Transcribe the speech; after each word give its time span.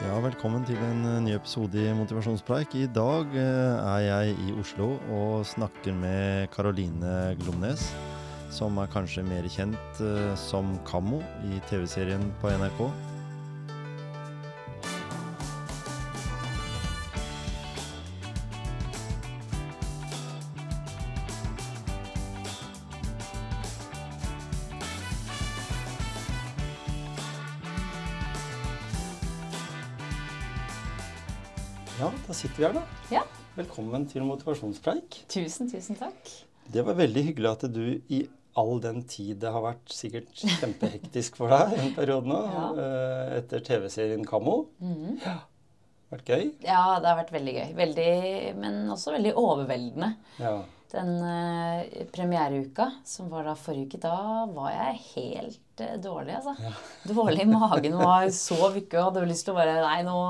Ja, 0.00 0.14
velkommen 0.16 0.62
til 0.64 0.78
en 0.80 1.02
eh, 1.04 1.18
ny 1.20 1.34
episode 1.36 1.76
i 1.76 1.90
Motivasjonspreik. 1.92 2.72
I 2.72 2.86
dag 2.88 3.34
eh, 3.36 3.80
er 3.84 3.98
jeg 4.06 4.36
i 4.46 4.54
Oslo 4.56 4.94
og 5.12 5.44
snakker 5.44 5.92
med 5.92 6.48
Karoline 6.54 7.34
Glomnes, 7.42 7.84
som 8.48 8.80
er 8.80 8.88
kanskje 8.94 9.26
mer 9.28 9.44
kjent 9.52 10.00
eh, 10.00 10.32
som 10.40 10.72
Kammo 10.88 11.20
i 11.44 11.60
TV-serien 11.68 12.24
på 12.40 12.48
NRK. 12.48 12.80
Velkommen 33.80 34.02
til 34.12 34.24
motivasjonspreik. 34.28 35.16
Tusen, 35.32 35.70
tusen 35.72 35.96
takk. 35.96 36.28
Det 36.68 36.82
var 36.84 36.98
veldig 36.98 37.22
hyggelig 37.30 37.48
at 37.48 37.62
du 37.72 37.78
i 38.12 38.18
all 38.60 38.76
den 38.84 38.98
tid 39.08 39.38
det 39.40 39.48
har 39.54 39.62
vært 39.64 39.88
sikkert 39.96 40.28
kjempehektisk 40.36 41.38
for 41.40 41.48
deg 41.48 41.72
en 41.80 41.94
periode 41.96 42.28
nå, 42.28 42.40
Ja. 42.44 42.66
eh, 42.76 43.38
etter 43.38 43.64
TV-serien 43.64 44.26
Kammo. 44.28 44.66
Mm. 44.84 45.16
Ja. 45.24 45.38
Vært 46.12 46.28
gøy? 46.28 46.44
Ja, 46.66 46.82
det 47.00 47.08
har 47.08 47.16
vært 47.22 47.32
veldig 47.32 47.54
gøy. 47.56 47.72
Veldig, 47.80 48.12
men 48.60 48.76
også 48.92 49.14
veldig 49.16 49.32
overveldende. 49.46 50.12
Ja. 50.44 50.54
Den 50.92 51.16
eh, 51.24 52.04
premiereuka 52.12 52.90
som 53.08 53.30
var 53.32 53.48
da 53.48 53.54
forrige 53.56 53.94
uke, 53.94 54.02
da 54.04 54.44
var 54.52 54.76
jeg 54.76 55.04
helt 55.16 55.80
eh, 55.88 55.96
dårlig, 55.96 56.36
altså. 56.36 56.52
Dårlig 57.08 57.48
i 57.48 57.50
magen. 57.56 57.96
Var 57.96 58.28
sov 58.28 58.76
ikke 58.76 59.00
og 59.00 59.14
hadde 59.14 59.24
lyst 59.32 59.48
til 59.48 59.56
å 59.56 59.62
bare 59.64 59.80
Nei, 59.88 60.02
nå 60.04 60.20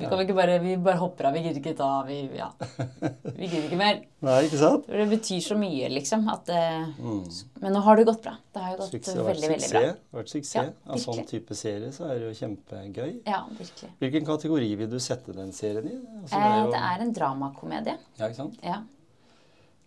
vi 0.00 0.08
kan 0.10 0.20
ikke 0.24 0.34
bare, 0.36 0.58
vi 0.64 0.74
bare 0.76 0.98
hopper 0.98 1.28
av. 1.28 1.34
Vi 1.36 1.42
gidder 1.44 1.60
ikke 1.60 1.76
ta 1.78 1.88
vi, 2.08 2.16
ja. 2.36 2.48
vi 2.58 3.46
gidder 3.46 3.66
ikke 3.68 3.78
mer. 3.80 4.00
Nei, 4.26 4.36
ikke 4.48 4.58
sant? 4.60 4.86
Det 4.90 5.06
betyr 5.10 5.40
så 5.44 5.56
mye, 5.60 5.88
liksom. 5.94 6.26
At 6.32 6.50
Mm. 6.50 7.24
Men 7.60 7.72
nå 7.76 7.80
har 7.84 7.96
det 8.00 8.04
gått 8.08 8.22
bra. 8.24 8.34
Det 8.52 8.60
har 8.62 8.72
jo 8.72 8.78
gått 8.82 8.90
Suksess, 8.94 9.14
det 9.14 9.24
veldig, 9.24 9.48
veldig 9.54 9.70
bra. 9.70 9.80
Det 9.80 9.88
har 9.90 10.20
vært 10.22 10.32
suksess. 10.32 10.54
Ja, 10.56 10.92
Av 10.92 10.98
sånn 11.02 11.26
type 11.28 11.54
serie 11.54 11.90
så 11.92 12.06
er 12.10 12.18
det 12.18 12.30
jo 12.30 12.36
kjempegøy. 12.40 13.10
Ja, 13.26 13.42
virkelig. 13.58 13.90
Hvilken 14.00 14.26
kategori 14.28 14.70
vil 14.80 14.90
du 14.90 14.98
sette 15.00 15.32
den 15.36 15.52
serien 15.52 15.86
i? 15.90 15.98
Altså, 16.22 16.36
Eh, 16.40 16.56
jo- 16.64 16.70
det 16.72 16.80
er 16.80 17.04
en 17.04 17.12
dramakomedie. 17.12 17.98
Ja, 18.18 18.26
ikke 18.26 18.36
sant? 18.42 18.58
Ja. 18.64 18.80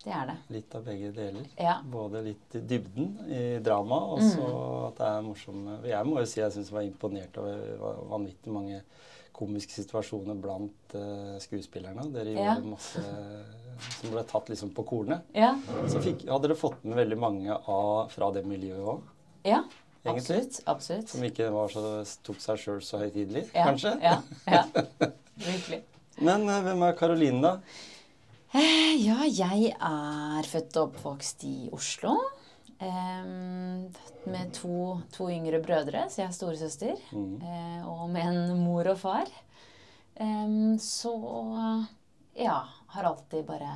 Det 0.04 0.12
er 0.12 0.26
det. 0.28 0.36
Litt 0.52 0.74
av 0.76 0.82
begge 0.84 1.12
deler. 1.16 1.44
Ja. 1.58 1.78
Både 1.82 2.20
litt 2.26 2.54
i 2.54 2.60
dybden 2.60 3.06
i 3.32 3.58
drama, 3.64 3.96
og 4.12 4.18
så 4.20 4.44
Mm. 4.44 4.86
at 4.88 4.96
det 4.98 5.06
er 5.06 5.22
morsomme 5.22 5.82
Jeg 5.82 6.04
må 6.06 6.18
jo 6.18 6.24
si 6.26 6.40
jeg 6.40 6.52
syns 6.52 6.68
jeg 6.70 6.74
var 6.74 6.82
imponert 6.82 7.38
over 7.38 8.04
vanvittig 8.10 8.52
mange 8.52 8.82
komiske 9.34 9.74
situasjoner 9.74 10.36
blant 10.40 10.94
uh, 10.94 11.34
skuespillerne. 11.42 12.06
Dere 12.14 12.34
Ja. 12.38 12.54
masse 12.62 13.02
som 14.00 14.12
ble 14.12 14.22
tatt 14.30 14.48
liksom 14.52 14.70
på 14.76 14.84
kornet. 14.86 15.24
Ja. 15.34 15.54
Så 15.90 15.98
fikk, 16.04 16.22
hadde 16.30 16.46
dere 16.48 16.56
fått 16.58 16.84
med 16.86 16.94
veldig 17.00 17.18
mange 17.18 17.56
av, 17.58 18.10
fra 18.14 18.28
det 18.36 18.44
miljøet 18.46 18.86
òg, 18.94 19.00
Ja, 19.44 19.64
absolutt. 20.06 20.60
absolutt. 20.70 21.08
som 21.10 21.24
ikke 21.26 21.48
var 21.52 21.68
så, 21.74 21.82
tok 22.22 22.38
seg 22.40 22.62
sjøl 22.62 22.78
så 22.86 23.00
høytidelig, 23.02 23.48
Ja, 23.54 23.64
kanskje. 23.66 23.96
Ja, 24.02 24.14
ja. 24.46 24.62
Virkelig. 25.48 25.82
Men 26.22 26.46
eh, 26.48 26.62
hvem 26.68 26.82
er 26.86 26.94
Karoline, 27.00 27.42
da? 27.42 27.56
Eh, 28.54 28.94
Ja, 29.02 29.24
jeg 29.26 29.72
er 29.74 30.46
født 30.46 30.76
og 30.78 30.92
oppvokst 30.94 31.42
i 31.50 31.56
Oslo. 31.74 32.14
Em, 32.84 33.88
med 34.24 34.52
to, 34.56 35.00
to 35.12 35.28
yngre 35.32 35.60
brødre, 35.64 36.06
så 36.10 36.22
jeg 36.22 36.28
er 36.28 36.36
storesøster. 36.36 37.00
Mm. 37.12 37.34
Eh, 37.40 37.88
og 37.88 38.06
med 38.12 38.28
en 38.28 38.62
mor 38.64 38.88
og 38.92 38.98
far. 39.00 39.30
Em, 40.20 40.76
så 40.80 41.14
ja, 42.38 42.60
har 42.94 43.10
alltid 43.10 43.44
bare 43.48 43.72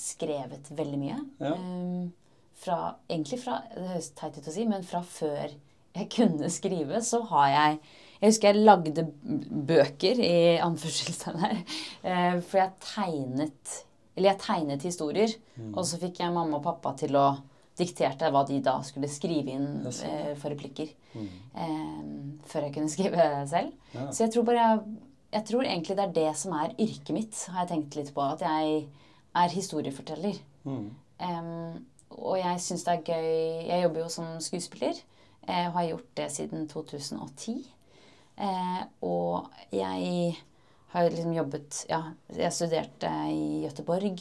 skrevet 0.00 0.70
veldig 0.76 1.00
mye. 1.00 1.18
Ja. 1.40 1.54
Em, 1.56 2.12
fra, 2.60 2.78
egentlig 3.08 3.40
fra 3.40 3.62
Det 3.72 3.88
høres 3.88 4.10
teit 4.18 4.36
ut 4.36 4.48
å 4.48 4.54
si, 4.54 4.66
men 4.68 4.84
fra 4.84 5.00
før 5.06 5.54
jeg 5.96 6.06
kunne 6.12 6.50
skrive, 6.52 7.00
så 7.02 7.22
har 7.32 7.48
jeg 7.50 7.80
Jeg 8.20 8.28
husker 8.28 8.52
jeg 8.52 8.64
lagde 8.66 9.04
bøker, 9.24 10.18
i 10.20 10.58
anførselstegn 10.60 11.38
her, 11.40 11.62
eh, 12.04 12.36
for 12.44 12.60
jeg 12.60 12.74
tegnet 12.84 13.76
Eller 14.14 14.34
jeg 14.34 14.42
tegnet 14.42 14.84
historier, 14.84 15.32
og 15.72 15.86
så 15.88 15.96
fikk 16.02 16.20
jeg 16.20 16.34
mamma 16.34 16.58
og 16.58 16.66
pappa 16.66 16.92
til 17.00 17.16
å 17.16 17.30
dikterte 17.80 18.28
hva 18.32 18.44
de 18.48 18.58
da 18.64 18.76
skulle 18.86 19.08
skrive 19.10 19.54
inn 19.56 19.86
eh, 19.88 20.32
for 20.38 20.52
replikker. 20.52 20.90
Mm. 21.14 21.28
Eh, 21.64 22.00
før 22.50 22.66
jeg 22.68 22.74
kunne 22.76 22.92
skrive 22.92 23.28
selv. 23.50 23.72
Ja. 23.96 24.06
Så 24.12 24.24
jeg 24.26 24.34
tror 24.34 24.46
bare 24.48 24.62
jeg, 24.66 24.96
jeg 25.34 25.46
tror 25.50 25.64
egentlig 25.66 25.96
det 25.98 26.04
er 26.08 26.16
det 26.20 26.30
som 26.40 26.54
er 26.58 26.74
yrket 26.78 27.12
mitt, 27.16 27.42
har 27.54 27.64
jeg 27.64 27.72
tenkt 27.74 27.96
litt 28.00 28.12
på. 28.16 28.24
At 28.36 28.44
jeg 28.46 28.84
er 29.40 29.54
historieforteller. 29.54 30.38
Mm. 30.68 30.86
Em, 31.24 31.50
og 32.10 32.36
jeg 32.40 32.60
syns 32.64 32.82
det 32.84 32.92
er 32.92 33.02
gøy 33.06 33.26
Jeg 33.68 33.82
jobber 33.84 34.00
jo 34.02 34.08
som 34.12 34.30
skuespiller. 34.42 34.96
eh, 35.48 35.66
og 35.68 35.76
har 35.78 35.86
gjort 35.92 36.08
det 36.18 36.30
siden 36.34 36.66
2010. 36.68 37.58
Eh, 38.40 38.82
og 39.02 39.50
jeg 39.72 40.36
har 40.92 41.08
liksom 41.10 41.32
jobbet 41.36 41.84
Ja, 41.90 42.02
jeg 42.34 42.52
studerte 42.52 43.10
i 43.30 43.62
Gøteborg. 43.66 44.20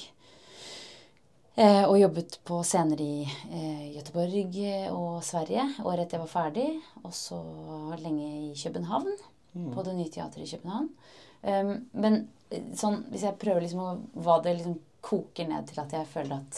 Eh, 1.56 1.84
og 1.84 1.98
jobbet 2.00 2.38
på 2.48 2.62
scener 2.64 3.02
i 3.04 3.14
eh, 3.26 3.88
Gøteborg 3.96 4.60
og 4.94 5.24
Sverige 5.28 5.66
året 5.84 6.06
etter 6.06 6.20
jeg 6.20 6.24
var 6.24 6.32
ferdig. 6.32 6.68
Og 7.04 7.14
så 7.16 7.40
lenge 8.00 8.28
i 8.50 8.54
København, 8.56 9.10
på 9.74 9.86
Det 9.86 9.96
Nye 9.98 10.12
Teatret 10.14 10.46
i 10.46 10.52
København. 10.54 10.92
Um, 11.40 11.74
men 11.96 12.20
eh, 12.52 12.64
sånn, 12.76 13.02
hvis 13.12 13.24
jeg 13.24 13.38
prøver 13.40 13.64
liksom 13.64 13.80
å 13.80 13.92
Hva 14.20 14.42
det 14.44 14.58
liksom 14.58 14.74
koker 15.00 15.48
ned 15.48 15.70
til 15.70 15.80
at 15.80 15.94
jeg 15.96 16.08
føler 16.12 16.42
at 16.42 16.58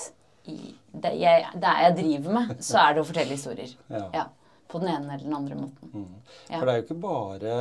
i, 0.50 0.56
det, 0.90 1.12
jeg, 1.22 1.51
det 1.62 1.74
jeg 1.84 1.97
driver 2.00 2.38
med, 2.40 2.53
så 2.66 2.80
er 2.81 2.96
det 2.96 3.03
å 3.03 3.09
fortelle 3.12 3.38
historier. 3.38 3.74
Ja. 3.94 4.07
Ja, 4.16 4.24
på 4.72 4.81
den 4.81 4.90
ene 4.90 5.13
eller 5.13 5.25
den 5.28 5.35
andre 5.38 5.57
måten. 5.59 5.91
Mm. 5.94 6.07
Ja. 6.50 6.56
For 6.56 6.66
det 6.66 6.74
er 6.74 6.80
jo 6.80 6.85
ikke 6.88 7.01
bare 7.03 7.57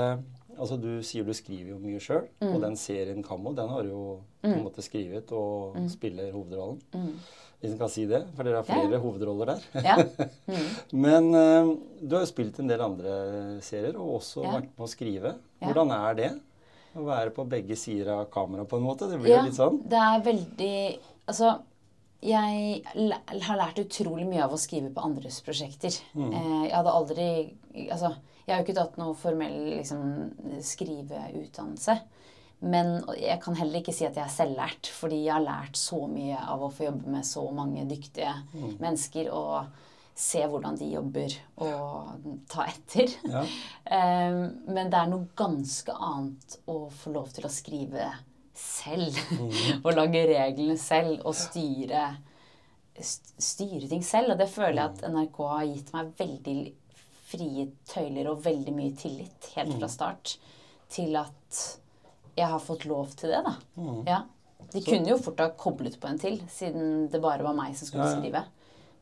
Altså 0.59 0.77
Du 0.81 1.03
sier 1.03 1.25
du 1.25 1.33
skriver 1.33 1.71
jo 1.75 1.79
mye 1.79 2.01
sjøl, 2.01 2.27
Mm. 2.41 2.55
og 2.55 2.61
den 2.63 2.77
serien 2.77 3.23
Kammo 3.23 3.53
den 3.55 3.69
har 3.69 3.83
du 3.83 3.89
jo 3.89 4.21
på 4.43 4.49
en 4.51 4.65
måte 4.65 4.83
skrevet 4.83 5.31
og 5.33 5.77
spiller 5.91 6.33
hovedrollen. 6.33 6.81
Mm. 6.95 7.15
Hvis 7.61 7.73
en 7.73 7.79
kan 7.79 7.89
si 7.93 8.07
det, 8.07 8.23
for 8.35 8.43
dere 8.43 8.63
har 8.63 8.65
Ja. 8.65 8.75
flere 8.75 9.01
hovedroller 9.01 9.47
der. 9.47 9.61
Ja. 9.85 9.97
Mm. 10.51 10.69
Men 10.93 11.25
uh, 11.35 11.77
du 12.03 12.17
har 12.17 12.25
jo 12.25 12.33
spilt 12.33 12.59
en 12.59 12.67
del 12.69 12.81
andre 12.81 13.61
serier, 13.61 13.97
og 13.97 14.21
også 14.21 14.43
Ja. 14.43 14.51
vært 14.59 14.69
med 14.79 14.87
å 14.87 14.89
skrive. 14.89 15.35
Hvordan 15.63 15.91
er 15.93 16.15
det? 16.15 16.31
Å 16.97 17.05
være 17.05 17.31
på 17.31 17.45
begge 17.49 17.77
sider 17.77 18.09
av 18.11 18.31
kameraet 18.31 18.69
på 18.69 18.77
en 18.77 18.83
måte? 18.83 19.09
Det 19.09 19.21
blir 19.21 19.31
Ja, 19.31 19.43
jo 19.43 19.45
litt 19.47 19.55
sånn. 19.55 19.83
det 19.89 19.99
er 19.99 20.21
veldig 20.21 20.99
Altså, 21.29 21.61
jeg 22.23 22.83
har 23.43 23.57
lært 23.57 23.79
utrolig 23.79 24.27
mye 24.27 24.43
av 24.43 24.53
å 24.53 24.59
skrive 24.59 24.91
på 24.93 25.05
andres 25.05 25.41
prosjekter. 25.47 25.95
Mm. 26.17 26.33
jeg 26.67 26.73
hadde 26.73 26.91
aldri 26.91 27.55
Altså, 27.93 28.17
jeg 28.47 28.55
har 28.55 28.61
jo 28.61 28.67
ikke 28.67 28.79
tatt 28.81 28.97
noe 29.01 29.15
formell 29.19 29.59
liksom, 29.77 30.31
skriveutdannelse. 30.65 31.99
Men 32.61 32.99
jeg 33.17 33.41
kan 33.41 33.57
heller 33.57 33.81
ikke 33.81 33.95
si 33.97 34.05
at 34.05 34.19
jeg 34.19 34.27
er 34.27 34.33
selvlært, 34.35 34.91
fordi 34.93 35.23
jeg 35.25 35.33
har 35.33 35.45
lært 35.47 35.79
så 35.81 36.03
mye 36.11 36.37
av 36.45 36.61
å 36.67 36.73
få 36.73 36.91
jobbe 36.91 37.09
med 37.15 37.25
så 37.25 37.47
mange 37.57 37.87
dyktige 37.89 38.35
mennesker 38.83 39.31
og 39.33 39.71
se 40.21 40.43
hvordan 40.45 40.77
de 40.77 40.91
jobber, 40.93 41.35
og 41.65 42.27
ta 42.51 42.67
etter. 42.69 43.15
Ja. 43.25 43.45
Eh, 43.91 44.37
Men 44.71 44.91
det 44.93 44.99
er 45.01 45.09
noe 45.11 45.33
ganske 45.35 45.91
annet 45.91 46.59
å 46.71 46.85
få 46.95 47.11
lov 47.15 47.33
til 47.35 47.49
å 47.49 47.51
skrive 47.51 48.11
selv. 48.55 49.17
og 49.85 49.95
lage 49.97 50.27
reglene 50.29 50.77
selv 50.79 51.25
og 51.25 51.35
styre, 51.35 52.05
styre 53.01 53.89
ting 53.91 54.05
selv. 54.07 54.35
Og 54.35 54.39
det 54.39 54.51
føler 54.53 54.79
jeg 54.79 54.93
at 54.93 55.03
NRK 55.11 55.41
har 55.55 55.67
gitt 55.73 55.91
meg 55.97 56.13
veldig 56.21 56.59
frie 57.31 57.69
tøyler 57.89 58.31
og 58.33 58.43
veldig 58.45 58.75
mye 58.77 58.95
tillit 58.99 59.51
helt 59.57 59.77
fra 59.79 59.89
start 59.91 60.37
til 60.91 61.15
at 61.21 61.61
jeg 62.39 62.47
har 62.51 62.63
fått 62.63 62.87
lov 62.89 63.13
til 63.19 63.33
det, 63.35 63.43
da. 63.47 63.57
Ja. 64.09 64.21
De 64.71 64.83
kunne 64.87 65.11
jo 65.11 65.19
fort 65.19 65.41
ha 65.43 65.51
koblet 65.59 65.97
på 66.01 66.09
en 66.11 66.19
til, 66.21 66.41
siden 66.51 67.09
det 67.11 67.21
bare 67.23 67.43
var 67.47 67.57
meg 67.59 67.77
som 67.79 67.89
skulle 67.91 68.07
Ja, 68.07 68.17
ja. 68.17 68.21
skrive. 68.21 68.43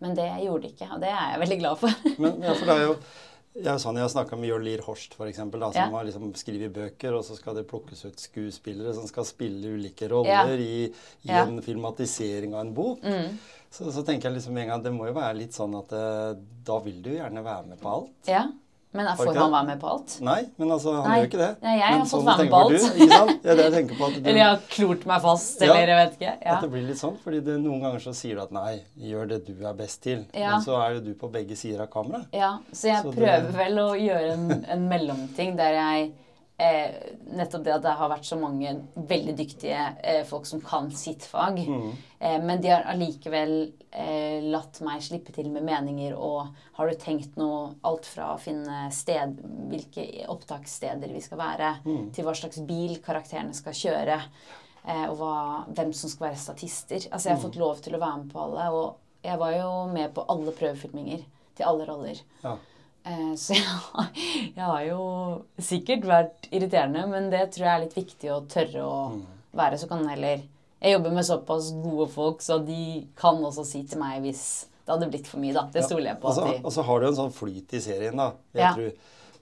Men 0.00 0.14
det 0.14 0.28
gjorde 0.44 0.62
de 0.62 0.72
ikke, 0.72 0.88
og 0.94 1.00
det 1.02 1.10
er 1.10 1.32
jeg 1.34 1.40
veldig 1.42 1.58
glad 1.58 1.80
for. 1.80 2.04
Men 2.22 2.44
ja, 2.46 2.54
for 2.54 2.70
det 2.70 2.76
er 2.76 2.86
jo 2.86 2.94
jeg 3.58 3.72
er 3.72 3.80
sånn, 3.82 3.96
jeg 3.98 4.04
har 4.04 4.10
snakka 4.12 4.36
med 4.38 4.46
Jørn 4.52 4.62
Lier 4.62 4.82
Horst, 4.86 5.16
for 5.18 5.26
eksempel, 5.26 5.58
da, 5.64 5.72
som 5.74 5.94
har 5.96 6.04
liksom 6.06 6.28
skrevet 6.38 6.70
bøker, 6.76 7.16
og 7.16 7.24
så 7.26 7.34
skal 7.34 7.56
det 7.58 7.64
plukkes 7.66 8.04
ut 8.06 8.20
skuespillere 8.22 8.92
som 8.94 9.08
skal 9.08 9.26
spille 9.26 9.72
ulike 9.74 10.06
roller 10.12 10.52
i, 10.62 10.84
i. 10.86 10.92
Mm. 11.26 11.56
en 11.56 11.62
filmatisering 11.64 12.54
av 12.54 12.60
en 12.62 12.70
bok. 12.76 13.02
Så, 13.70 13.90
så 13.92 14.02
tenker 14.06 14.30
jeg 14.30 14.38
liksom 14.38 14.56
en 14.56 14.68
gang, 14.72 14.82
det 14.82 14.92
må 14.94 15.06
jo 15.10 15.12
være 15.18 15.34
litt 15.36 15.52
sånn 15.52 15.74
at 15.76 15.92
eh, 15.92 16.38
da 16.64 16.78
vil 16.84 17.02
du 17.04 17.10
jo 17.12 17.18
gjerne 17.20 17.42
være 17.44 17.66
med 17.68 17.78
på 17.82 17.90
alt. 17.92 18.14
Ja, 18.30 18.46
Men 18.96 19.06
får 19.18 19.34
han 19.36 19.52
være 19.52 19.66
med 19.68 19.80
på 19.82 19.88
alt? 19.92 20.14
Nei, 20.24 20.38
men 20.56 20.70
altså, 20.72 20.94
han 20.96 21.10
Nei. 21.10 21.18
gjør 21.20 21.26
ikke 21.28 21.40
det. 21.42 21.48
Nei, 21.62 21.74
jeg 21.76 21.90
men 21.92 22.00
har 22.00 22.06
fått 22.08 22.24
være 22.24 22.38
med 22.46 22.50
på 22.54 22.60
alt. 22.62 22.70
Du, 22.72 22.86
ikke 23.04 23.08
sant? 23.12 23.44
Ja, 23.44 23.54
det 23.58 23.64
jeg 23.66 23.74
tenker 23.74 23.98
på 23.98 24.06
at 24.08 24.14
du, 24.16 24.20
Eller 24.28 24.38
jeg 24.40 24.48
har 24.48 24.62
klort 24.72 25.04
meg 25.10 25.20
fast, 25.26 25.60
Ja. 25.60 25.66
eller 25.74 25.92
jeg 25.92 25.98
vet 26.00 26.14
ikke. 26.16 26.32
Ja. 26.46 26.54
At 26.54 26.64
det 26.64 26.70
blir 26.72 26.86
litt 26.88 27.00
sånn, 27.02 27.18
fordi 27.26 27.40
det, 27.44 27.58
Noen 27.66 27.84
ganger 27.84 28.04
så 28.06 28.14
sier 28.16 28.40
du 28.40 28.42
at 28.46 28.54
nei, 28.56 28.72
gjør 29.10 29.28
det 29.34 29.38
du 29.50 29.52
er 29.68 29.76
best 29.82 30.00
til. 30.08 30.22
Ja. 30.32 30.54
Men 30.56 30.64
så 30.64 30.78
er 30.80 30.96
jo 30.96 31.04
du 31.04 31.12
på 31.20 31.28
begge 31.36 31.56
sider 31.60 31.84
av 31.84 31.90
kameraet. 31.92 32.32
ja, 32.32 32.54
så 32.72 32.88
jeg 32.88 33.04
Så 33.04 33.12
det- 33.12 33.20
prøver 33.20 33.52
vel 33.60 33.82
å 33.84 33.90
gjøre 34.00 34.32
en, 34.38 34.64
en 34.64 34.88
mellomting 34.88 35.56
der 35.60 35.76
jeg 35.76 36.08
eh, 36.58 36.94
nettopp 37.38 37.64
det 37.64 37.72
at 37.76 37.82
det 37.84 37.92
har 38.00 38.10
vært 38.10 38.26
så 38.26 38.36
mange 38.40 38.72
veldig 38.96 39.34
dyktige 39.38 39.80
eh, 40.02 40.24
folk 40.26 40.46
som 40.46 40.60
kan 40.60 40.90
sitt 40.90 41.22
fag. 41.28 41.60
Mm. 41.68 41.92
Eh, 42.18 42.38
men 42.42 42.60
de 42.60 42.72
har 42.72 42.86
allikevel 42.90 43.52
eh, 43.90 44.42
latt 44.50 44.80
meg 44.84 45.02
slippe 45.06 45.32
til 45.36 45.50
med 45.54 45.62
meninger 45.68 46.16
og 46.18 46.48
har 46.78 46.88
du 46.90 46.98
tenkt 46.98 47.36
noe 47.38 47.74
alt 47.86 48.06
fra 48.06 48.32
å 48.34 48.40
finne 48.42 48.88
sted, 48.94 49.38
hvilke 49.70 50.06
opptakssteder 50.28 51.12
vi 51.14 51.20
skal 51.24 51.38
være, 51.38 51.74
Mm. 51.84 52.10
til 52.12 52.24
hva 52.26 52.34
slags 52.34 52.58
bil 52.66 52.98
karakterene 53.04 53.54
skal 53.54 53.72
kjøre, 53.72 54.20
eh, 54.84 55.04
og 55.10 55.16
hva, 55.20 55.34
hvem 55.74 55.92
som 55.94 56.10
skal 56.10 56.28
være 56.30 56.42
statister. 56.42 57.06
Altså 57.12 57.28
jeg 57.30 57.36
har 57.36 57.44
fått 57.44 57.56
lov 57.60 57.80
til 57.84 57.94
å 57.94 58.00
være 58.02 58.24
med 58.24 58.32
på 58.32 58.42
alle, 58.42 58.70
og 58.72 58.96
jeg 59.24 59.38
var 59.38 59.52
jo 59.52 59.70
med 59.92 60.12
på 60.14 60.24
alle 60.28 60.52
prøvefilminger 60.58 61.22
til 61.58 61.66
alle 61.66 61.86
roller. 61.88 62.20
Ja. 62.44 62.56
Eh, 63.08 63.32
Så 63.40 63.54
jeg 63.58 63.64
har, 63.64 64.08
jeg 64.54 64.64
har 64.64 64.84
jo 64.88 65.00
sikkert 65.62 66.04
vært 66.08 66.48
irriterende, 66.52 67.06
men 67.10 67.30
det 67.32 67.46
tror 67.54 67.64
jeg 67.66 67.74
er 67.74 67.84
litt 67.86 67.96
viktig 67.98 68.32
å 68.34 68.42
tørre 68.50 68.84
å 68.84 68.96
Mm. 69.14 69.22
være. 69.56 69.78
Så 69.80 69.88
kan 69.88 70.06
heller 70.08 70.42
Jeg 70.80 70.92
jobber 70.94 71.10
med 71.10 71.24
såpass 71.26 71.72
gode 71.82 72.04
folk, 72.12 72.38
så 72.44 72.60
de 72.64 73.08
kan 73.18 73.40
også 73.42 73.64
si 73.66 73.80
til 73.90 73.98
meg 73.98 74.20
hvis 74.22 74.66
det 74.86 74.92
hadde 74.94 75.08
blitt 75.10 75.26
for 75.26 75.40
mye, 75.42 75.52
da. 75.56 75.64
Det 75.74 75.82
stoler 75.84 76.12
jeg 76.12 76.20
på. 76.22 76.30
De... 76.36 76.52
og 76.62 76.70
så 76.72 76.84
har 76.86 77.00
du 77.00 77.06
en 77.08 77.16
sånn 77.16 77.32
flyt 77.34 77.74
i 77.74 77.80
serien, 77.82 78.14
da. 78.16 78.28
Jeg 78.54 78.62
Ja. 78.62 78.72
tror 78.76 78.92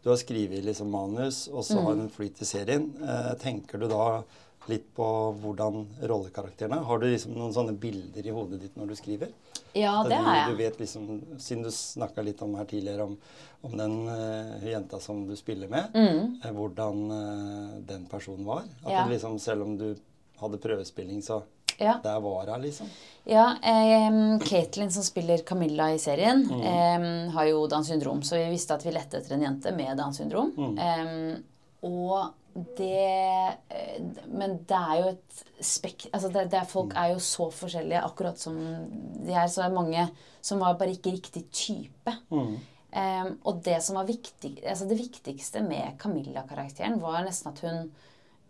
du 0.02 0.08
har 0.10 0.16
skrevet 0.16 0.64
liksom 0.64 0.88
manus, 0.90 1.48
og 1.52 1.62
så 1.66 1.82
har 1.84 1.94
du 1.94 2.00
en 2.06 2.08
flyt 2.08 2.40
i 2.40 2.44
serien. 2.48 2.86
Eh, 3.04 3.34
tenker 3.42 3.78
du 3.78 3.86
da 3.90 4.22
litt 4.68 4.88
på 4.96 5.06
hvordan 5.42 5.86
rollekarakterene 6.02 6.78
Har 6.84 6.98
du 6.98 7.06
liksom 7.10 7.34
noen 7.36 7.52
sånne 7.54 7.72
bilder 7.80 8.26
i 8.26 8.34
hodet 8.34 8.60
ditt 8.60 8.76
når 8.76 8.88
du 8.92 8.94
skriver? 8.98 9.28
Ja, 9.76 10.02
det 10.08 10.16
har 10.16 10.36
jeg. 10.36 10.50
Du 10.50 10.56
vet 10.62 10.78
liksom, 10.80 11.08
Siden 11.38 11.62
du 11.66 11.70
snakka 11.70 12.22
litt 12.24 12.40
om 12.42 12.54
her 12.56 12.64
tidligere 12.64 13.04
om, 13.04 13.16
om 13.62 13.76
den 13.76 13.96
uh, 14.08 14.64
jenta 14.64 15.00
som 15.00 15.26
du 15.28 15.34
spiller 15.36 15.68
med, 15.68 15.90
Mm. 15.94 16.40
eh, 16.44 16.52
hvordan 16.56 17.02
uh, 17.10 17.80
den 17.84 18.06
personen 18.06 18.44
var. 18.46 18.62
At 18.84 18.92
Ja. 18.92 19.06
liksom, 19.10 19.38
selv 19.38 19.62
om 19.66 19.76
du 19.76 19.94
hadde 20.40 20.58
prøvespilling, 20.58 21.20
så 21.22 21.42
Ja. 21.78 21.98
der 22.02 22.20
var 22.20 22.46
hun, 22.46 22.62
liksom. 22.62 22.86
Ja, 23.26 23.50
eh, 23.62 24.38
Katelyn, 24.40 24.90
som 24.90 25.02
spiller 25.02 25.38
Camilla 25.44 25.90
i 25.92 25.98
serien, 25.98 26.46
Mm. 26.48 26.62
eh, 26.62 27.30
har 27.32 27.44
jo 27.46 27.66
Downs 27.66 27.88
syndrom, 27.88 28.22
så 28.22 28.36
vi 28.36 28.50
visste 28.50 28.74
at 28.74 28.82
vi 28.86 28.92
lette 28.92 29.18
etter 29.18 29.34
en 29.34 29.42
jente 29.42 29.76
med 29.76 29.96
Downs 29.98 30.16
syndrom. 30.16 30.52
Mm. 30.56 30.78
Eh, 30.78 31.38
og 31.82 32.32
det 32.78 33.56
eh, 33.70 33.98
Men 34.32 34.58
det 34.68 34.78
er 34.78 35.00
jo 35.00 35.10
et 35.12 35.42
spek... 35.64 36.06
Altså 36.12 36.30
det, 36.32 36.46
det 36.52 36.60
er, 36.60 36.68
folk 36.70 36.92
Mm. 36.92 36.96
er 37.02 37.10
jo 37.12 37.18
så 37.26 37.50
forskjellige, 37.52 38.04
akkurat 38.04 38.38
som 38.40 38.56
de 38.56 39.32
er. 39.32 39.46
Så 39.48 39.60
det 39.62 39.66
er 39.68 39.76
mange 39.76 40.06
som 40.40 40.60
var 40.62 40.78
bare 40.78 40.94
ikke 40.94 41.12
riktig 41.16 41.44
type. 41.50 42.14
Mm. 42.30 42.56
Um, 42.96 43.30
og 43.44 43.58
det 43.64 43.82
som 43.84 43.98
var 43.98 44.06
viktig, 44.08 44.54
altså 44.64 44.86
det 44.88 44.96
viktigste 44.96 45.60
med 45.60 45.98
Camilla-karakteren, 46.00 47.00
var 47.02 47.24
nesten 47.26 47.50
at 47.50 47.60
hun 47.60 47.90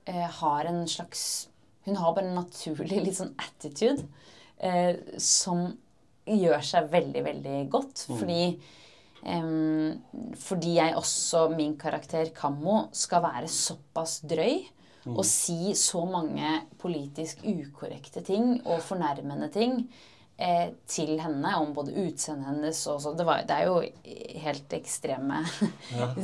uh, 0.06 0.26
har 0.40 0.68
en 0.70 0.84
slags 0.86 1.48
Hun 1.86 1.96
har 1.96 2.14
bare 2.14 2.26
en 2.26 2.34
naturlig 2.34 3.00
litt 3.02 3.16
sånn 3.18 3.34
attitude 3.38 4.04
uh, 4.62 5.18
som 5.18 5.68
gjør 6.26 6.62
seg 6.66 6.88
veldig, 6.90 7.22
veldig 7.24 7.58
godt. 7.70 8.06
Fordi 8.10 8.40
em, 8.46 8.60
fordi 10.38 10.74
jeg 10.76 10.96
også, 10.96 11.48
min 11.56 11.76
karakter 11.80 12.28
Kammo, 12.36 12.84
skal 12.92 13.22
være 13.24 13.48
såpass 13.50 14.20
drøy 14.28 14.64
og 15.06 15.22
si 15.24 15.72
så 15.78 16.00
mange 16.10 16.48
politisk 16.82 17.44
ukorrekte 17.46 18.22
ting 18.26 18.56
og 18.66 18.80
fornærmende 18.82 19.46
ting 19.54 19.76
eh, 20.38 20.72
til 20.90 21.12
henne 21.22 21.52
om 21.62 21.70
både 21.76 21.94
utseendet 22.08 22.48
hennes 22.48 22.80
og 22.90 23.00
så. 23.04 23.12
Det, 23.14 23.26
var, 23.28 23.44
det 23.46 23.54
er 23.54 23.68
jo 23.68 23.76
helt 24.42 24.74
ekstreme 24.74 25.44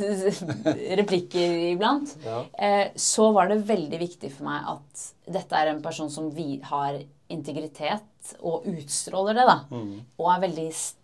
replikker 0.98 1.54
iblant. 1.72 2.16
Ja. 2.26 2.40
Eh, 2.58 2.88
så 2.98 3.30
var 3.32 3.48
det 3.52 3.60
veldig 3.68 4.00
viktig 4.02 4.32
for 4.34 4.48
meg 4.50 4.66
at 4.74 5.06
dette 5.32 5.58
er 5.62 5.70
en 5.72 5.82
person 5.84 6.10
som 6.10 6.30
vi 6.34 6.56
har 6.66 6.98
integritet 7.32 8.34
og 8.42 8.66
utstråler 8.68 9.38
det, 9.38 9.46
da. 9.48 9.56
Mm. 9.70 9.94
Og 10.18 10.28
er 10.34 10.42
veldig, 10.48 10.66
s- 10.74 10.96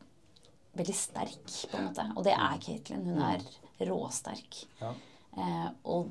veldig 0.79 0.95
sterk, 0.97 1.53
på 1.71 1.79
en 1.79 1.89
måte. 1.91 2.07
Og 2.17 2.25
det 2.27 2.35
er 2.37 2.59
Katelyn. 2.65 3.05
Hun 3.11 3.23
er 3.29 3.45
råsterk. 3.89 4.63
Ja. 4.81 4.95
Eh, 5.39 5.69
og, 5.91 6.09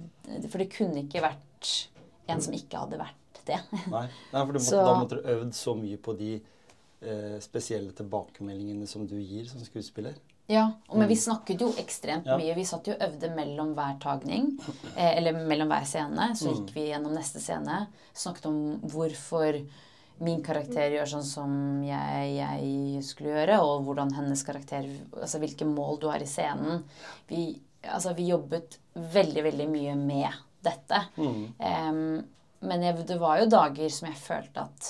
for 0.47 0.61
det 0.61 0.69
kunne 0.75 1.03
ikke 1.03 1.23
vært 1.25 1.71
en 2.31 2.43
som 2.43 2.55
ikke 2.55 2.79
hadde 2.85 2.99
vært 3.01 3.41
det. 3.47 3.59
Nei, 3.93 4.05
Nei 4.33 4.45
for 4.45 4.53
du 4.53 4.59
måtte, 4.59 4.69
Så- 4.69 4.85
da 4.85 4.95
måtte 5.01 5.19
du 5.19 5.29
øvd 5.35 5.53
så 5.57 5.75
mye 5.79 5.97
på 6.03 6.15
de 6.19 6.31
eh, 6.37 7.37
spesielle 7.43 7.91
tilbakemeldingene 7.97 8.87
som 8.89 9.05
du 9.07 9.15
gir 9.19 9.45
som 9.49 9.63
skuespiller. 9.65 10.15
Ja, 10.47 10.61
og, 10.87 10.95
men 11.01 11.09
vi 11.09 11.17
snakket 11.19 11.59
jo 11.59 11.73
ekstremt 11.75 12.25
Ja. 12.29 12.37
mye. 12.39 12.53
Vi 12.55 12.63
satt 12.63 12.87
jo 12.87 12.93
og 12.95 13.01
øvde 13.03 13.29
mellom 13.35 13.73
hver 13.75 13.97
tagning, 13.99 14.53
eh, 14.95 15.17
eller 15.17 15.35
mellom 15.43 15.67
hver 15.73 15.83
scene. 15.89 16.29
Så 16.39 16.53
gikk 16.53 16.71
vi 16.75 16.85
gjennom 16.93 17.11
neste 17.17 17.41
scene, 17.43 17.81
snakket 18.15 18.47
om 18.47 18.61
hvorfor 18.87 19.59
min 20.23 20.41
karakter 20.45 20.95
gjør 20.95 21.09
sånn 21.11 21.25
som 21.27 21.51
jeg, 21.85 22.31
jeg 22.37 23.03
skulle 23.05 23.35
gjøre, 23.35 23.59
og 23.61 23.85
hvordan 23.87 24.13
hennes 24.17 24.43
karakter 24.45 24.87
Altså 25.13 25.41
hvilke 25.41 25.67
mål 25.69 26.01
du 26.01 26.07
har 26.11 26.23
i 26.23 26.29
scenen. 26.29 26.83
Vi, 27.29 27.51
altså, 27.85 28.15
vi 28.17 28.29
jobbet 28.31 28.79
veldig, 28.97 29.43
veldig 29.49 29.67
mye 29.69 29.97
med 29.99 30.39
dette. 30.65 31.03
Mm. 31.17 31.43
Um, 31.61 31.99
men 32.65 32.85
jeg, 32.85 33.03
det 33.09 33.19
var 33.21 33.41
jo 33.41 33.51
dager 33.51 33.91
som 33.93 34.09
jeg 34.09 34.17
følte 34.17 34.63
at 34.63 34.87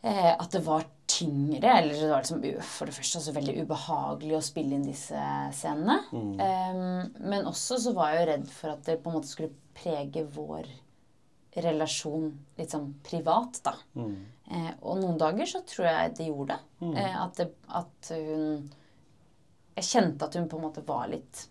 eh, 0.00 0.32
At 0.32 0.48
det 0.54 0.62
var 0.64 0.86
tyngre. 1.08 1.74
Eller 1.80 1.94
det 1.94 2.10
var 2.10 2.24
liksom, 2.24 2.42
for 2.64 2.88
det 2.88 2.96
første 2.96 3.20
altså, 3.20 3.36
veldig 3.36 3.56
ubehagelig 3.64 4.36
å 4.38 4.44
spille 4.44 4.76
inn 4.76 4.88
disse 4.88 5.22
scenene. 5.56 6.00
Em, 6.44 7.14
men 7.28 7.48
også 7.48 7.80
så 7.82 7.94
var 7.96 8.12
jeg 8.12 8.20
jo 8.20 8.28
redd 8.32 8.50
for 8.52 8.74
at 8.74 8.84
det 8.88 9.00
på 9.02 9.10
en 9.12 9.18
måte 9.18 9.30
skulle 9.30 9.52
prege 9.78 10.24
vår 10.34 10.68
relasjon 11.56 12.32
litt 12.58 12.72
sånn 12.74 12.90
privat, 13.04 13.60
da. 13.64 13.74
Mm. 13.98 14.16
Eh, 14.48 14.72
og 14.80 15.00
noen 15.00 15.18
dager 15.20 15.48
så 15.48 15.62
tror 15.68 15.88
jeg 15.88 16.16
det 16.18 16.28
gjorde 16.28 16.56
det. 16.56 16.88
Eh, 17.02 17.14
at, 17.22 17.40
det 17.40 17.48
at 17.76 18.10
hun 18.14 18.68
Jeg 19.78 19.88
kjente 19.90 20.24
at 20.24 20.38
hun 20.38 20.48
på 20.48 20.56
en 20.58 20.64
måte 20.64 20.84
var 20.86 21.08
litt 21.10 21.42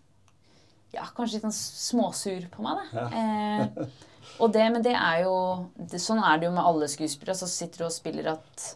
Ja, 0.92 1.04
kanskje 1.14 1.38
litt 1.38 1.46
sånn 1.46 1.54
småsur 1.54 2.48
på 2.52 2.64
meg, 2.64 2.80
da. 2.92 3.06
Eh, 3.20 3.86
og 4.42 4.52
det, 4.54 4.66
men 4.74 4.84
det 4.84 4.96
er 4.96 5.22
jo 5.26 5.36
det, 5.76 6.00
Sånn 6.02 6.22
er 6.24 6.38
det 6.40 6.48
jo 6.48 6.56
med 6.56 6.66
alle 6.66 6.90
skuespillere. 6.90 7.38
Så 7.38 7.50
sitter 7.50 7.84
du 7.84 7.88
og 7.88 7.94
spiller 7.94 8.32
at 8.34 8.66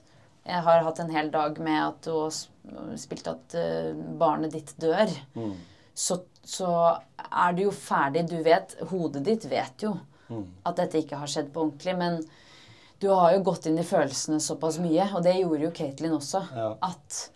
Jeg 0.47 0.63
har 0.69 0.87
hatt 0.87 1.03
en 1.03 1.13
hel 1.15 1.31
dag 1.35 1.59
med 1.63 1.81
at 1.81 2.07
du 2.07 2.15
har 2.17 2.99
spilt 2.99 3.29
at 3.31 3.55
uh, 3.59 3.93
barnet 4.19 4.55
ditt 4.55 4.73
dør. 4.81 5.11
Mm. 5.35 5.55
Så, 5.95 6.17
så 6.47 6.71
er 7.19 7.55
du 7.55 7.65
jo 7.67 7.75
ferdig. 7.75 8.25
Du 8.31 8.41
vet 8.43 8.75
Hodet 8.91 9.23
ditt 9.27 9.47
vet 9.51 9.85
jo 9.87 9.93
Mm. 9.93 10.12
At 10.67 10.77
dette 10.81 10.99
ikke 11.03 11.19
har 11.21 11.31
skjedd 11.31 11.53
på 11.55 11.65
ordentlig. 11.67 11.95
Men 11.99 12.23
du 13.03 13.09
har 13.11 13.33
jo 13.35 13.43
gått 13.43 13.67
inn 13.67 13.79
i 13.79 13.87
følelsene 13.87 14.39
såpass 14.41 14.79
mye, 14.83 15.09
og 15.17 15.23
det 15.27 15.37
gjorde 15.41 15.65
jo 15.67 15.71
Katelyn 15.75 16.17
også. 16.19 16.43
Ja. 16.55 16.69
At 16.87 17.29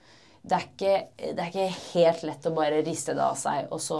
det 0.47 0.55
er, 0.55 0.67
ikke, 0.69 0.93
det 1.35 1.43
er 1.43 1.49
ikke 1.50 1.79
helt 1.97 2.23
lett 2.29 2.47
å 2.47 2.53
bare 2.55 2.83
riste 2.87 3.17
det 3.19 3.23
av 3.25 3.35
seg 3.35 3.67
og 3.75 3.81
så 3.83 3.97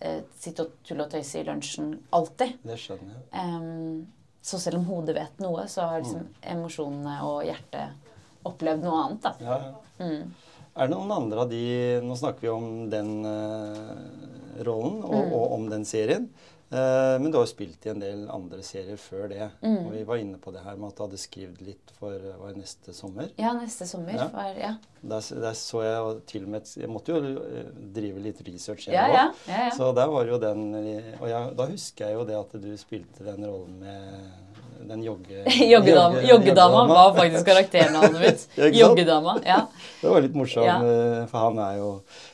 eh, 0.00 0.22
sitte 0.40 0.64
og 0.64 0.78
tulle 0.88 1.04
og 1.04 1.10
tøyse 1.12 1.42
i 1.42 1.44
lunsjen 1.44 1.90
alltid. 2.16 2.54
Det 2.64 2.78
skjønner 2.80 3.18
jeg. 3.18 3.26
Um, 3.36 4.06
så 4.40 4.56
selv 4.62 4.78
om 4.80 4.86
hodet 4.88 5.12
vet 5.18 5.42
noe, 5.44 5.66
så 5.68 5.84
har 5.90 6.00
liksom 6.00 6.24
emosjonene 6.54 7.18
og 7.28 7.42
hjertet 7.44 8.08
opplevd 8.48 8.86
noe 8.86 9.02
annet. 9.02 9.26
da. 9.26 9.34
Ja, 9.44 9.58
ja. 9.66 10.06
Mm. 10.06 10.32
Er 10.70 10.88
det 10.88 10.94
noen 10.94 11.12
andre 11.12 11.42
av 11.44 11.50
de 11.50 11.60
Nå 12.06 12.14
snakker 12.16 12.46
vi 12.46 12.50
om 12.54 12.66
den 12.88 13.10
uh, 13.26 14.64
rollen 14.64 15.02
og, 15.04 15.18
Mm. 15.20 15.32
og 15.36 15.52
om 15.58 15.68
den 15.68 15.84
serien. 15.84 16.30
Eh, 16.70 17.16
men 17.20 17.32
du 17.32 17.38
har 17.38 17.42
jo 17.42 17.50
spilt 17.50 17.86
i 17.86 17.90
en 17.90 18.02
del 18.02 18.20
andre 18.30 18.62
serier 18.62 18.98
før 19.00 19.26
det. 19.32 19.48
Mm. 19.58 19.78
Og 19.80 19.94
vi 19.96 20.02
var 20.06 20.20
inne 20.22 20.38
på 20.38 20.52
det 20.54 20.62
her 20.62 20.76
med 20.78 20.92
at 20.92 21.00
du 21.00 21.02
hadde 21.02 21.18
skrevet 21.18 21.64
litt 21.66 21.90
for 21.98 22.14
eh, 22.14 22.36
var 22.38 22.54
det 22.54 22.62
neste 22.62 22.94
sommer. 22.94 23.32
Ja, 23.40 23.50
neste 23.58 23.88
sommer. 23.90 24.14
Ja. 24.14 24.28
Var, 24.34 24.60
ja. 24.60 24.70
Der, 25.00 25.26
der 25.42 25.56
så 25.58 25.82
jeg 25.82 26.14
til 26.28 26.44
og 26.44 26.52
med 26.52 26.70
Jeg 26.76 26.90
måtte 26.92 27.16
jo 27.16 27.42
eh, 27.42 27.70
drive 27.96 28.20
litt 28.20 28.42
research 28.44 28.90
Ja, 28.90 29.06
ja, 29.08 29.22
ja, 29.48 29.60
ja. 29.64 29.70
Så 29.72 29.88
der 29.96 30.10
var 30.12 30.28
jo 30.28 30.36
den 30.36 30.74
Og 30.74 31.24
jeg, 31.30 31.54
da 31.56 31.66
husker 31.70 32.10
jeg 32.10 32.18
jo 32.18 32.26
det 32.28 32.36
at 32.36 32.52
du 32.60 32.68
spilte 32.76 33.24
den 33.24 33.46
rollen 33.48 33.78
med 33.80 34.49
den 34.88 35.02
jogge... 35.04 35.42
Joggedama, 35.72 36.16
jogge- 36.20 36.28
joggedama 36.30 36.84
var 36.88 37.14
faktisk 37.16 37.46
karakternavnet 37.46 38.20
mitt. 38.20 38.44
Joggedama, 38.80 39.34
ja. 39.46 39.60
Det 40.00 40.08
var 40.08 40.24
litt 40.24 40.34
morsomt, 40.38 40.66
Ja. 40.66 40.76
eh, 40.80 41.26
for 41.28 41.38
han 41.48 41.58
er 41.64 41.76
jo 41.78 41.88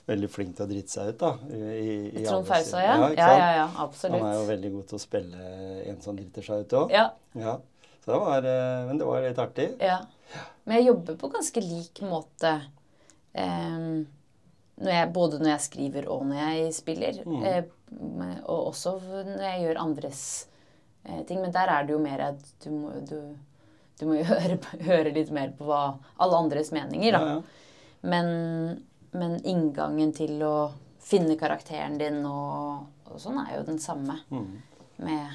veldig 0.07 0.31
flink 0.31 0.55
til 0.57 0.67
å 0.67 0.71
drite 0.71 0.93
seg 0.95 1.09
ut, 1.15 1.19
da. 1.23 1.33
I, 1.51 1.89
i, 2.13 2.25
Trond 2.27 2.47
Fausa, 2.47 2.83
ja. 2.85 2.97
ja. 3.11 3.31
Ja, 3.39 3.49
ja, 3.61 3.67
Absolutt. 3.83 4.21
Han 4.21 4.29
er 4.31 4.37
jo 4.39 4.45
veldig 4.53 4.71
god 4.77 4.87
til 4.93 4.99
å 5.01 5.03
spille 5.03 5.51
en 5.91 5.99
som 6.05 6.17
driter 6.19 6.47
seg 6.47 6.63
ut 6.67 6.77
òg. 6.85 6.95
Ja, 6.95 7.09
Ja. 7.35 7.57
Så 8.07 8.13
det 8.15 8.19
var, 8.23 8.45
eh, 8.47 8.85
men 8.87 8.99
det 9.01 9.07
var 9.09 9.25
litt 9.25 9.39
artig. 9.43 9.73
ja. 9.83 9.99
Men 10.67 10.81
jeg 10.81 10.89
jobber 10.89 11.15
på 11.19 11.29
ganske 11.31 11.61
lik 11.63 12.01
måte 12.07 12.57
Um, 13.37 14.07
når 14.81 14.93
jeg, 14.93 15.09
både 15.13 15.39
når 15.43 15.51
jeg 15.51 15.61
skriver 15.67 16.07
og 16.09 16.23
når 16.29 16.39
jeg 16.41 16.71
spiller. 16.77 17.19
Mm. 17.27 17.43
Eh, 17.45 17.65
og 18.49 18.71
også 18.71 18.95
når 19.27 19.43
jeg 19.45 19.63
gjør 19.67 19.81
andres 19.83 20.23
ting. 21.29 21.41
Men 21.43 21.53
der 21.55 21.73
er 21.73 21.87
det 21.87 21.95
jo 21.97 22.01
mer 22.03 22.25
at 22.31 22.49
du 22.65 22.71
må, 22.75 22.93
du, 23.09 23.19
du 24.01 24.07
må 24.09 24.19
jo 24.21 24.27
høre, 24.33 24.59
høre 24.87 25.15
litt 25.15 25.31
mer 25.35 25.53
på 25.59 25.69
hva 25.69 25.83
alle 26.23 26.43
andres 26.45 26.73
meninger, 26.75 27.17
da. 27.17 27.23
Ja, 27.23 27.39
ja. 27.39 27.63
Men, 28.07 28.29
men 29.17 29.39
inngangen 29.49 30.13
til 30.15 30.39
å 30.47 30.55
finne 31.07 31.35
karakteren 31.41 31.97
din 31.99 32.21
og, 32.27 32.87
og 33.09 33.19
sånn 33.23 33.39
er 33.43 33.57
jo 33.59 33.67
den 33.71 33.81
samme. 33.83 34.19
Mm. 34.31 34.49
Med 35.03 35.27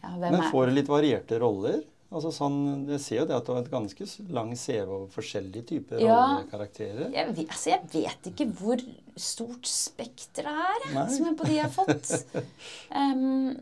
ja, 0.00 0.10
hvem 0.16 0.32
Men 0.36 0.46
får 0.50 0.70
du 0.70 0.76
litt 0.78 0.90
varierte 0.90 1.38
roller? 1.42 1.80
Altså 2.10 2.32
sånn, 2.34 2.88
Jeg 2.90 3.00
ser 3.04 3.18
jo 3.20 3.26
det 3.30 3.36
at 3.36 3.46
du 3.46 3.52
har 3.52 3.60
et 3.62 3.70
ganske 3.70 4.06
lang 4.34 4.48
CV 4.58 4.80
over 4.88 5.10
forskjellige 5.14 5.66
typer 5.68 6.00
Ja. 6.02 6.16
rollekarakterer. 6.16 7.12
jeg 7.14 7.28
vet, 7.28 7.44
altså, 7.46 7.70
jeg 7.70 7.90
vet 7.92 8.30
ikke 8.32 8.46
hvor 8.58 8.82
stort 9.14 9.68
spekter 9.70 10.48
det 10.48 10.54
er 10.64 10.88
Nei. 10.96 11.04
som 11.14 11.28
er 11.30 11.36
på 11.38 11.46
de 11.46 11.58
jeg 11.60 11.68
har 11.68 11.74
fått. 11.76 12.10
Em, 13.02 13.60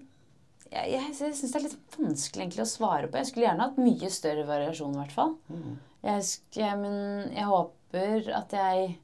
jeg 0.73 0.91
jeg, 0.93 1.15
jeg 1.21 1.35
syns 1.35 1.53
det 1.53 1.59
er 1.61 1.67
litt 1.69 1.97
vanskelig 1.99 2.43
egentlig 2.45 2.65
å 2.65 2.71
svare 2.71 3.09
på. 3.09 3.17
Jeg 3.21 3.27
skulle 3.31 3.47
gjerne 3.49 3.67
hatt 3.69 3.79
mye 3.83 4.11
større 4.11 4.45
variasjon, 4.49 4.95
i 4.95 5.01
hvert 5.03 5.15
fall. 5.17 5.37
Mm. 5.49 5.79
Jeg, 6.05 6.23
sk- 6.29 6.79
men 6.83 7.33
jeg 7.35 7.45
håper 7.49 8.29
at 8.37 8.53
jeg 8.53 8.99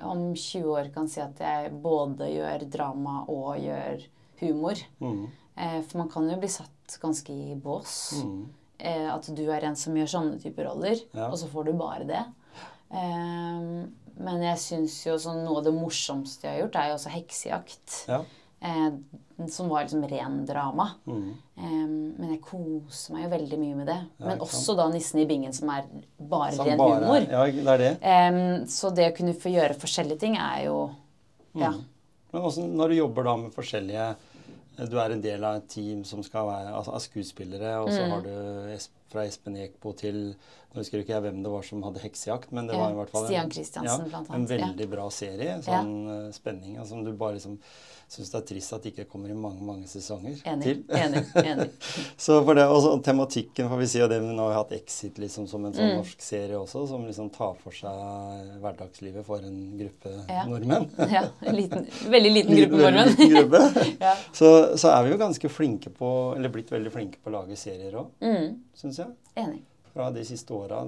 om 0.00 0.22
20 0.34 0.64
år 0.72 0.88
kan 0.94 1.08
si 1.12 1.20
at 1.20 1.36
jeg 1.42 1.72
både 1.82 2.30
gjør 2.32 2.62
drama 2.72 3.24
og 3.28 3.58
gjør 3.60 4.04
humor. 4.40 4.78
Mm. 5.02 5.26
Eh, 5.60 5.80
for 5.82 5.98
man 6.00 6.08
kan 6.08 6.30
jo 6.30 6.38
bli 6.40 6.48
satt 6.48 6.96
ganske 7.02 7.34
i 7.34 7.54
bås. 7.60 7.96
Mm. 8.24 8.46
Eh, 8.80 9.08
at 9.12 9.26
du 9.36 9.42
er 9.52 9.66
en 9.68 9.76
som 9.76 9.92
gjør 9.98 10.08
sånne 10.08 10.38
typer 10.40 10.70
roller, 10.70 10.96
Ja. 11.12 11.26
og 11.28 11.36
så 11.36 11.50
får 11.52 11.66
du 11.68 11.72
bare 11.76 12.06
det. 12.08 12.22
Eh, 12.90 13.86
men 14.20 14.42
jeg 14.44 14.58
syns 14.60 14.96
jo 15.06 15.14
sånn, 15.20 15.44
noe 15.46 15.60
av 15.60 15.66
det 15.68 15.74
morsomste 15.76 16.48
jeg 16.48 16.54
har 16.56 16.62
gjort, 16.64 16.76
er 16.80 16.88
jo 16.90 16.96
også 16.98 17.12
heksejakt. 17.14 17.98
Ja. 18.10 18.22
Eh, 18.62 19.46
som 19.48 19.68
var 19.70 19.82
liksom 19.86 20.02
ren 20.08 20.44
drama. 20.46 20.90
Mm. 21.06 21.28
Eh, 21.56 21.86
men 22.20 22.30
jeg 22.34 22.42
koser 22.44 23.14
meg 23.14 23.22
jo 23.24 23.30
veldig 23.32 23.58
mye 23.58 23.76
med 23.78 23.86
det. 23.88 23.98
Ja, 24.18 24.26
men 24.26 24.38
også 24.44 24.76
da 24.76 24.88
'Nissen 24.90 25.20
i 25.22 25.26
bingen', 25.26 25.54
som 25.54 25.70
er 25.70 25.86
bare 26.20 26.52
Som 26.52 26.66
ren 26.66 26.76
bare- 26.78 27.00
humor. 27.00 27.20
Ja, 27.30 27.44
det 27.46 27.66
er 27.66 27.78
det. 27.78 27.98
Em, 28.02 28.66
så 28.66 28.94
det 28.94 29.12
å 29.12 29.16
kunne 29.16 29.32
få 29.34 29.48
gjøre 29.54 29.78
forskjellige 29.80 30.18
ting 30.20 30.36
er 30.36 30.64
jo 30.66 30.90
Ja. 31.54 31.70
Mm. 31.70 31.84
Men 32.32 32.42
også 32.42 32.68
når 32.68 32.88
du 32.88 32.94
jobber 32.94 33.24
da 33.24 33.36
med 33.36 33.52
forskjellige 33.52 34.16
Du 34.88 34.96
er 34.98 35.10
en 35.12 35.20
del 35.20 35.44
av 35.44 35.56
et 35.56 35.68
team 35.68 36.04
som 36.04 36.22
skal 36.22 36.46
være 36.46 36.72
altså, 36.72 36.94
av 36.94 37.00
skuespillere, 37.00 37.82
og 37.82 37.88
så 37.90 38.00
Mm. 38.06 38.10
har 38.10 38.20
du 38.22 38.78
fra 39.10 39.24
Espen 39.26 39.56
Eckbo 39.56 39.92
til 39.94 40.34
Nå 40.72 40.78
husker 40.78 41.00
ikke 41.02 41.08
jeg 41.08 41.22
hvem 41.22 41.42
det 41.42 41.50
var 41.50 41.62
som 41.62 41.82
hadde 41.82 41.98
heksejakt, 41.98 42.52
men 42.52 42.66
det 42.68 42.76
var 42.76 42.90
i 42.92 42.94
hvert 42.94 43.10
fall 43.10 43.24
en, 43.26 43.32
ja, 43.32 43.98
blant 43.98 44.30
en 44.30 44.46
ja. 44.46 44.56
veldig 44.56 44.88
bra 44.90 45.08
serie. 45.10 45.60
Sånn 45.62 46.26
eh, 46.28 46.30
spenning 46.32 46.76
altså, 46.78 46.90
som 46.90 47.04
du 47.04 47.12
bare 47.12 47.34
liksom 47.34 47.58
syns 48.10 48.30
det 48.32 48.38
er 48.40 48.46
trist 48.48 48.72
at 48.74 48.82
det 48.82 48.90
ikke 48.90 49.04
kommer 49.12 49.30
i 49.30 49.36
mange 49.38 49.62
mange 49.62 49.86
sesonger 49.86 50.40
Enig. 50.50 50.64
til. 50.66 50.80
enig, 50.98 51.20
enig. 51.38 51.68
Så 52.24 52.40
for 52.44 52.58
det, 52.58 52.64
også, 52.66 52.96
tematikken 53.06 53.68
får 53.70 53.78
vi 53.78 53.86
si, 53.92 54.00
og 54.02 54.10
det 54.10 54.18
vi 54.24 54.32
nå 54.34 54.48
har 54.48 54.56
hatt 54.64 54.72
Exit 54.74 55.20
liksom 55.22 55.46
som 55.46 55.64
en 55.68 55.72
sånn 55.76 55.92
Mm. 55.92 55.96
norsk 56.00 56.20
serie 56.26 56.58
også, 56.58 56.82
som 56.90 57.06
liksom 57.06 57.30
tar 57.30 57.54
for 57.62 57.70
seg 57.70 58.58
hverdagslivet 58.60 59.24
for 59.24 59.38
en 59.46 59.60
gruppe 59.78 60.10
Ja. 60.28 60.44
nordmenn. 60.50 60.88
Ja, 61.14 61.22
en 61.46 61.56
liten, 61.56 61.86
veldig 62.10 62.32
liten 62.34 62.56
gruppe 62.56 62.82
nordmenn. 62.82 63.14
liten 63.14 63.34
gruppe. 63.36 63.86
ja. 64.06 64.16
Så, 64.32 64.52
så 64.76 64.90
er 64.96 65.04
vi 65.06 65.14
jo 65.14 65.18
ganske 65.22 65.48
flinke 65.48 65.90
på, 65.94 66.10
eller 66.36 66.48
blitt 66.52 66.70
veldig 66.74 66.92
flinke 66.92 67.22
på 67.22 67.30
å 67.30 67.38
lage 67.40 67.56
serier 67.56 67.94
òg, 67.94 68.10
mm, 68.20 68.56
syns 68.74 68.98
jeg. 69.04 69.14
enig. 69.36 69.62
Fra 69.94 70.10
de 70.14 70.22
siste 70.24 70.54
åra. 70.54 70.80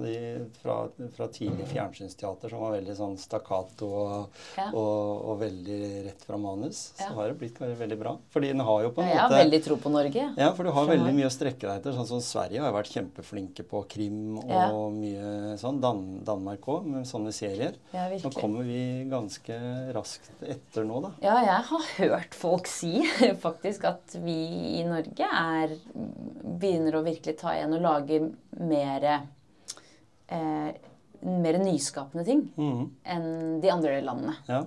Fra, 0.61 0.77
fra 1.15 1.27
tidlig 1.27 1.67
fjernsynsteater 1.73 2.49
som 2.53 2.61
var 2.63 2.71
veldig 2.77 2.95
sånn 2.97 3.17
stakkato 3.19 3.89
og, 3.89 4.39
Ja. 4.57 4.69
og, 4.71 5.25
og 5.31 5.39
veldig 5.41 5.79
rett 6.05 6.23
fra 6.23 6.37
manus. 6.37 6.93
Så 6.97 7.09
Ja. 7.09 7.13
har 7.17 7.27
det 7.33 7.39
blitt 7.39 7.59
veldig 7.59 7.97
bra. 7.99 8.17
Fordi 8.31 8.47
den 8.53 8.59
har 8.63 8.83
jo 8.83 8.91
på 8.91 9.01
en 9.03 9.09
Ja, 9.09 9.13
jeg 9.13 9.21
har 9.21 9.37
veldig 9.43 9.63
tro 9.65 9.75
på 9.77 9.91
Norge. 9.91 10.27
Ja, 10.37 10.51
for 10.53 10.63
du 10.63 10.71
har 10.71 10.87
veldig 10.87 11.13
mye 11.13 11.27
å 11.27 11.33
strekke 11.33 11.61
deg 11.67 11.81
etter. 11.81 11.93
Sånn 11.97 12.07
som 12.07 12.19
Sverige 12.23 12.61
har 12.61 12.71
vært 12.73 12.91
kjempeflinke 12.93 13.63
på 13.67 13.83
krim 13.89 14.37
og 14.39 14.93
mye 14.93 15.57
sånn. 15.59 15.81
Dan 15.83 16.23
Danmark 16.23 16.61
òg, 16.71 16.85
med 16.85 17.05
sånne 17.05 17.33
serier. 17.33 17.75
Ja, 17.93 18.07
Nå 18.09 18.31
kommer 18.33 18.63
vi 18.63 19.03
ganske 19.09 19.57
raskt 19.93 20.31
etter 20.47 20.85
nå, 20.87 21.01
da. 21.01 21.11
Ja, 21.21 21.35
jeg 21.43 21.63
har 21.69 21.81
hørt 21.97 22.33
folk 22.33 22.67
si 22.67 23.01
faktisk 23.47 23.83
at 23.89 24.15
vi 24.23 24.79
i 24.79 24.83
Norge 24.87 25.27
er 25.27 25.75
Begynner 26.63 26.95
å 26.99 27.03
virkelig 27.05 27.37
ta 27.39 27.53
igjen 27.55 27.73
og 27.77 27.81
lage 27.83 28.17
mer 28.59 29.02
eh, 29.09 30.71
Mer 31.23 31.55
nyskapende 31.55 32.25
ting 32.27 32.41
mm. 32.59 32.79
enn 33.13 33.27
de 33.63 33.69
andre 33.71 33.93
landene. 34.03 34.33
Ja. 34.49 34.57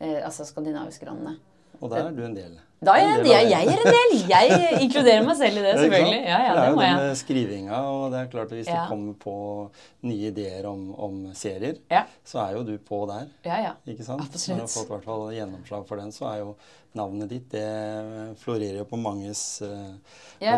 Eh, 0.00 0.22
altså 0.24 0.46
skandinaviske 0.48 1.04
landene. 1.04 1.34
Og 1.76 1.90
der 1.92 2.06
er 2.06 2.14
du 2.16 2.22
en 2.24 2.36
del. 2.36 2.54
Da 2.84 2.92
er 3.00 3.06
jeg, 3.08 3.26
jeg, 3.26 3.46
jeg 3.50 3.66
er 3.72 3.78
en 3.80 3.94
del! 3.96 4.10
Jeg 4.28 4.80
inkluderer 4.84 5.22
meg 5.24 5.36
selv 5.38 5.56
i 5.56 5.62
det, 5.64 5.70
selvfølgelig. 5.80 6.18
Ja, 6.28 6.38
ja, 6.44 6.48
For 6.50 6.56
det 6.56 6.64
er 6.66 6.68
jo 6.68 6.80
den 6.82 6.98
det 6.98 7.06
med 7.06 7.16
skrivinga, 7.22 7.78
og 7.88 8.02
det 8.12 8.18
er 8.20 8.26
klart 8.34 8.50
at 8.52 8.58
hvis 8.58 8.68
Ja. 8.68 8.82
du 8.84 8.90
kommer 8.90 9.14
på 9.22 9.36
nye 10.10 10.26
ideer 10.28 10.66
om, 10.68 10.82
om 10.94 11.16
serier, 11.34 11.78
Ja, 11.90 12.02
så 12.24 12.42
er 12.44 12.52
jo 12.58 12.62
du 12.68 12.76
på 12.78 13.06
der. 13.08 13.30
ja. 13.48 13.56
ja. 13.64 13.72
Ikke 13.88 14.04
sant? 14.04 14.20
Absolutt. 14.20 14.48
Når 14.48 14.60
du 14.60 14.66
har 14.66 14.74
fått 14.76 14.92
hvert 14.92 15.04
fall 15.08 15.24
gjennomslag 15.32 15.86
for 15.88 15.96
den, 15.96 16.12
så 16.12 16.28
er 16.34 16.38
jo 16.44 16.52
navnet 16.96 17.28
ditt 17.32 17.48
Det 17.50 18.36
florerer 18.40 18.78
jo 18.78 18.84
på 18.88 18.96
manges 19.00 19.62
eh, 19.64 19.96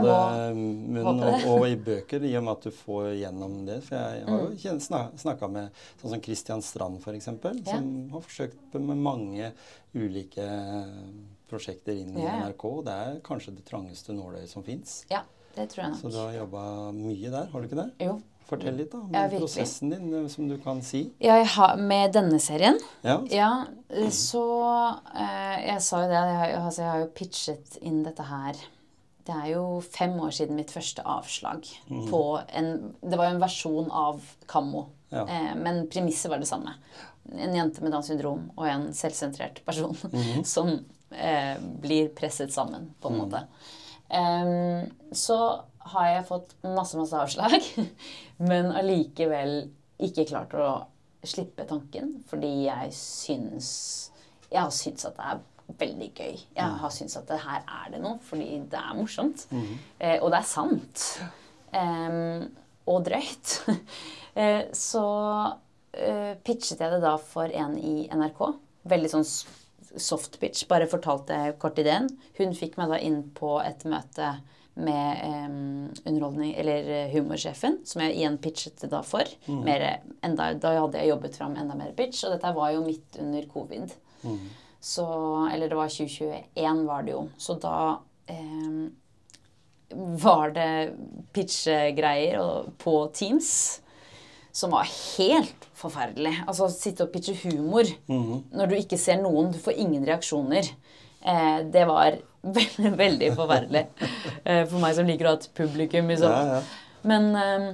både 0.03 0.53
munn 0.59 1.23
og, 1.23 1.47
og 1.55 1.65
i 1.71 1.77
bøker, 1.77 2.23
i 2.27 2.35
og 2.39 2.45
med 2.47 2.53
at 2.57 2.67
du 2.67 2.71
får 2.83 3.13
gjennom 3.23 3.61
det. 3.67 3.79
For 3.87 3.95
jeg 3.97 4.27
har 4.27 4.41
jo 4.43 4.77
Mm. 4.79 5.15
snakka 5.23 5.49
med 5.51 5.71
sånn 6.03 6.11
som 6.17 6.21
Christian 6.23 6.63
Strand, 6.63 6.99
f.eks., 6.99 7.27
Ja. 7.31 7.77
som 7.79 8.11
har 8.13 8.21
forsøkt 8.27 8.75
med 8.75 8.97
mange 9.07 9.53
ulike 9.95 10.47
prosjekter 11.51 11.93
inn 11.97 12.17
i 12.17 12.23
Ja, 12.25 12.39
ja. 12.39 12.49
NRK. 12.49 12.65
Det 12.85 12.95
er 12.95 13.21
kanskje 13.27 13.55
det 13.57 13.65
trangeste 13.69 14.13
nåløyet 14.17 14.49
som 14.53 14.63
fins. 14.67 15.05
ja, 15.11 15.23
det 15.57 15.69
tror 15.71 15.85
jeg 15.85 15.91
nok. 15.95 16.01
Så 16.03 16.11
du 16.13 16.19
har 16.21 16.33
jobba 16.37 16.65
mye 16.93 17.31
der, 17.31 17.47
har 17.53 17.61
du 17.61 17.67
ikke 17.69 17.83
det? 17.83 17.91
Jo. 18.07 18.19
Fortell 18.49 18.79
litt 18.81 18.93
da, 18.95 18.99
om 19.05 19.11
Ja, 19.13 19.27
prosessen 19.29 19.91
din, 19.93 20.07
eh, 20.15 20.27
som 20.33 20.47
du 20.49 20.55
kan 20.65 20.79
si. 20.81 21.03
Jeg 21.21 21.47
har, 21.53 21.77
med 21.77 22.15
denne 22.17 22.39
serien 22.41 22.79
Ja, 23.05 23.19
Ja, 23.29 23.51
så 24.09 24.41
eh, 25.13 25.67
Jeg 25.67 25.83
sa 25.85 26.01
jo 26.05 26.09
det, 26.09 26.17
jeg 26.17 26.39
har, 26.41 26.55
altså, 26.65 26.81
jeg 26.83 26.91
har 26.91 27.03
jo 27.03 27.11
pitchet 27.19 27.77
inn 27.83 27.99
dette 28.07 28.25
her 28.25 28.57
Det 29.29 29.35
er 29.37 29.51
jo 29.53 29.83
fem 29.85 30.17
år 30.25 30.33
siden 30.33 30.57
mitt 30.57 30.73
første 30.73 31.05
avslag 31.05 31.69
på 32.09 32.23
en 32.57 32.71
Det 33.05 33.19
var 33.21 33.29
jo 33.29 33.35
en 33.37 33.43
versjon 33.45 33.91
av 33.93 34.23
Kammo, 34.49 34.87
Ja. 35.13 35.27
eh, 35.29 35.53
men 35.57 35.87
premisset 35.93 36.31
var 36.33 36.39
det 36.41 36.49
samme. 36.49 36.73
En 37.37 37.53
jente 37.55 37.83
med 37.85 37.93
Downs 37.93 38.09
syndrom 38.09 38.51
og 38.57 38.65
en 38.67 38.89
selvsentrert 38.97 39.61
person 39.67 39.93
som 40.45 40.79
eh, 41.11 41.57
blir 41.83 42.13
presset 42.17 42.53
sammen, 42.55 42.93
på 43.01 43.13
en 43.13 43.19
måte. 43.23 43.43
Um, 44.09 44.89
så 45.13 45.39
har 45.93 46.07
jeg 46.09 46.29
fått 46.29 46.55
masse, 46.65 46.97
masse 46.99 47.17
avslag, 47.17 47.65
men 48.51 48.73
allikevel 48.77 49.69
ikke 50.05 50.29
klart 50.31 50.55
å 50.57 50.71
slippe 51.27 51.67
tanken, 51.69 52.19
fordi 52.29 52.69
jeg 52.69 52.93
syns 52.95 53.71
Jeg 54.49 54.63
har 54.63 54.73
syntes 54.73 55.05
at 55.05 55.17
det 55.19 55.25
er 55.29 55.41
veldig 55.77 56.07
gøy. 56.17 56.39
Jeg 56.57 56.77
har 56.81 56.93
syntes 56.95 57.19
at 57.19 57.27
det 57.29 57.43
her 57.43 57.67
er 57.67 57.91
det 57.93 57.99
noe, 58.01 58.17
fordi 58.25 58.47
det 58.73 58.79
er 58.81 58.95
morsomt. 58.97 59.43
Eh, 60.01 60.17
og 60.23 60.31
det 60.33 60.39
er 60.39 60.47
sant. 60.49 61.03
Um, 61.75 62.47
og 62.89 63.05
drøyt. 63.05 63.59
eh, 64.41 64.63
så 64.73 65.05
eh, 65.93 66.33
pitchet 66.45 66.81
jeg 66.81 66.95
det 66.95 67.03
da 67.05 67.17
for 67.21 67.53
en 67.53 67.77
i 67.77 68.09
NRK. 68.09 68.41
Veldig 68.89 69.13
sånn 69.13 69.29
soft 69.97 70.39
pitch. 70.41 70.67
Bare 70.69 70.89
fortalte 70.91 71.39
kort 71.61 71.79
ideen. 71.81 72.09
Hun 72.39 72.55
fikk 72.57 72.77
meg 72.81 72.93
da 72.93 73.01
inn 73.03 73.23
på 73.37 73.57
et 73.65 73.85
møte 73.89 74.35
med 74.79 75.23
em, 75.27 75.89
underholdning, 76.07 76.53
eller 76.61 76.87
eh, 76.95 77.09
humorsjefen, 77.11 77.81
som 77.89 78.03
jeg 78.05 78.15
igjen 78.15 78.39
pitchet 78.39 78.85
da 78.91 79.01
for. 79.03 79.27
Mer, 79.67 79.85
enda, 80.23 80.53
da 80.55 80.77
hadde 80.79 81.01
jeg 81.03 81.11
jobbet 81.11 81.39
fram 81.41 81.57
enda 81.59 81.75
mer 81.79 81.91
pitch, 81.99 82.23
og 82.25 82.37
dette 82.37 82.53
var 82.55 82.71
jo 82.77 82.85
midt 82.87 83.19
under 83.19 83.49
covid. 83.51 83.97
Så, 84.79 85.05
eller 85.51 85.67
det 85.69 85.79
var 85.81 85.91
2021 85.91 86.85
var 86.87 87.03
det 87.03 87.17
jo. 87.17 87.25
Så 87.43 87.59
da 87.59 87.75
em, 88.31 88.93
var 90.23 90.55
det 90.55 90.71
pitchegreier 91.35 92.71
på 92.79 92.95
Teams 93.17 93.81
som 94.59 94.73
var 94.75 94.89
helt 94.91 95.67
forferdelig. 95.79 96.35
Altså 96.49 96.67
sitte 96.73 97.07
og 97.07 97.13
pitche 97.15 97.37
humor 97.45 97.87
når 98.09 98.71
du 98.71 98.75
ikke 98.79 98.99
ser 98.99 99.21
noen, 99.23 99.53
du 99.55 99.61
får 99.63 99.79
ingen 99.79 100.07
reaksjoner. 100.09 100.67
Eh, 101.23 101.61
det 101.71 101.85
var 101.87 102.19
veldig, 102.59 102.93
veldig 102.99 103.29
forferdelig 103.39 103.85
eh, 104.45 104.65
for 104.67 104.83
meg 104.83 104.97
som 104.99 105.07
liker 105.07 105.29
å 105.29 105.35
ha 105.35 105.39
et 105.39 105.49
publikum. 105.59 106.11
Liksom. 106.11 106.35
Ja, 106.35 106.59
ja. 106.59 106.99
Men, 107.07 107.31
eh, 107.39 107.69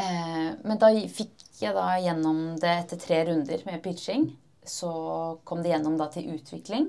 eh, 0.00 0.48
men 0.64 0.80
da 0.80 0.92
fikk 1.20 1.36
jeg 1.60 1.76
da 1.76 1.90
gjennom 2.00 2.42
det 2.60 2.74
etter 2.80 3.04
tre 3.04 3.20
runder 3.28 3.68
med 3.68 3.84
pitching. 3.84 4.30
Så 4.64 4.90
kom 5.44 5.60
det 5.60 5.74
gjennom 5.74 5.98
da 6.00 6.08
til 6.08 6.30
utvikling, 6.32 6.88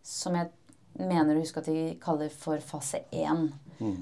som 0.00 0.36
jeg 0.38 0.48
mener 0.96 1.36
å 1.36 1.42
huske 1.42 1.60
at 1.60 1.68
de 1.68 1.90
kaller 2.00 2.32
for 2.32 2.62
fase 2.64 3.02
én. 3.12 3.50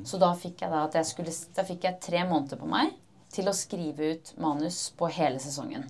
Så 0.07 0.21
da 0.23 0.29
fikk 0.39 0.63
jeg 0.63 0.71
da 0.71 0.85
at 0.85 0.95
jeg 0.99 1.09
skulle 1.09 1.33
Da 1.57 1.63
fikk 1.65 1.87
jeg 1.89 1.97
tre 2.05 2.21
måneder 2.29 2.59
på 2.61 2.69
meg 2.71 2.93
til 3.33 3.49
å 3.51 3.57
skrive 3.57 4.15
ut 4.15 4.33
manus 4.43 4.87
på 4.99 5.11
hele 5.13 5.41
sesongen. 5.43 5.89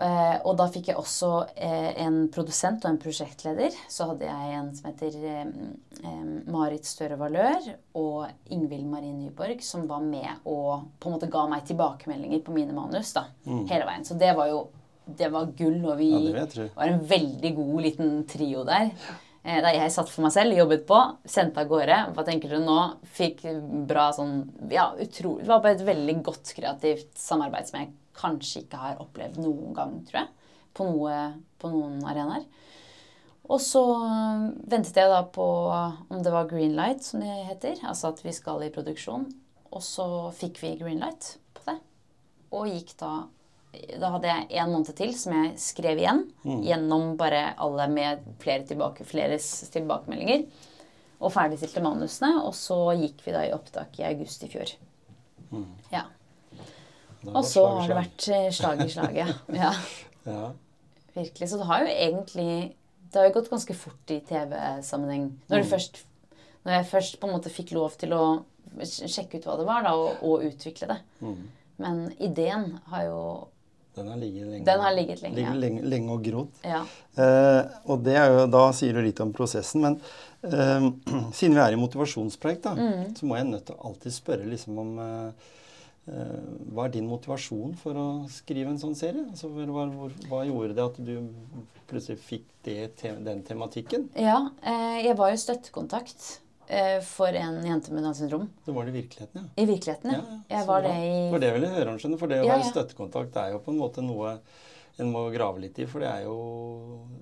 Eh, 0.00 0.36
og 0.48 0.54
da 0.56 0.64
fikk 0.72 0.86
jeg 0.88 0.96
også 0.96 1.30
eh, 1.60 1.90
en 2.06 2.22
produsent 2.32 2.84
og 2.86 2.94
en 2.94 3.00
prosjektleder. 3.02 3.74
Så 3.92 4.06
hadde 4.08 4.28
jeg 4.30 4.54
en 4.56 4.70
som 4.76 4.88
heter 4.88 5.18
eh, 5.28 6.22
Marit 6.48 6.88
Støre 6.88 7.18
Valør 7.20 7.66
og 8.00 8.30
Ingvild 8.54 8.86
Marie 8.88 9.12
Nyborg, 9.12 9.60
som 9.66 9.84
var 9.90 10.00
med 10.04 10.46
og 10.48 10.86
på 11.02 11.10
en 11.10 11.18
måte 11.18 11.28
ga 11.32 11.44
meg 11.50 11.66
tilbakemeldinger 11.68 12.40
på 12.46 12.54
mine 12.56 12.76
manus 12.76 13.12
da, 13.16 13.26
hele 13.44 13.84
veien. 13.88 14.06
Så 14.08 14.16
det 14.20 14.32
var 14.38 14.48
jo 14.52 14.68
det 15.10 15.26
var 15.32 15.48
gull, 15.58 15.80
og 15.90 15.96
vi 15.98 16.10
Ja, 16.30 16.44
var 16.76 16.86
en 16.86 17.00
veldig 17.10 17.50
god 17.56 17.80
liten 17.82 18.12
trio 18.30 18.62
der. 18.68 18.92
Eh, 19.44 19.60
da 19.64 19.72
jeg 19.74 19.92
satt 19.94 20.10
for 20.12 20.24
meg 20.24 20.34
selv, 20.34 20.56
jobbet 20.56 20.86
på, 20.88 20.98
sendte 21.28 21.62
av 21.62 21.70
gårde. 21.70 21.98
Hva 22.16 22.24
tenker 22.26 22.52
dere 22.52 22.64
nå? 22.64 22.78
Fikk 23.18 23.44
bra 23.90 24.10
sånn 24.16 24.44
Ja, 24.72 24.90
utrolig. 25.00 25.44
Det 25.44 25.52
var 25.52 25.64
bare 25.64 25.78
et 25.78 25.86
veldig 25.86 26.16
godt 26.26 26.52
kreativt 26.56 27.12
samarbeid 27.18 27.70
som 27.70 27.80
jeg 27.80 27.92
kanskje 28.20 28.64
ikke 28.64 28.80
har 28.80 29.00
opplevd 29.02 29.40
noen 29.40 29.76
gang, 29.76 29.96
tror 30.08 30.22
jeg. 30.22 30.32
På, 30.76 30.86
noe, 30.86 31.14
på 31.58 31.70
noen 31.72 31.98
arenaer. 32.06 32.44
Og 33.50 33.58
så 33.58 33.82
ventet 34.70 34.94
jeg 35.00 35.10
da 35.10 35.24
på 35.34 35.44
om 35.74 36.20
det 36.22 36.30
var 36.30 36.46
green 36.50 36.76
light, 36.78 37.02
som 37.02 37.22
det 37.24 37.48
heter. 37.48 37.80
Altså 37.82 38.12
at 38.12 38.22
vi 38.22 38.34
skal 38.36 38.62
i 38.62 38.70
produksjon. 38.74 39.26
Og 39.70 39.82
så 39.82 40.06
fikk 40.36 40.60
vi 40.62 40.76
green 40.78 41.02
light 41.02 41.32
på 41.56 41.66
det. 41.66 41.78
Og 42.54 42.70
gikk 42.70 42.94
da 43.02 43.14
Da 43.70 44.08
hadde 44.16 44.30
jeg 44.30 44.62
en 44.62 44.72
måned 44.72 44.90
til 44.98 45.12
som 45.14 45.34
jeg 45.36 45.52
skrev 45.62 46.00
igjen. 46.02 46.24
Gjennom 46.42 47.14
bare 47.20 47.52
alle 47.60 47.86
med 47.92 48.24
flere, 48.42 48.64
tilbake, 48.66 49.06
fleres 49.06 49.46
tilbakemeldinger. 49.74 50.46
Og 51.20 51.32
ferdigstilte 51.34 51.82
manusene. 51.84 52.32
Og 52.42 52.54
så 52.58 52.78
gikk 52.98 53.22
vi 53.26 53.34
da 53.36 53.44
i 53.46 53.52
opptak 53.54 54.00
i 54.00 54.06
august 54.08 54.42
i 54.46 54.50
fjor. 54.50 54.72
Ja. 55.92 56.06
Og 57.28 57.44
så 57.44 57.62
har 57.66 57.88
det 57.90 57.98
vært 57.98 58.26
eh, 58.32 58.48
slag 58.54 58.84
i 58.84 58.90
slaget. 58.90 59.32
Ja. 59.62 59.72
Ja. 60.24 60.50
Virkelig. 61.14 61.48
Så 61.50 61.58
det 61.60 61.66
har 61.66 61.84
jo 61.84 61.90
egentlig 61.90 62.52
Det 63.10 63.18
har 63.18 63.26
jo 63.26 63.34
gått 63.38 63.50
ganske 63.50 63.74
fort 63.74 64.12
i 64.14 64.20
TV-sammenheng. 64.26 65.30
Når, 65.50 65.64
mm. 65.66 66.02
når 66.64 66.76
jeg 66.76 66.90
først 66.92 67.16
på 67.20 67.26
en 67.26 67.34
måte 67.34 67.50
fikk 67.50 67.72
lov 67.74 67.96
til 67.98 68.14
å 68.14 68.24
sjekke 68.86 69.40
ut 69.40 69.48
hva 69.48 69.56
det 69.58 69.66
var, 69.66 69.82
da, 69.82 69.96
og, 69.98 70.20
og 70.22 70.44
utvikle 70.46 70.92
det. 70.92 70.98
Mm. 71.18 71.40
Men 71.82 72.04
ideen 72.22 72.68
har 72.92 73.08
jo 73.08 73.22
Den 73.96 74.08
har 74.08 74.16
ligget 74.20 74.46
lenge. 74.46 74.64
Den 74.64 74.80
har 74.80 74.92
ligget 74.94 75.22
lenge, 75.22 75.36
ligget 75.36 75.54
ja. 75.54 75.60
lenge, 75.64 75.82
lenge 75.92 76.12
og 76.14 76.24
grodd. 76.24 76.58
Ja. 76.64 76.82
Eh, 77.20 77.62
og 77.90 78.04
det 78.06 78.16
er 78.16 78.28
jo, 78.30 78.44
da 78.54 78.64
sier 78.76 78.94
du 78.94 79.00
litt 79.02 79.20
om 79.24 79.32
prosessen, 79.34 79.82
men 79.82 79.96
eh, 80.46 80.86
siden 81.38 81.56
vi 81.58 81.62
er 81.64 81.74
i 81.74 81.80
motivasjonspreik, 81.80 82.60
da, 82.64 82.74
Mm. 82.78 83.16
så 83.18 83.26
må 83.26 83.36
jeg 83.40 83.48
nødt 83.50 83.64
til 83.66 83.74
å 83.76 83.88
alltid 83.90 84.14
spørre 84.14 84.46
liksom 84.50 84.78
om 84.78 84.92
eh, 85.04 85.48
eh, 86.12 86.36
Hva 86.70 86.86
er 86.86 86.94
din 86.94 87.08
motivasjon 87.10 87.74
for 87.82 87.98
å 87.98 88.06
skrive 88.30 88.70
en 88.72 88.78
sånn 88.80 88.94
serie? 88.98 89.26
Altså, 89.30 89.50
hva, 89.50 89.88
hva, 90.30 90.44
gjorde 90.46 90.76
det 90.78 90.86
at 90.86 91.00
du 91.02 91.16
plutselig 91.90 92.20
fikk 92.22 92.46
det, 92.64 92.92
den 93.26 93.42
tematikken? 93.42 94.06
ja 94.14 94.38
eh, 94.62 95.02
jeg 95.08 95.18
var 95.18 95.34
jo 95.34 95.42
støttekontakt 95.42 96.38
for 97.06 97.34
en 97.34 97.60
jente 97.66 97.92
med 97.92 98.04
Downs 98.06 98.18
syndrom. 98.22 98.48
Det 98.66 98.72
var 98.76 98.84
det 98.86 98.92
i 98.94 98.98
virkeligheten, 99.00 99.40
ja. 99.42 99.62
I 99.62 99.66
virkeligheten, 99.66 100.12
ja. 100.14 100.40
Jeg 100.56 100.66
var 100.68 100.82
bra. 100.84 100.90
det 100.90 101.06
i 101.06 101.30
For 101.32 101.42
det 101.42 101.52
vil 101.56 101.66
jeg 101.66 101.76
høre 101.78 101.94
om, 101.94 102.18
For 102.20 102.30
det 102.30 102.40
å 102.42 102.48
være 102.48 102.64
ja. 102.64 102.70
støttekontakt 102.70 103.36
er 103.42 103.54
jo 103.56 103.62
på 103.64 103.72
en 103.74 103.80
måte 103.80 104.04
noe 104.04 104.36
en 105.00 105.10
må 105.14 105.22
grave 105.32 105.62
litt 105.62 105.78
i. 105.80 105.86
For 105.88 106.02
det 106.04 106.08
er 106.10 106.24
jo 106.26 106.36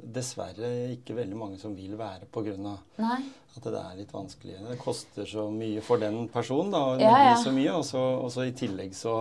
dessverre 0.03 0.71
ikke 0.97 1.15
veldig 1.19 1.37
mange 1.39 1.59
som 1.61 1.75
vil 1.77 1.95
være 1.99 2.27
pga. 2.33 2.75
At 2.99 3.65
det 3.69 3.81
er 3.81 3.99
litt 3.99 4.13
vanskelig. 4.15 4.57
Det 4.69 4.79
koster 4.83 5.29
så 5.29 5.49
mye 5.51 5.83
for 5.85 6.01
den 6.03 6.27
personen 6.33 6.73
da, 6.75 6.83
Ja, 7.03 7.15
ja. 7.31 7.37
så 7.39 7.53
mye. 7.55 7.77
Og 7.79 7.85
så, 7.87 8.01
og 8.25 8.33
så 8.35 8.49
i 8.49 8.55
tillegg 8.57 8.95
så 8.99 9.21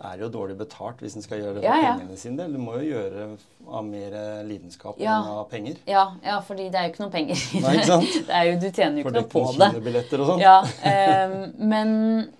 er 0.00 0.20
jo 0.22 0.28
dårlig 0.30 0.54
betalt 0.60 1.00
hvis 1.02 1.16
en 1.18 1.24
skal 1.24 1.40
gjøre 1.42 1.54
det 1.56 1.62
for 1.64 1.68
Ja, 1.68 1.78
ja. 1.82 1.94
pengene 1.98 2.16
sine. 2.20 2.44
Du 2.52 2.58
må 2.62 2.76
jo 2.78 2.84
gjøre 2.92 3.24
av 3.66 3.84
mer 3.84 4.14
lidenskap 4.46 5.00
Ja. 5.02 5.16
enn 5.18 5.32
av 5.40 5.48
penger. 5.50 5.80
Ja, 5.90 6.04
ja, 6.24 6.36
fordi 6.46 6.68
det 6.70 6.78
er 6.78 6.86
jo 6.86 6.92
ikke 6.94 7.02
noe 7.02 7.10
penger 7.16 7.34
i 7.34 7.62
det. 7.64 7.72
ikke 7.80 7.86
sant? 7.90 8.14
det 8.28 8.36
er 8.38 8.44
jo, 8.50 8.54
du 8.62 8.68
tjener 8.70 9.00
jo 9.02 9.04
ikke 9.08 9.16
noe 9.16 9.28
på 9.32 9.42
det. 9.58 9.70
kinobilletter 9.72 10.22
og 10.22 10.30
sånn. 10.30 10.44
Ja, 10.44 10.56
um, 10.62 11.34
men 11.74 11.92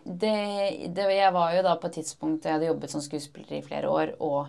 det, 0.05 0.37
det, 0.95 1.09
jeg 1.17 1.33
var 1.35 1.57
jo 1.59 1.67
da 1.67 1.75
på 1.83 1.91
et 1.91 1.99
tidspunkt 1.99 2.45
Jeg 2.47 2.55
hadde 2.59 2.71
jobbet 2.71 2.95
som 2.95 3.03
skuespiller 3.05 3.59
i 3.59 3.63
flere 3.67 3.91
år 3.91 4.15
og 4.21 4.47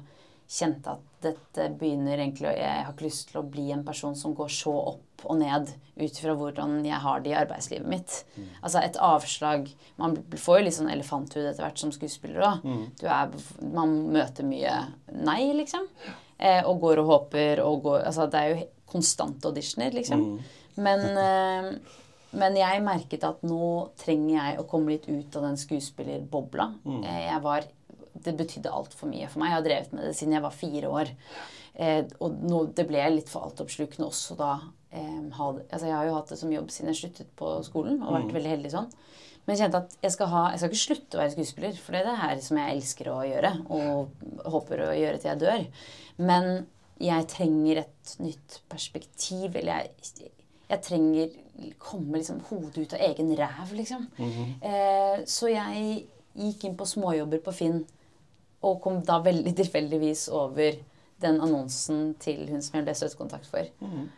kjente 0.50 0.96
at 0.96 1.04
dette 1.22 1.66
begynner 1.78 2.18
egentlig 2.18 2.54
Jeg 2.58 2.84
har 2.86 2.94
ikke 2.94 3.06
lyst 3.06 3.28
til 3.30 3.42
å 3.42 3.46
bli 3.46 3.68
en 3.76 3.84
person 3.86 4.16
som 4.18 4.34
går 4.34 4.50
så 4.50 4.72
opp 4.94 5.26
og 5.28 5.36
ned 5.38 5.68
ut 6.00 6.16
fra 6.24 6.34
hvordan 6.40 6.78
jeg 6.88 7.00
har 7.04 7.20
det 7.22 7.34
i 7.34 7.38
arbeidslivet 7.38 7.86
mitt. 7.92 8.14
Altså 8.64 8.80
et 8.82 8.96
avslag 9.04 9.68
Man 10.00 10.16
får 10.32 10.60
jo 10.62 10.64
litt 10.66 10.78
sånn 10.78 10.90
elefanthud 10.94 11.44
etter 11.44 11.66
hvert 11.66 11.78
som 11.84 11.92
skuespiller 11.92 12.46
òg. 12.48 12.66
Man 13.76 13.96
møter 14.16 14.48
mye 14.48 14.74
nei, 15.12 15.52
liksom. 15.60 15.86
Eh, 16.40 16.64
og 16.66 16.80
går 16.82 17.02
og 17.04 17.10
håper 17.12 17.60
og 17.66 17.82
går 17.84 18.06
Altså 18.08 18.30
det 18.32 18.40
er 18.40 18.54
jo 18.56 18.68
konstante 18.90 19.52
auditioner, 19.52 19.92
liksom. 19.94 20.24
Men 20.80 21.04
eh, 21.20 21.74
men 22.32 22.54
jeg 22.56 22.82
merket 22.86 23.24
at 23.26 23.40
nå 23.42 23.90
trenger 23.98 24.36
jeg 24.38 24.60
å 24.62 24.66
komme 24.70 24.92
litt 24.94 25.08
ut 25.10 25.36
av 25.40 25.48
den 25.48 25.56
skuespillerbobla. 25.58 26.68
Eh, 27.04 27.24
Jeg 27.26 27.42
var, 27.42 27.66
det 28.14 28.36
betydde 28.40 28.74
altfor 28.74 29.12
mye 29.12 29.30
for 29.30 29.42
meg. 29.42 29.52
Jeg 29.52 29.58
har 29.58 29.66
drevet 29.68 29.96
med 29.96 30.08
det 30.08 30.16
siden 30.18 30.36
jeg 30.38 30.46
var 30.46 30.56
fire 30.56 30.92
år. 31.02 31.14
Eh, 31.80 32.02
og 32.20 32.42
nå, 32.44 32.64
det 32.76 32.88
ble 32.90 33.06
litt 33.14 33.32
for 33.32 33.48
altoppslukende 33.48 34.10
også 34.10 34.38
da. 34.40 34.54
Eh, 34.92 35.22
had, 35.38 35.62
altså 35.70 35.86
jeg 35.88 35.96
har 35.96 36.10
jo 36.10 36.18
hatt 36.18 36.34
det 36.34 36.40
som 36.42 36.52
jobb 36.54 36.74
siden 36.74 36.92
jeg 36.94 37.02
sluttet 37.04 37.30
på 37.40 37.54
skolen, 37.68 38.02
og 38.04 38.18
vært 38.18 38.36
veldig 38.36 38.56
heldig 38.58 38.74
sånn. 38.74 38.90
Men 39.46 39.56
jeg 39.56 39.64
kjente 39.64 39.80
at 39.86 39.94
jeg 40.04 40.14
skal, 40.14 40.28
ha, 40.30 40.42
jeg 40.52 40.62
skal 40.62 40.74
ikke 40.74 40.86
slutte 40.86 41.18
å 41.18 41.22
være 41.24 41.34
skuespiller, 41.34 41.78
for 41.82 41.96
det 41.96 42.02
er 42.02 42.10
det 42.10 42.18
her 42.22 42.42
som 42.46 42.60
jeg 42.60 42.74
elsker 42.76 43.08
å 43.10 43.20
gjøre, 43.26 43.54
og 43.74 44.52
håper 44.54 44.84
å 44.86 44.90
gjøre 44.98 45.22
til 45.22 45.32
jeg 45.32 45.42
dør. 45.42 45.64
Men 46.30 46.50
jeg 47.00 47.30
trenger 47.32 47.80
et 47.86 48.14
nytt 48.20 48.60
perspektiv, 48.70 49.56
eller 49.56 49.88
jeg, 49.88 50.34
jeg 50.70 50.84
trenger 50.86 51.38
komme 51.82 52.20
liksom 52.20 52.44
hodet 52.50 52.84
ut 52.84 52.94
av 52.96 53.02
egen 53.08 53.32
ræv, 53.40 53.74
liksom. 53.80 54.06
eh, 54.62 55.24
så 55.28 55.50
jeg 55.52 56.04
gikk 56.40 56.68
inn 56.68 56.78
på 56.80 56.88
småjobber 56.88 57.42
på 57.44 57.56
Finn, 57.56 57.82
og 58.62 58.82
kom 58.84 59.02
da 59.06 59.20
veldig 59.24 59.56
tilfeldigvis 59.56 60.28
over 60.36 60.80
den 61.20 61.40
annonsen 61.44 62.14
til 62.20 62.46
hun 62.48 62.62
som 62.64 62.78
jeg 62.78 62.86
ble 62.88 62.96
støttekontakt 62.96 63.48
for, 63.52 63.68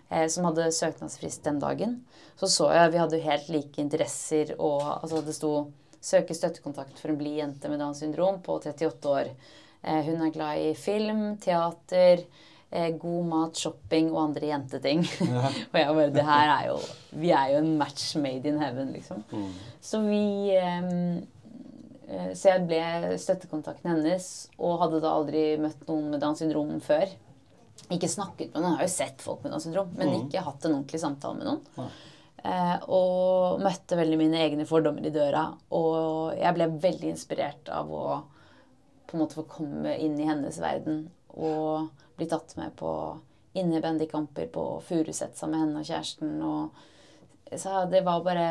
eh, 0.10 0.28
som 0.30 0.46
hadde 0.46 0.72
søknadsfrist 0.72 1.44
den 1.44 1.60
dagen. 1.60 2.04
Så 2.38 2.50
så 2.50 2.72
jeg 2.74 2.92
vi 2.92 3.02
hadde 3.02 3.22
helt 3.22 3.50
like 3.50 3.82
interesser, 3.82 4.56
og 4.60 5.04
altså, 5.04 5.26
det 5.26 5.36
sto 5.36 5.72
'søke 6.02 6.34
støttekontakt 6.34 7.00
for 7.00 7.10
en 7.10 7.18
blid 7.18 7.38
jente 7.38 7.70
med 7.70 7.80
Downs 7.80 8.00
syndrom 8.00 8.42
på 8.42 8.60
38 8.60 9.10
år'. 9.10 9.30
Eh, 9.84 10.06
hun 10.06 10.22
er 10.22 10.32
glad 10.32 10.58
i 10.58 10.74
film, 10.74 11.38
teater, 11.38 12.24
eh, 12.72 12.90
god 12.98 13.26
mat, 13.26 13.58
shopping 13.58 14.12
og 14.12 14.24
andre 14.24 14.48
jenteting. 14.48 15.00
og 15.72 15.80
jeg 15.80 15.88
bare 15.96 16.10
Det 16.14 16.26
her 16.26 16.50
er 16.50 16.68
jo 16.68 16.78
Vi 17.12 17.30
er 17.30 17.48
jo 17.52 17.58
en 17.58 17.78
match 17.78 18.16
made 18.16 18.46
in 18.46 18.60
heaven, 18.60 18.94
liksom. 18.94 19.24
Så 19.82 20.02
vi 20.02 20.56
eh, 20.56 21.22
Så 22.36 22.50
jeg 22.50 22.66
ble 22.68 23.18
støttekontakten 23.22 23.92
hennes, 23.94 24.26
og 24.60 24.80
hadde 24.82 25.02
da 25.04 25.12
aldri 25.16 25.44
møtt 25.62 25.86
noen 25.88 26.10
med 26.12 26.24
Downs 26.24 26.42
syndrom 26.44 26.74
før. 26.84 27.12
Ikke 27.92 28.10
snakket 28.12 28.52
med 28.52 28.62
noen, 28.62 28.74
jeg 28.76 28.82
har 28.82 28.88
jo 28.90 28.94
sett 28.94 29.24
folk 29.24 29.44
med 29.44 29.54
Downs 29.54 29.68
syndrom, 29.68 29.94
men 29.96 30.16
ikke 30.18 30.44
hatt 30.44 30.66
en 30.68 30.76
ordentlig 30.78 31.02
samtale 31.02 31.40
med 31.40 31.48
noen. 31.50 31.92
Eh, 32.42 32.78
og 32.90 33.62
møtte 33.62 33.98
veldig 34.00 34.18
mine 34.18 34.40
egne 34.42 34.66
fordommer 34.70 35.06
i 35.06 35.14
døra. 35.14 35.46
Og 35.78 36.38
jeg 36.40 36.58
ble 36.58 36.70
veldig 36.84 37.12
inspirert 37.14 37.72
av 37.72 37.92
å 37.94 38.06
på 39.08 39.18
en 39.18 39.24
måte 39.26 39.38
få 39.38 39.48
komme 39.52 39.98
inn 40.00 40.16
i 40.20 40.28
hennes 40.28 40.56
verden 40.64 41.04
og 41.36 41.90
bli 42.16 42.28
tatt 42.32 42.54
med 42.56 42.72
på 42.80 42.92
innebandykamper 43.60 44.48
på 44.54 44.64
Furuset 44.88 45.36
sammen 45.36 45.58
med 45.58 45.64
henne 45.66 45.82
og 45.82 45.90
kjæresten. 45.90 46.38
Og 46.48 47.60
så 47.60 47.84
det 47.92 48.06
var 48.08 48.24
bare 48.24 48.48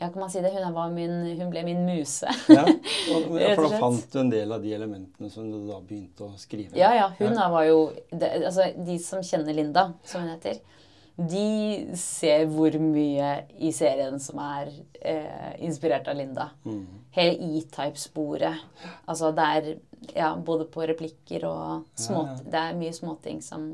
Ja, 0.00 0.08
kan 0.08 0.20
man 0.20 0.30
si 0.32 0.40
det? 0.40 0.50
Hun, 0.54 0.72
var 0.72 0.90
min, 0.90 1.12
hun 1.36 1.50
ble 1.52 1.62
min 1.66 1.82
muse. 1.84 2.28
Ja, 2.48 2.62
og, 2.64 3.34
ja, 3.40 3.52
for 3.52 3.66
da 3.66 3.80
fant 3.82 4.06
du 4.12 4.20
en 4.22 4.32
del 4.32 4.52
av 4.56 4.62
de 4.64 4.72
elementene 4.72 5.28
som 5.32 5.50
du 5.50 5.58
da 5.68 5.76
begynte 5.84 6.24
å 6.24 6.36
skrive. 6.40 6.72
Ja, 6.78 6.94
ja. 6.96 7.10
Hun 7.18 7.36
var 7.36 7.66
jo 7.68 7.82
det, 8.08 8.30
Altså, 8.46 8.70
de 8.76 8.96
som 9.04 9.20
kjenner 9.24 9.56
Linda, 9.56 9.90
som 10.08 10.24
hun 10.24 10.32
heter, 10.32 10.62
de 11.20 11.90
ser 12.00 12.46
hvor 12.48 12.72
mye 12.80 13.28
i 13.60 13.74
serien 13.76 14.16
som 14.22 14.40
er 14.40 14.70
eh, 15.04 15.52
inspirert 15.66 16.08
av 16.08 16.16
Linda. 16.16 16.48
Mm. 16.64 16.86
Hele 17.12 17.36
E-type-sporet. 17.50 18.64
Altså, 19.04 19.34
det 19.36 19.48
er 19.58 19.70
ja, 20.14 20.32
både 20.36 20.64
på 20.70 20.86
replikker 20.88 21.44
og 21.48 21.84
små, 21.94 22.24
Ja, 22.24 22.36
ja. 22.38 22.50
Det 22.50 22.62
er 22.62 22.78
mye 22.80 22.96
småting 22.96 23.42
som, 23.44 23.72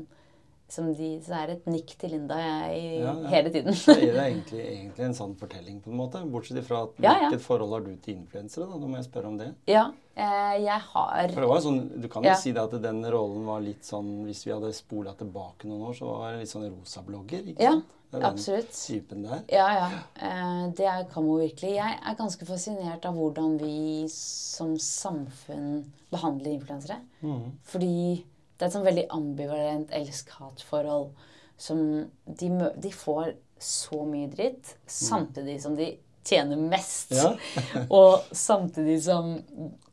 som 0.69 0.89
de 0.93 1.09
Så 1.23 1.27
det 1.31 1.37
er 1.39 1.51
et 1.53 1.65
nikk 1.71 1.93
til 1.97 2.09
Linda 2.11 2.35
jeg, 2.35 2.99
Ja, 3.01 3.13
ja. 3.21 3.27
hele 3.31 3.49
tiden. 3.53 3.73
Så 3.73 3.93
er 3.95 4.01
det 4.13 4.23
egentlig, 4.25 4.63
egentlig 4.65 5.05
en 5.05 5.13
sann 5.13 5.35
fortelling, 5.39 5.81
på 5.81 5.89
en 5.93 5.97
måte. 5.97 6.21
Bortsett 6.31 6.63
fra 6.67 6.81
at 6.83 6.99
Ja, 6.99 7.13
hvilket 7.21 7.41
forhold 7.45 7.71
har 7.71 7.79
du 7.85 7.95
til 8.03 8.15
influensere? 8.17 8.67
da? 8.67 8.77
Da 8.81 8.85
må 8.91 8.95
jeg 8.99 9.05
spørre 9.05 9.27
om 9.31 9.37
det. 9.37 9.53
ja, 9.67 9.85
eh, 10.15 10.57
jeg 10.65 10.79
har 10.91 11.27
For 11.31 11.41
det 11.41 11.49
var 11.49 11.61
sånn, 11.61 12.01
Du 12.01 12.07
kan 12.09 12.23
jo 12.23 12.33
si 12.35 12.51
det 12.51 12.61
at 12.63 12.81
den 12.81 13.03
rollen 13.05 13.45
var 13.45 13.61
litt 13.61 13.83
sånn 13.85 14.25
Hvis 14.25 14.43
vi 14.45 14.51
hadde 14.51 14.73
spola 14.73 15.13
tilbake 15.13 15.65
noen 15.67 15.87
år, 15.87 15.93
så 15.95 16.05
var 16.11 16.31
det 16.33 16.39
litt 16.43 16.49
sånn 16.51 16.67
rosa-blogger. 16.69 17.47
ikke 17.53 17.61
Ja, 17.63 17.71
sant? 17.71 17.85
Det 18.09 18.17
er 18.17 18.21
den 18.23 18.31
absolutt. 18.31 18.71
typen 18.71 19.23
der. 19.23 19.41
Ja, 19.51 19.67
ja. 19.73 19.87
Eh, 20.15 20.71
det 20.71 20.85
er 20.85 21.03
Kamo 21.11 21.37
virkelig. 21.39 21.73
Jeg 21.75 21.99
er 22.05 22.15
ganske 22.15 22.45
fascinert 22.45 23.05
av 23.05 23.15
hvordan 23.15 23.57
vi 23.59 24.07
som 24.07 24.77
samfunn 24.77 25.85
behandler 26.11 26.53
influensere. 26.55 26.99
Mm. 27.21 27.51
Fordi 27.63 28.23
det 28.57 28.65
er 28.65 28.69
et 28.69 28.73
sånn 28.73 28.87
veldig 28.87 29.05
ambivalent 29.13 29.91
elsk-hat-forhold 29.93 31.11
som 31.57 31.79
de, 32.25 32.49
de 32.77 32.91
får 32.93 33.35
så 33.61 34.03
mye 34.05 34.29
dritt, 34.29 34.75
samtidig 34.85 35.59
som 35.61 35.75
de 35.77 35.91
tjener 36.27 36.57
mest. 36.57 37.13
Ja. 37.13 37.33
og 37.99 38.27
samtidig 38.31 38.99
som 39.03 39.37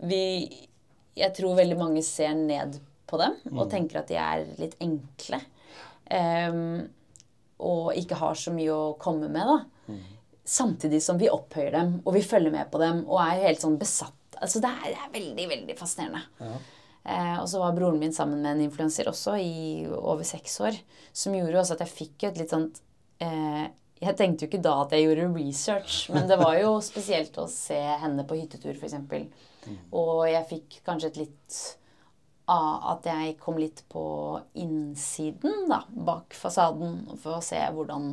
vi 0.04 0.24
Jeg 1.14 1.30
tror 1.36 1.54
veldig 1.54 1.76
mange 1.78 2.02
ser 2.02 2.32
ned 2.34 2.80
på 3.06 3.20
dem 3.20 3.36
og 3.52 3.68
tenker 3.70 4.00
at 4.00 4.08
de 4.10 4.16
er 4.18 4.48
litt 4.58 4.74
enkle. 4.82 5.38
Um, 6.10 6.88
og 7.62 7.92
ikke 7.94 8.18
har 8.18 8.34
så 8.34 8.50
mye 8.50 8.74
å 8.74 8.96
komme 8.98 9.28
med, 9.30 9.46
da. 9.46 9.94
Samtidig 10.44 10.98
som 11.04 11.20
vi 11.20 11.30
opphøyer 11.30 11.70
dem, 11.76 11.92
og 12.02 12.16
vi 12.16 12.24
følger 12.26 12.50
med 12.52 12.66
på 12.72 12.80
dem, 12.82 13.04
og 13.06 13.20
er 13.22 13.44
helt 13.46 13.62
sånn 13.62 13.78
besatt. 13.78 14.18
Altså 14.42 14.58
det 14.60 14.72
er, 14.72 14.88
det 14.90 14.98
er 15.04 15.14
veldig, 15.14 15.46
veldig 15.52 15.76
fascinerende. 15.78 16.24
Ja. 16.42 16.58
Eh, 17.04 17.36
og 17.36 17.48
så 17.50 17.60
var 17.60 17.74
broren 17.76 18.00
min 18.00 18.14
sammen 18.16 18.40
med 18.40 18.54
en 18.54 18.64
influenser 18.64 19.08
også 19.10 19.36
i 19.36 19.84
over 19.92 20.24
seks 20.24 20.56
år. 20.64 20.76
Som 21.12 21.36
gjorde 21.36 21.60
også 21.60 21.76
at 21.76 21.84
jeg 21.84 21.92
fikk 21.98 22.28
et 22.30 22.40
litt 22.40 22.54
sånt 22.54 22.80
eh, 23.20 23.66
Jeg 24.00 24.16
tenkte 24.18 24.44
jo 24.44 24.50
ikke 24.50 24.64
da 24.64 24.74
at 24.82 24.92
jeg 24.96 25.04
gjorde 25.06 25.30
research, 25.36 25.98
men 26.12 26.28
det 26.30 26.38
var 26.40 26.56
jo 26.58 26.74
spesielt 26.92 27.36
å 27.40 27.46
se 27.50 27.78
henne 27.78 28.24
på 28.28 28.38
hyttetur, 28.40 28.76
f.eks. 28.76 28.96
Og 29.96 30.26
jeg 30.28 30.48
fikk 30.50 30.78
kanskje 30.84 31.12
et 31.12 31.20
litt 31.24 31.58
av 32.52 32.90
at 32.92 33.06
jeg 33.08 33.36
kom 33.40 33.56
litt 33.56 33.80
på 33.88 34.04
innsiden, 34.60 35.64
da, 35.70 35.78
bak 35.88 36.36
fasaden, 36.36 36.98
for 37.22 37.38
å 37.38 37.44
se 37.44 37.60
hvordan, 37.72 38.10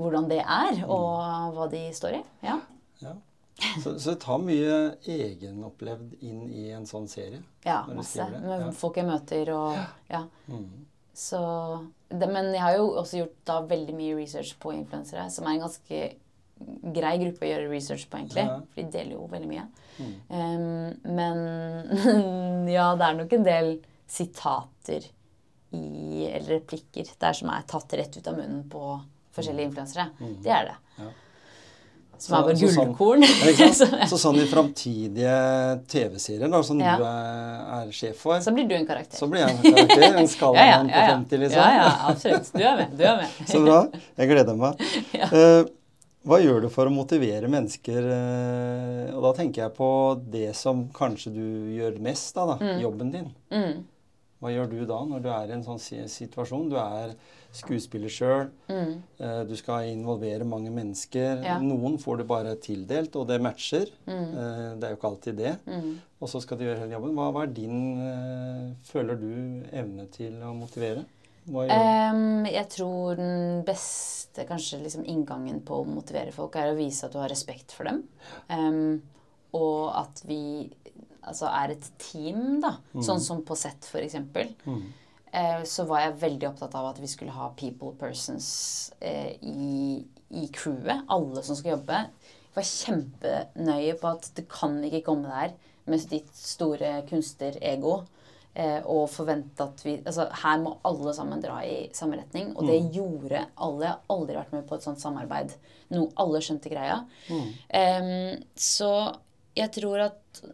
hvordan 0.00 0.30
det 0.30 0.40
er, 0.40 0.80
og 0.86 1.52
hva 1.56 1.66
de 1.72 1.82
står 1.96 2.20
i. 2.20 2.22
Ja. 2.46 2.60
Ja. 3.02 3.12
Så, 3.56 3.94
så 3.98 4.12
det 4.12 4.20
tar 4.20 4.42
mye 4.44 4.74
egenopplevd 5.08 6.18
inn 6.28 6.42
i 6.52 6.66
en 6.76 6.84
sånn 6.88 7.06
serie? 7.08 7.40
Ja, 7.64 7.84
masse. 7.88 8.26
Med 8.34 8.66
ja. 8.66 8.68
folk 8.76 8.98
jeg 9.00 9.08
møter 9.08 9.52
og 9.56 9.78
Ja. 10.12 10.26
Mm. 10.50 10.84
Så 11.16 11.38
det, 12.08 12.28
Men 12.28 12.50
jeg 12.52 12.60
har 12.60 12.76
jo 12.76 12.90
også 13.00 13.22
gjort 13.22 13.36
da 13.48 13.60
veldig 13.64 13.94
mye 13.96 14.16
research 14.18 14.52
på 14.60 14.74
influensere, 14.76 15.30
som 15.32 15.46
er 15.46 15.56
en 15.56 15.64
ganske 15.64 16.00
grei 16.96 17.16
gruppe 17.20 17.44
å 17.46 17.50
gjøre 17.50 17.70
research 17.70 18.06
på, 18.10 18.20
egentlig. 18.20 18.44
Ja. 18.44 18.58
For 18.72 18.82
de 18.82 18.92
deler 18.92 19.16
jo 19.16 19.26
veldig 19.32 19.48
mye. 19.48 19.64
Mm. 19.96 20.14
Um, 20.28 21.14
men 21.16 21.40
ja, 22.76 22.90
det 23.00 23.08
er 23.08 23.20
nok 23.22 23.32
en 23.32 23.46
del 23.46 23.70
sitater 24.06 25.08
i 25.74 26.26
Eller 26.28 26.60
replikker 26.60 27.08
der 27.18 27.36
som 27.36 27.48
er 27.50 27.64
tatt 27.68 27.96
rett 27.98 28.14
ut 28.16 28.28
av 28.30 28.36
munnen 28.36 28.62
på 28.70 28.82
forskjellige 29.36 29.70
influensere. 29.72 30.10
Det 30.44 30.52
er 30.52 30.68
det. 30.70 30.76
Mm. 30.96 31.06
Ja. 31.06 31.14
Som 32.22 32.36
er 32.38 32.54
gullkorn. 32.54 32.58
så 32.58 32.74
sånn- 32.76 32.92
gullkorn. 32.96 33.22
Ja, 33.26 33.52
ikke 33.52 34.08
så, 34.10 34.18
sånn 34.22 34.38
i 34.40 34.46
framtidige 34.50 35.36
TV-serier 35.92 36.50
da, 36.50 36.62
som 36.62 36.80
Ja. 36.80 36.96
du 36.96 37.04
er, 37.04 37.64
er 37.80 37.92
sjef 37.92 38.16
for, 38.24 38.38
så 38.40 38.52
blir 38.54 38.68
du 38.68 38.74
en 38.74 38.86
karakter. 38.86 39.16
så 39.18 39.28
blir 39.30 39.44
jeg 39.46 39.56
en 39.56 39.62
karakter. 39.74 40.18
En 40.22 40.28
skalamann 40.36 40.88
på 40.92 41.06
50, 41.12 41.38
liksom. 41.44 41.62
Ja, 41.62 41.72
ja, 41.80 41.90
absolutt. 42.10 42.52
Du 42.52 42.62
er 42.62 42.76
med. 42.76 42.94
Du 42.98 43.04
er 43.04 43.16
med. 43.22 43.40
Så 43.52 43.64
bra. 43.64 43.80
Jeg 44.18 44.28
gleder 44.32 44.56
meg. 44.56 44.86
Ja. 45.12 45.26
Eh, 45.32 45.64
hva 46.26 46.40
gjør 46.42 46.64
du 46.64 46.68
for 46.74 46.88
å 46.88 46.90
motivere 46.90 47.46
mennesker? 47.46 48.06
eh, 48.10 49.14
og 49.14 49.22
da 49.28 49.32
tenker 49.38 49.62
jeg 49.66 49.74
på 49.76 49.90
det 50.32 50.48
som 50.58 50.88
kanskje 50.96 51.30
du 51.36 51.44
gjør 51.76 52.00
mest, 52.02 52.34
da, 52.34 52.56
da 52.56 52.72
jobben 52.82 53.12
din. 53.14 53.28
Mm. 53.54 53.84
Hva 54.42 54.50
gjør 54.52 54.66
du 54.72 54.80
da 54.88 54.98
når 55.08 55.22
du 55.24 55.28
er 55.32 55.48
i 55.48 55.54
en 55.56 55.62
sånn 55.64 55.78
situasjon? 55.80 56.66
Du 56.68 56.76
er 56.76 57.14
skuespiller 57.56 58.12
sjøl. 58.12 58.50
Mm. 58.68 58.92
Du 59.48 59.54
skal 59.58 59.88
involvere 59.90 60.44
mange 60.48 60.70
mennesker. 60.74 61.42
Ja. 61.44 61.56
Noen 61.62 61.96
får 62.02 62.20
du 62.20 62.24
bare 62.28 62.54
tildelt, 62.62 63.16
og 63.16 63.26
det 63.30 63.40
matcher. 63.44 63.90
Mm. 64.06 64.12
Eh, 64.28 64.70
Det 64.76 64.84
er 64.88 64.94
jo 64.94 64.98
ikke 65.00 65.10
alltid 65.10 65.36
det. 65.40 65.54
Mm. 65.66 65.92
Og 66.20 66.28
så 66.32 66.40
skal 66.44 66.58
du 66.58 66.64
gjøre 66.66 66.78
hele 66.84 66.96
jobben. 66.96 67.14
Hva, 67.16 67.30
hva 67.34 67.44
er 67.46 67.52
din 67.56 67.78
eh, 68.04 68.72
Føler 68.88 69.20
du 69.20 69.30
evne 69.72 70.06
til 70.14 70.38
å 70.44 70.52
motivere? 70.56 71.04
Em, 71.46 72.44
jeg 72.50 72.66
tror 72.74 73.14
den 73.20 73.60
beste 73.66 74.44
kanskje 74.48 74.80
liksom 74.82 75.04
inngangen 75.06 75.60
på 75.64 75.78
å 75.78 75.86
motivere 75.86 76.32
folk 76.34 76.56
er 76.58 76.72
å 76.72 76.78
vise 76.78 77.06
at 77.06 77.14
du 77.14 77.20
har 77.20 77.30
respekt 77.30 77.70
for 77.76 77.86
dem. 77.86 78.00
Um, 78.50 78.98
og 79.54 79.92
at 79.94 80.24
vi 80.26 80.40
altså 81.26 81.46
er 81.50 81.76
et 81.76 81.86
team, 82.02 82.60
da. 82.62 82.76
Sånn 82.98 83.22
som 83.22 83.44
på 83.46 83.54
sett, 83.58 83.86
for 83.86 84.02
eksempel. 84.02 84.50
Mm. 84.66 84.82
Eh, 85.36 85.62
så 85.68 85.84
var 85.84 86.00
jeg 86.00 86.18
veldig 86.22 86.48
opptatt 86.48 86.74
av 86.78 86.90
at 86.92 87.00
vi 87.02 87.10
skulle 87.10 87.34
ha 87.36 87.50
people 87.58 87.92
persons 88.00 88.48
eh, 89.04 89.34
i, 89.44 90.00
i 90.32 90.46
crewet. 90.54 91.04
Alle 91.12 91.42
som 91.44 91.58
skal 91.58 91.74
jobbe. 91.76 92.02
Jeg 92.46 92.56
var 92.56 92.68
kjempenøye 92.70 93.96
på 94.00 94.12
at 94.14 94.30
du 94.36 94.44
kan 94.48 94.78
ikke 94.86 95.04
komme 95.10 95.28
der 95.28 95.56
med 95.86 96.06
ditt 96.10 96.32
store 96.34 97.02
kunstnerego 97.06 97.98
eh, 98.56 98.80
og 98.80 99.10
forvente 99.12 99.66
at 99.66 99.84
vi 99.84 99.98
Altså, 100.00 100.26
her 100.40 100.62
må 100.64 100.78
alle 100.88 101.12
sammen 101.14 101.44
dra 101.44 101.60
i 101.68 101.90
samme 101.94 102.16
retning. 102.22 102.54
Og 102.56 102.64
det 102.70 102.80
gjorde 102.96 103.44
alle. 103.54 103.84
Jeg 103.84 103.92
har 103.92 104.16
aldri 104.16 104.40
vært 104.40 104.56
med 104.56 104.66
på 104.70 104.80
et 104.80 104.88
sånt 104.88 105.04
samarbeid. 105.04 105.52
Noe 105.92 106.08
alle 106.16 106.40
skjønte 106.42 106.72
greia. 106.72 107.02
Em, 107.76 108.40
så 108.56 108.92
jeg 109.56 109.72
tror 109.76 110.08
at 110.08 110.46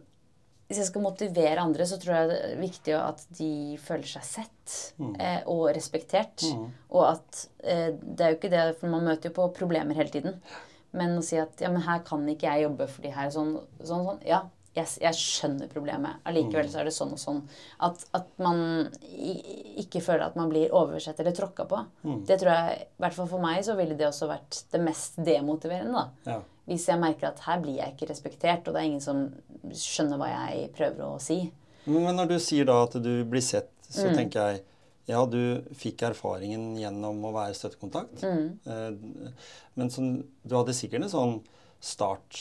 hvis 0.67 0.79
jeg 0.79 0.87
skal 0.89 1.03
motivere 1.05 1.61
andre, 1.61 1.85
så 1.85 1.97
tror 2.01 2.15
jeg 2.15 2.29
det 2.31 2.37
er 2.47 2.61
viktig 2.61 2.93
at 2.97 3.23
de 3.37 3.49
føler 3.83 4.07
seg 4.09 4.23
sett 4.25 4.75
eh, 5.19 5.41
og 5.51 5.67
respektert. 5.75 6.45
Og 6.89 7.03
at 7.11 7.43
eh, 7.63 7.91
det 7.99 8.25
er 8.25 8.33
jo 8.33 8.39
ikke 8.39 8.53
det, 8.53 8.63
for 8.79 8.89
man 8.93 9.05
møter 9.05 9.29
jo 9.29 9.35
på 9.37 9.49
problemer 9.57 9.93
hele 9.99 10.09
tiden. 10.13 10.39
Men 10.93 11.17
å 11.17 11.23
si 11.25 11.37
at 11.41 11.61
ja, 11.61 11.69
men 11.73 11.81
her 11.87 12.03
kan 12.05 12.25
ikke 12.29 12.49
jeg 12.51 12.67
jobbe 12.67 12.87
fordi 12.87 13.11
her 13.13 13.27
er 13.27 13.33
sånn 13.33 13.55
sånn. 13.81 14.03
sånn. 14.07 14.19
Ja, 14.29 14.43
jeg, 14.73 14.87
jeg 15.03 15.17
skjønner 15.19 15.69
problemet. 15.69 16.21
Allikevel 16.25 16.69
så 16.69 16.79
er 16.81 16.87
det 16.89 16.93
sånn 16.95 17.11
og 17.13 17.19
sånn. 17.21 17.41
At, 17.85 18.05
at 18.17 18.29
man 18.41 18.89
ikke 19.83 20.01
føler 20.01 20.25
at 20.25 20.37
man 20.39 20.49
blir 20.49 20.73
oversett 20.73 21.19
eller 21.21 21.35
tråkka 21.37 21.65
på. 21.69 21.81
Det 22.25 22.39
tror 22.41 22.51
jeg, 22.53 22.87
i 22.87 23.03
hvert 23.03 23.17
fall 23.17 23.29
for 23.29 23.43
meg, 23.43 23.59
så 23.65 23.75
ville 23.77 23.97
det 23.99 24.07
også 24.07 24.29
vært 24.31 24.63
det 24.73 24.81
mest 24.81 25.19
demotiverende. 25.21 25.93
da. 25.93 26.31
Ja. 26.31 26.39
Hvis 26.67 26.85
jeg 26.87 26.99
merker 27.01 27.27
at 27.27 27.39
her 27.43 27.59
blir 27.59 27.75
jeg 27.81 27.93
ikke 27.95 28.09
respektert, 28.09 28.67
og 28.67 28.73
det 28.73 28.81
er 28.81 28.87
ingen 28.87 29.01
som 29.03 29.25
skjønner 29.75 30.17
hva 30.21 30.29
jeg 30.31 30.69
prøver 30.77 31.03
å 31.09 31.19
si. 31.21 31.51
Men 31.85 32.15
når 32.15 32.29
du 32.29 32.37
sier 32.39 32.65
da 32.69 32.77
at 32.85 32.93
du 33.03 33.25
blir 33.27 33.41
sett, 33.43 33.69
så 33.89 34.07
Mm. 34.09 34.15
tenker 34.15 34.39
jeg 34.53 34.61
ja, 35.05 35.25
du 35.25 35.61
fikk 35.75 36.01
erfaringen 36.07 36.77
gjennom 36.79 37.17
å 37.27 37.33
være 37.35 37.53
støttekontakt. 37.53 38.21
Mm. 38.23 38.59
Eh, 38.65 39.35
Men 39.75 39.89
som, 39.89 40.23
du 40.47 40.55
hadde 40.55 40.71
sikkert 40.73 41.03
en 41.03 41.09
sånn 41.11 41.41
start, 41.81 42.39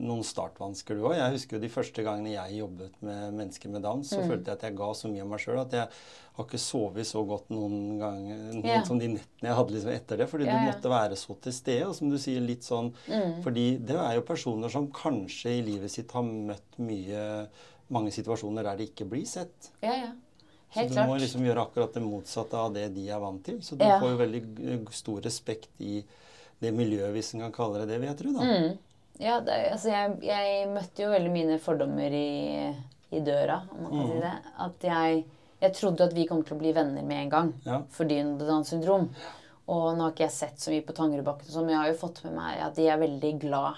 noen 0.00 0.22
startvansker 0.24 0.96
du 0.96 1.02
òg. 1.04 1.14
Jeg 1.18 1.32
husker 1.34 1.56
jo 1.58 1.60
de 1.60 1.68
første 1.68 2.02
gangene 2.04 2.32
jeg 2.32 2.58
jobbet 2.62 2.94
med 3.04 3.34
mennesker 3.36 3.68
med 3.68 3.82
Downs, 3.84 4.10
Mm. 4.12 4.16
så 4.22 4.28
følte 4.30 4.46
jeg 4.50 4.56
at 4.56 4.62
jeg 4.62 4.76
ga 4.76 4.88
så 4.94 5.08
mye 5.12 5.20
av 5.20 5.28
meg 5.28 5.38
sjøl 5.40 5.60
at 5.60 5.70
jeg 5.72 5.88
har 6.36 6.44
ikke 6.46 6.58
sovet 6.58 7.06
så 7.06 7.26
godt 7.28 7.50
noen 7.50 7.98
ganger 8.00 8.38
noen, 8.54 8.64
yeah. 8.64 8.82
som 8.84 8.98
de 8.98 9.08
nettene 9.08 9.48
jeg 9.50 9.54
hadde 9.58 9.70
liksom 9.76 9.92
etter 9.92 10.16
det. 10.16 10.28
Fordi 10.30 10.44
yeah. 10.44 10.64
du 10.64 10.70
måtte 10.72 10.88
være 10.94 11.16
så 11.20 11.36
til 11.44 11.52
stede. 11.52 11.86
Og 11.88 11.94
som 11.94 12.08
du 12.08 12.16
sier, 12.18 12.40
litt 12.40 12.62
sånn 12.64 12.92
Mm. 13.08 13.42
Fordi 13.44 13.66
det 13.84 13.96
er 13.96 14.14
jo 14.16 14.22
personer 14.22 14.70
som 14.70 14.88
kanskje 14.88 15.58
i 15.58 15.62
livet 15.62 15.90
sitt 15.90 16.10
har 16.12 16.22
møtt 16.22 16.78
mye 16.78 17.48
mange 17.92 18.10
situasjoner 18.10 18.62
der 18.64 18.76
de 18.76 18.86
ikke 18.88 19.04
blir 19.08 19.26
sett. 19.26 19.70
Ja, 19.82 19.92
ja. 19.92 20.12
Helt 20.72 20.88
Så 20.88 20.94
du 20.94 21.00
klart. 21.02 21.08
må 21.10 21.18
liksom 21.20 21.42
gjøre 21.44 21.66
akkurat 21.68 21.92
det 21.92 22.00
motsatte 22.02 22.54
av 22.56 22.72
det 22.72 22.94
de 22.94 23.08
er 23.10 23.20
vant 23.20 23.44
til. 23.44 23.58
Så 23.60 23.76
du 23.76 23.84
Ja. 23.84 24.00
får 24.00 24.08
jo 24.08 24.16
veldig 24.16 24.92
stor 24.94 25.20
respekt 25.20 25.68
i 25.80 26.02
det 26.62 26.72
miljøet, 26.72 27.12
hvis 27.12 27.34
en 27.34 27.40
kan 27.40 27.52
kalle 27.52 27.80
det 27.80 27.88
det, 27.88 28.00
vil 28.00 28.08
jeg 28.08 28.16
tro. 28.16 28.30
Mm. 28.40 28.78
Ja, 29.20 29.40
det, 29.40 29.52
altså 29.72 29.88
jeg, 29.92 30.16
jeg 30.22 30.68
møtte 30.72 31.02
jo 31.04 31.10
veldig 31.12 31.30
mine 31.30 31.58
fordommer 31.62 32.10
i, 32.16 32.74
i 33.12 33.20
døra, 33.20 33.60
om 33.70 33.82
man 33.82 33.90
kan 33.92 34.00
Mm. 34.00 34.10
si 34.12 34.20
det. 34.20 34.32
At 34.58 34.82
jeg, 34.88 35.24
jeg 35.62 35.72
trodde 35.74 36.04
at 36.04 36.14
vi 36.16 36.26
kom 36.26 36.42
til 36.42 36.56
å 36.56 36.60
bli 36.60 36.72
venner 36.72 37.02
med 37.02 37.24
en 37.26 37.30
gang 37.30 37.52
Ja. 37.66 37.82
fordi 37.90 38.20
hun 38.22 38.32
hadde 38.34 38.48
Downs 38.48 38.68
syndrom. 38.72 39.08
Og 39.68 39.94
nå 39.96 40.02
har 40.02 40.10
ikke 40.12 40.24
jeg 40.26 40.32
sett 40.34 40.58
så 40.58 40.70
mye 40.72 40.82
på 40.82 40.92
Tangerudbakken, 40.96 41.46
sånn, 41.52 41.64
men 41.66 41.76
jeg 41.76 41.82
har 41.84 41.92
jo 41.92 42.00
fått 42.08 42.24
med 42.24 42.34
meg 42.34 42.58
at 42.66 42.74
de 42.74 42.88
er 42.88 42.98
veldig 42.98 43.38
glad. 43.44 43.76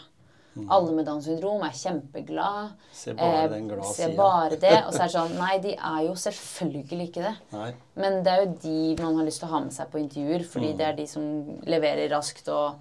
Mm. 0.56 0.68
Alle 0.70 0.92
med 0.94 1.04
Downs 1.06 1.26
syndrom 1.26 1.62
er 1.66 1.74
kjempeglad. 1.74 2.70
Se 2.94 3.12
bare 3.12 3.42
Eh, 3.44 3.48
den 3.50 3.68
glade 3.68 3.90
sida. 3.94 4.16
bare 4.16 4.56
det. 4.56 4.84
Og 4.86 4.92
så 4.94 5.02
er 5.02 5.08
det 5.08 5.14
sånn 5.18 5.36
Nei, 5.38 5.58
de 5.58 5.72
er 5.74 6.02
jo 6.06 6.14
selvfølgelig 6.14 7.08
ikke 7.10 7.22
det. 7.26 7.34
Nei. 7.52 7.72
Men 7.96 8.22
det 8.22 8.32
er 8.32 8.44
jo 8.46 8.52
de 8.62 9.02
man 9.02 9.16
har 9.18 9.24
lyst 9.26 9.40
til 9.42 9.48
å 9.48 9.50
ha 9.50 9.60
med 9.60 9.72
seg 9.72 9.90
på 9.90 9.98
intervjuer, 9.98 10.44
fordi 10.46 10.72
Mm. 10.72 10.76
det 10.78 10.86
er 10.86 10.92
de 10.96 11.06
som 11.06 11.22
leverer 11.66 12.08
raskt, 12.14 12.48
og 12.48 12.76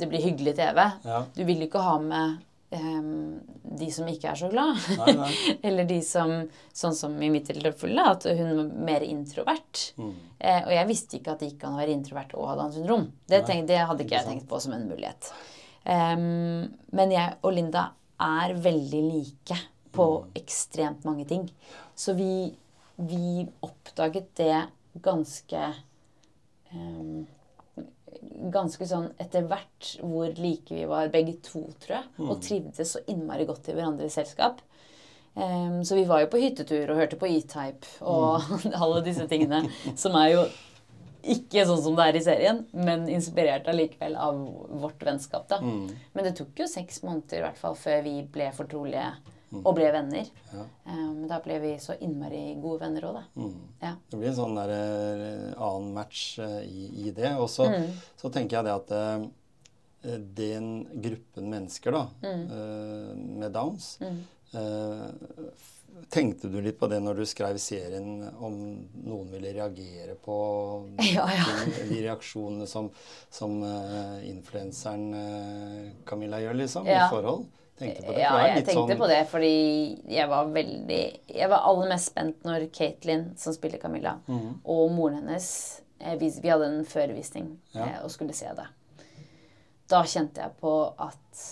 det 0.00 0.08
blir 0.10 0.22
hyggelig 0.24 0.56
TV. 0.58 0.80
Ja. 1.06 1.24
Du 1.36 1.42
vil 1.48 1.62
ikke 1.66 1.82
ha 1.84 1.96
med 2.02 2.38
um, 2.74 3.40
de 3.80 3.90
som 3.94 4.08
ikke 4.10 4.32
er 4.32 4.40
så 4.40 4.50
glad. 4.52 4.80
Nei, 4.98 5.14
nei. 5.18 5.30
Eller 5.66 5.88
de 5.88 6.00
som, 6.06 6.32
sånn 6.76 6.96
som 6.96 7.14
i 7.22 7.30
mitt 7.32 7.48
tilfelle, 7.50 8.04
at 8.14 8.26
hun 8.28 8.52
var 8.58 8.72
mer 8.90 9.06
introvert. 9.06 9.84
Mm. 10.00 10.12
Eh, 10.38 10.60
og 10.64 10.74
jeg 10.74 10.90
visste 10.90 11.18
ikke 11.20 11.34
at 11.34 11.42
det 11.44 11.52
gikk 11.52 11.66
an 11.68 11.76
å 11.78 11.82
være 11.82 11.94
introvert 11.96 12.34
og 12.38 12.50
ha 12.50 12.58
Downs 12.60 12.78
syndrom. 12.80 13.08
Det, 13.28 13.42
tenk, 13.48 13.66
det 13.70 13.80
hadde 13.84 14.06
ikke 14.06 14.18
jeg 14.18 14.28
tenkt 14.28 14.48
på 14.50 14.60
som 14.62 14.76
en 14.76 14.88
mulighet. 14.90 15.32
Um, 15.84 16.66
men 16.96 17.12
jeg 17.14 17.38
og 17.40 17.54
Linda 17.56 17.90
er 18.20 18.56
veldig 18.60 19.04
like 19.10 19.56
på 19.90 20.04
Mm. 20.20 20.26
ekstremt 20.38 21.04
mange 21.08 21.24
ting. 21.26 21.48
Så 21.98 22.12
vi, 22.14 22.52
vi 22.96 23.46
oppdaget 23.66 24.28
det 24.38 24.58
ganske 25.02 25.62
ehm, 26.70 27.26
Ganske 28.52 28.86
sånn 28.86 29.10
etter 29.22 29.46
hvert 29.48 29.94
hvor 30.04 30.32
like 30.36 30.74
vi 30.74 30.84
var 30.88 31.08
begge 31.12 31.38
to, 31.46 31.62
tror 31.82 31.96
jeg. 31.98 32.08
Mm. 32.18 32.30
Og 32.30 32.42
trivdes 32.44 32.92
så 32.96 33.02
innmari 33.08 33.46
godt 33.48 33.68
i 33.72 33.76
hverandres 33.76 34.16
selskap. 34.18 34.60
Um, 35.34 35.84
så 35.86 35.94
vi 35.94 36.04
var 36.08 36.24
jo 36.24 36.30
på 36.32 36.40
hyttetur 36.42 36.90
og 36.90 36.98
hørte 36.98 37.16
på 37.20 37.28
E-Type 37.30 37.86
og 38.02 38.42
Mm. 38.50 38.72
alle 38.82 39.02
disse 39.06 39.26
tingene. 39.30 39.62
Som 39.96 40.16
er 40.18 40.32
jo 40.34 40.44
ikke 41.20 41.66
sånn 41.68 41.82
som 41.84 41.96
det 41.98 42.06
er 42.08 42.16
i 42.16 42.22
serien, 42.24 42.62
men 42.72 43.06
inspirert 43.12 43.66
allikevel 43.68 44.14
av 44.16 44.38
vårt 44.80 45.02
vennskap. 45.04 45.46
da. 45.48 45.58
Mm. 45.60 45.90
Men 46.14 46.24
det 46.24 46.34
tok 46.38 46.56
jo 46.62 46.66
seks 46.66 47.02
måneder 47.04 47.38
i 47.38 47.44
hvert 47.44 47.60
fall 47.60 47.76
før 47.76 48.02
vi 48.06 48.14
ble 48.32 48.48
fortrolige 48.56 49.10
og 49.52 49.74
ble 49.74 49.88
venner. 49.92 50.28
Ja. 50.52 50.64
Um, 50.86 51.26
da 51.26 51.40
ble 51.42 51.56
vi 51.62 51.72
så 51.82 51.96
innmari 52.00 52.54
gode 52.62 52.80
venner 52.84 53.02
òg, 53.08 53.14
da. 53.18 53.22
Mm. 53.36 53.56
Ja. 53.82 53.92
Det 54.10 54.18
blir 54.20 54.28
en 54.30 54.36
sånn 54.38 54.54
der, 54.60 54.72
eh, 54.76 55.54
annen 55.58 55.92
match 55.96 56.38
uh, 56.38 56.60
i, 56.62 56.86
i 57.08 57.10
det. 57.16 57.32
Og 57.36 57.48
så, 57.50 57.66
Mm. 57.70 57.90
så 58.16 58.30
tenker 58.30 58.60
jeg 58.60 58.64
det 58.64 58.74
at 58.78 58.92
uh, 58.94 60.16
den 60.38 60.70
gruppen 61.02 61.50
mennesker 61.50 61.92
da, 61.98 62.04
Mm. 62.22 62.44
uh, 62.50 63.16
med 63.42 63.52
downs 63.52 63.98
Mm. 64.00 64.20
Tenkte 66.10 66.48
du 66.48 66.60
litt 66.62 66.78
på 66.80 66.88
det 66.90 66.98
når 67.02 67.18
du 67.20 67.26
skrev 67.28 67.58
serien, 67.60 68.22
om 68.40 68.54
noen 69.04 69.28
ville 69.30 69.52
reagere 69.54 70.14
på 70.24 70.36
Ja, 71.12 71.26
ja. 71.30 71.44
de, 71.66 71.84
de 71.90 71.98
reaksjonene 72.06 72.66
som, 72.66 72.88
som 73.30 73.58
influenseren 74.26 75.10
Camilla 76.08 76.40
gjør, 76.42 76.56
liksom, 76.62 76.88
i 76.88 76.96
forhold? 77.12 77.44
Tenkte 77.80 78.06
på 78.06 78.14
det? 78.14 78.22
Ja, 78.22 78.32
jeg 78.46 78.64
tenkte 78.66 78.94
sånn- 78.94 78.98
på 79.00 79.08
det 79.08 79.20
fordi 79.30 79.54
jeg 80.12 80.28
var 80.28 80.50
veldig 80.54 81.02
Jeg 81.34 81.48
var 81.48 81.64
aller 81.70 81.88
mest 81.88 82.10
spent 82.12 82.44
når 82.44 82.66
Katelyn, 82.76 83.30
som 83.40 83.56
spiller 83.56 83.80
Camilla, 83.82 84.18
mm. 84.28 84.60
og 84.64 84.90
moren 84.92 85.22
hennes 85.22 85.48
eh, 85.98 86.16
vi, 86.20 86.28
vi 86.42 86.52
hadde 86.52 86.68
en 86.68 86.84
førvisning 86.84 87.56
Ja. 87.72 87.86
eh, 87.86 88.04
og 88.04 88.12
skulle 88.12 88.36
se 88.36 88.52
det. 88.56 88.68
Da 89.90 90.04
kjente 90.06 90.44
jeg 90.44 90.54
på 90.60 90.74
at 90.98 91.48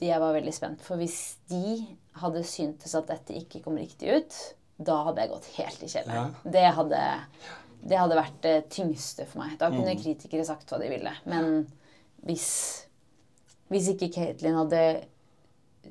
jeg 0.00 0.20
var 0.22 0.34
veldig 0.36 0.54
spent. 0.54 0.82
For 0.84 1.00
hvis 1.00 1.36
de 1.50 1.80
hadde 2.20 2.44
syntes 2.46 2.94
at 2.96 3.08
dette 3.10 3.34
ikke 3.36 3.62
kom 3.64 3.78
riktig 3.80 4.12
ut, 4.12 4.36
da 4.76 5.00
hadde 5.08 5.24
jeg 5.24 5.32
gått 5.32 5.48
helt 5.56 5.82
i 5.82 5.90
kjelleren. 5.90 6.34
Det, 6.44 6.64
hadde, 6.78 7.02
det 7.80 7.98
hadde 8.00 8.18
vært 8.18 8.38
det 8.44 8.56
tyngste 8.72 9.26
for 9.28 9.42
meg. 9.42 9.56
Da 9.60 9.70
kunne 9.72 9.96
mm. 9.96 10.02
kritikere 10.02 10.46
sagt 10.48 10.70
hva 10.70 10.80
de 10.82 10.90
ville. 10.92 11.12
Men 11.28 11.66
hvis, 12.28 12.48
hvis 13.72 13.90
ikke 13.94 14.12
Katelyn 14.14 14.58
hadde 14.60 14.82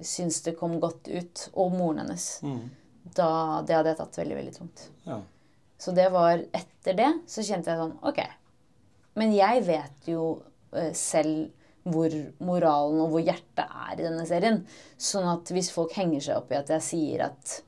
syntes 0.01 0.41
det 0.43 0.55
kom 0.60 0.79
godt 0.79 1.08
ut, 1.08 1.49
og 1.53 1.71
moren 1.77 1.99
hennes, 2.03 2.41
Mm. 2.43 2.69
da 3.15 3.62
det 3.62 3.75
hadde 3.75 3.89
jeg 3.93 3.97
tatt 3.97 4.17
veldig, 4.17 4.36
veldig 4.36 4.53
tungt. 4.58 4.89
Ja. 5.05 5.21
Så 5.77 5.93
det 5.95 6.10
var 6.12 6.39
etter 6.53 6.93
det 6.95 7.12
så 7.27 7.43
kjente 7.43 7.67
jeg 7.71 7.77
sånn 7.77 7.97
Ok. 8.03 8.19
Men 9.15 9.31
jeg 9.36 9.63
vet 9.67 10.08
jo 10.08 10.41
eh, 10.73 10.91
selv 10.93 11.51
hvor 11.86 12.10
moralen 12.41 12.99
og 13.03 13.12
hvor 13.12 13.21
hjertet 13.21 13.67
er 13.69 13.93
i 13.99 14.03
denne 14.03 14.25
serien. 14.25 14.63
Sånn 14.97 15.27
at 15.29 15.51
hvis 15.53 15.69
folk 15.71 15.93
henger 15.93 16.19
seg 16.25 16.38
opp 16.39 16.51
i 16.51 16.55
at 16.58 16.71
jeg 16.73 16.81
sier 16.81 17.25
at 17.27 17.62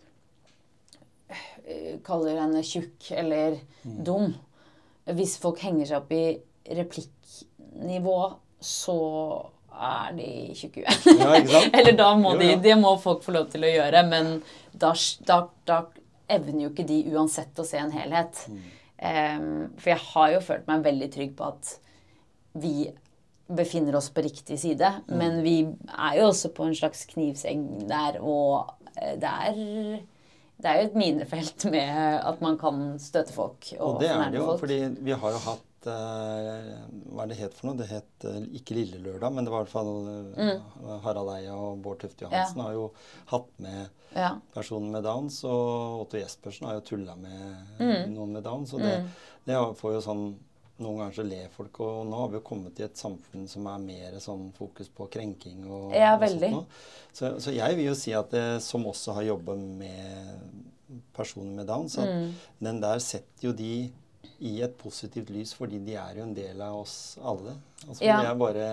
øh, 1.67 1.99
Kaller 2.07 2.39
henne 2.41 2.63
tjukk 2.65 3.11
eller 3.11 3.59
dum 3.83 4.33
Hvis 5.05 5.37
folk 5.39 5.59
henger 5.63 5.85
seg 5.87 6.01
opp 6.01 6.11
i 6.11 6.23
replikknivå, 6.77 8.17
så 8.59 8.97
er 9.77 10.13
de 10.17 10.29
tjukke 10.57 10.83
uenige. 10.85 11.53
Ja. 11.53 11.61
Eller 11.79 11.97
da 11.97 12.09
må 12.19 12.35
de. 12.39 12.53
Det 12.63 12.75
må 12.79 12.95
folk 13.01 13.23
få 13.25 13.35
lov 13.35 13.49
til 13.53 13.67
å 13.67 13.71
gjøre, 13.71 14.03
men 14.09 14.37
da, 14.73 14.93
da, 15.27 15.41
da 15.69 15.81
evner 16.37 16.65
jo 16.65 16.71
ikke 16.73 16.87
de 16.87 17.01
uansett 17.13 17.59
å 17.59 17.65
se 17.67 17.79
en 17.81 17.93
helhet. 17.95 18.43
Mm. 18.51 18.63
Um, 18.97 19.49
for 19.77 19.93
jeg 19.93 20.03
har 20.11 20.31
jo 20.33 20.45
følt 20.47 20.69
meg 20.69 20.87
veldig 20.87 21.11
trygg 21.13 21.35
på 21.37 21.51
at 21.51 21.75
vi 22.57 22.89
befinner 23.47 23.95
oss 23.95 24.09
på 24.11 24.23
riktig 24.25 24.59
side. 24.59 24.91
Mm. 25.07 25.15
Men 25.21 25.41
vi 25.45 25.57
er 25.93 26.19
jo 26.19 26.29
også 26.31 26.51
på 26.55 26.67
en 26.67 26.75
slags 26.75 27.05
knivsegg 27.13 27.63
der, 27.87 28.19
og 28.19 28.73
eh, 28.97 29.15
det 29.21 29.33
er 29.47 29.59
det 30.57 30.69
er 30.69 30.79
jo 30.79 30.85
et 30.87 30.95
minefelt 30.97 31.67
med 31.69 31.97
at 32.25 32.39
man 32.41 32.55
kan 32.57 32.95
støte 32.97 33.33
folk 33.33 33.67
og, 33.77 33.83
Og 33.87 33.99
det 34.01 34.09
er 34.09 34.31
det 34.33 34.39
jo, 34.39 34.55
fordi 34.57 34.79
vi 35.05 35.13
har 35.13 35.35
jo 35.35 35.41
hatt 35.43 35.66
Hva 35.91 37.23
er 37.23 37.29
det 37.31 37.37
het 37.39 37.53
for 37.57 37.69
noe? 37.69 37.77
Det 37.79 37.87
het 37.89 38.25
eh, 38.29 38.39
ikke 38.59 38.75
Lille 38.77 38.99
Lørdag, 39.03 39.33
men 39.35 39.45
det 39.47 39.51
var 39.53 39.63
i 39.63 39.67
hvert 39.67 39.73
fall 39.73 39.91
mm. 40.37 40.97
Harald 41.05 41.31
Eia 41.35 41.55
og 41.55 41.79
Bård 41.85 41.99
Tufte 42.03 42.25
Johansen 42.27 42.61
har 42.65 42.73
jo 42.77 42.89
hatt 43.33 43.49
med 43.63 43.87
Ja. 44.17 44.31
personen 44.53 44.91
med 44.91 45.03
Downs, 45.03 45.43
og 45.45 46.01
Otto 46.05 46.17
Jespersen 46.17 46.65
har 46.67 46.77
jo 46.79 46.85
tulla 46.87 47.15
med 47.15 47.79
Mm. 47.79 48.13
noen 48.15 48.31
med 48.33 48.43
Downs. 48.43 48.73
Og 48.73 48.79
det, 48.81 49.05
det 49.45 49.55
får 49.77 49.97
jo 49.97 50.01
sånn 50.01 50.27
Noen 50.77 50.99
ganger 50.99 51.15
så 51.17 51.23
ler 51.25 51.47
folk, 51.49 51.79
og 51.81 52.03
nå 52.05 52.13
har 52.19 52.27
vi 52.29 52.37
jo 52.37 52.43
kommet 52.45 52.77
i 52.79 52.83
et 52.85 52.93
samfunn 53.01 53.47
som 53.49 53.65
er 53.65 53.79
mer 53.81 54.19
sånn 54.21 54.51
fokus 54.53 54.87
på 54.93 55.07
krenking 55.09 55.63
og, 55.65 55.87
Ja, 55.97 56.11
og 56.13 56.21
sånt 56.29 56.51
noe. 56.51 56.65
Så, 57.11 57.31
så 57.41 57.49
jeg 57.55 57.75
vil 57.79 57.87
jo 57.87 57.95
si 57.97 58.13
at 58.13 58.29
det, 58.29 58.61
som 58.61 58.85
også 58.85 59.15
har 59.17 59.23
jobba 59.25 59.55
med 59.57 60.37
personer 61.17 61.55
med 61.55 61.65
Downs, 61.65 61.97
at 61.97 62.05
Mm. 62.13 62.29
den 62.61 62.79
der 62.83 62.99
setter 63.01 63.47
jo 63.49 63.53
de 63.53 63.91
i 64.39 64.61
et 64.61 64.77
positivt 64.77 65.29
lys, 65.33 65.53
fordi 65.57 65.79
de 65.85 65.95
er 65.95 66.15
jo 66.17 66.23
en 66.23 66.33
del 66.37 66.61
av 66.61 66.75
oss 66.81 67.17
alle. 67.23 67.55
Altså, 67.87 68.03
Ja. 68.03 68.17
Det 68.21 68.29
er 68.29 68.35
bare 68.35 68.67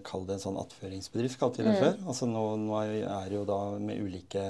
Kall 0.04 0.26
det 0.26 0.34
en 0.34 0.42
sånn 0.42 0.58
attføringsbedrift, 0.60 1.38
kalte 1.40 1.62
vi 1.62 1.64
det 1.70 1.78
Mm. 1.78 1.80
før. 1.80 1.94
Altså 2.12 2.26
nå, 2.28 2.42
nå 2.60 2.74
er 2.84 3.30
jo 3.32 3.44
da 3.48 3.78
med 3.78 3.96
ulike 4.02 4.42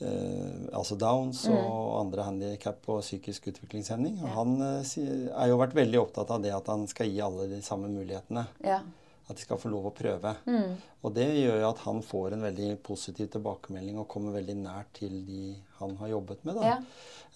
uh, 0.00 0.78
altså 0.78 0.96
Downs 0.98 1.42
og 1.50 2.00
andre 2.00 2.22
handikap 2.28 2.86
og 2.88 3.02
psykisk 3.02 3.48
utviklingshemning. 3.52 4.16
Og 4.22 4.24
Mm. 4.24 4.28
Ja. 4.28 4.34
han 4.34 4.56
har 4.60 5.44
er 5.44 5.48
jo 5.48 5.58
vært 5.58 5.74
veldig 5.74 6.00
opptatt 6.00 6.30
av 6.30 6.42
det 6.42 6.52
at 6.54 6.66
han 6.66 6.86
skal 6.86 7.06
gi 7.08 7.20
alle 7.20 7.48
de 7.48 7.60
samme 7.62 7.88
mulighetene. 7.88 8.46
Ja. 8.64 8.80
At 9.28 9.36
de 9.36 9.42
skal 9.42 9.58
få 9.58 9.68
lov 9.70 9.84
å 9.90 9.94
prøve. 9.94 10.36
Mm. 10.46 10.76
Og 11.04 11.12
det 11.14 11.26
gjør 11.28 11.60
jo 11.60 11.68
at 11.68 11.78
han 11.84 12.00
får 12.00 12.32
en 12.32 12.40
veldig 12.42 12.78
positiv 12.82 13.28
tilbakemelding 13.30 13.98
og 13.98 14.08
kommer 14.08 14.32
veldig 14.32 14.56
nært 14.56 14.86
til 14.94 15.10
de 15.26 15.56
han 15.80 15.96
har 16.00 16.08
jobbet 16.08 16.44
med. 16.44 16.54
Da. 16.56 16.62
Ja. 16.72 16.76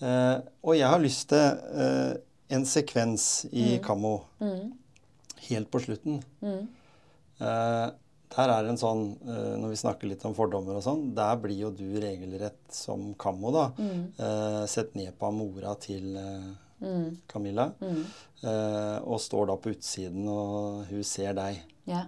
Eh, 0.02 0.36
og 0.64 0.76
jeg 0.78 0.88
har 0.88 0.98
lyst 1.02 1.28
til 1.28 1.38
eh, 1.38 2.14
en 2.56 2.64
sekvens 2.68 3.46
i 3.52 3.78
Kammo 3.84 4.22
Mm. 4.40 4.72
helt 5.48 5.70
på 5.70 5.80
slutten. 5.84 6.22
Mm. 6.42 6.68
Eh, 7.40 7.90
der 8.32 8.48
er 8.48 8.64
en 8.70 8.78
sånn, 8.80 9.18
Når 9.60 9.68
vi 9.68 9.76
snakker 9.76 10.08
litt 10.08 10.22
om 10.24 10.32
fordommer 10.34 10.78
og 10.78 10.82
sånn, 10.86 11.14
der 11.14 11.36
blir 11.36 11.58
jo 11.66 11.70
du 11.70 12.00
regelrett 12.00 12.56
som 12.72 13.10
Kammo, 13.20 13.50
da. 13.52 13.66
Mm. 13.76 14.06
Eh, 14.18 14.66
sett 14.66 14.94
ned 14.96 15.12
på 15.18 15.26
av 15.28 15.34
mora 15.34 15.74
til, 15.78 16.16
eh, 16.16 16.52
Mm. 16.82 17.16
Camilla, 17.28 17.70
Mm. 17.80 18.04
eh, 18.42 18.98
og 19.04 19.20
står 19.20 19.46
da 19.46 19.54
på 19.56 19.70
utsiden, 19.70 20.26
og 20.28 20.86
hun 20.86 21.04
ser 21.04 21.32
deg. 21.32 21.60
Yeah. 21.86 22.06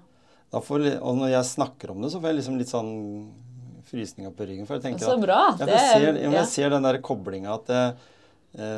Da 0.50 0.58
får, 0.60 0.98
og 1.00 1.16
når 1.16 1.28
jeg 1.30 1.44
snakker 1.44 1.90
om 1.90 2.00
det, 2.02 2.10
så 2.10 2.20
får 2.20 2.32
jeg 2.32 2.36
liksom 2.40 2.58
litt 2.58 2.68
sånn 2.72 3.32
frysninger 3.94 4.34
på 4.34 4.46
ryggen. 4.50 4.66
For 4.68 4.76
jeg 4.80 4.84
tenker 4.90 5.06
Så 5.06 5.14
at 5.16 5.22
bra. 5.24 5.38
ja, 5.54 5.62
for 5.62 5.72
jeg, 5.72 5.86
ser, 5.94 6.18
jeg, 6.18 6.32
jeg 6.34 6.50
ser 6.50 6.74
den 6.74 6.82
der 6.90 6.98
koblinga 7.06 7.54
at 7.54 7.70
eh, 7.78 8.12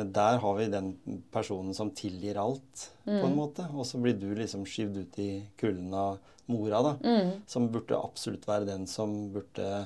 der 0.09 0.39
har 0.41 0.55
vi 0.57 0.69
den 0.73 0.93
personen 1.33 1.73
som 1.77 1.91
tilgir 1.93 2.39
alt, 2.41 2.87
på 3.05 3.11
en 3.19 3.27
Mm. 3.33 3.37
måte. 3.37 3.67
Og 3.75 3.85
så 3.85 3.99
blir 4.01 4.15
du 4.17 4.31
liksom 4.35 4.63
skyvd 4.65 4.97
ut 5.03 5.19
i 5.19 5.29
kulden 5.57 5.93
av 5.93 6.17
mora, 6.49 6.81
da. 6.81 6.95
Mm. 7.03 7.31
Som 7.45 7.67
burde 7.69 7.97
absolutt 7.99 8.47
være 8.47 8.65
den 8.65 8.87
som 8.87 9.13
burde 9.35 9.85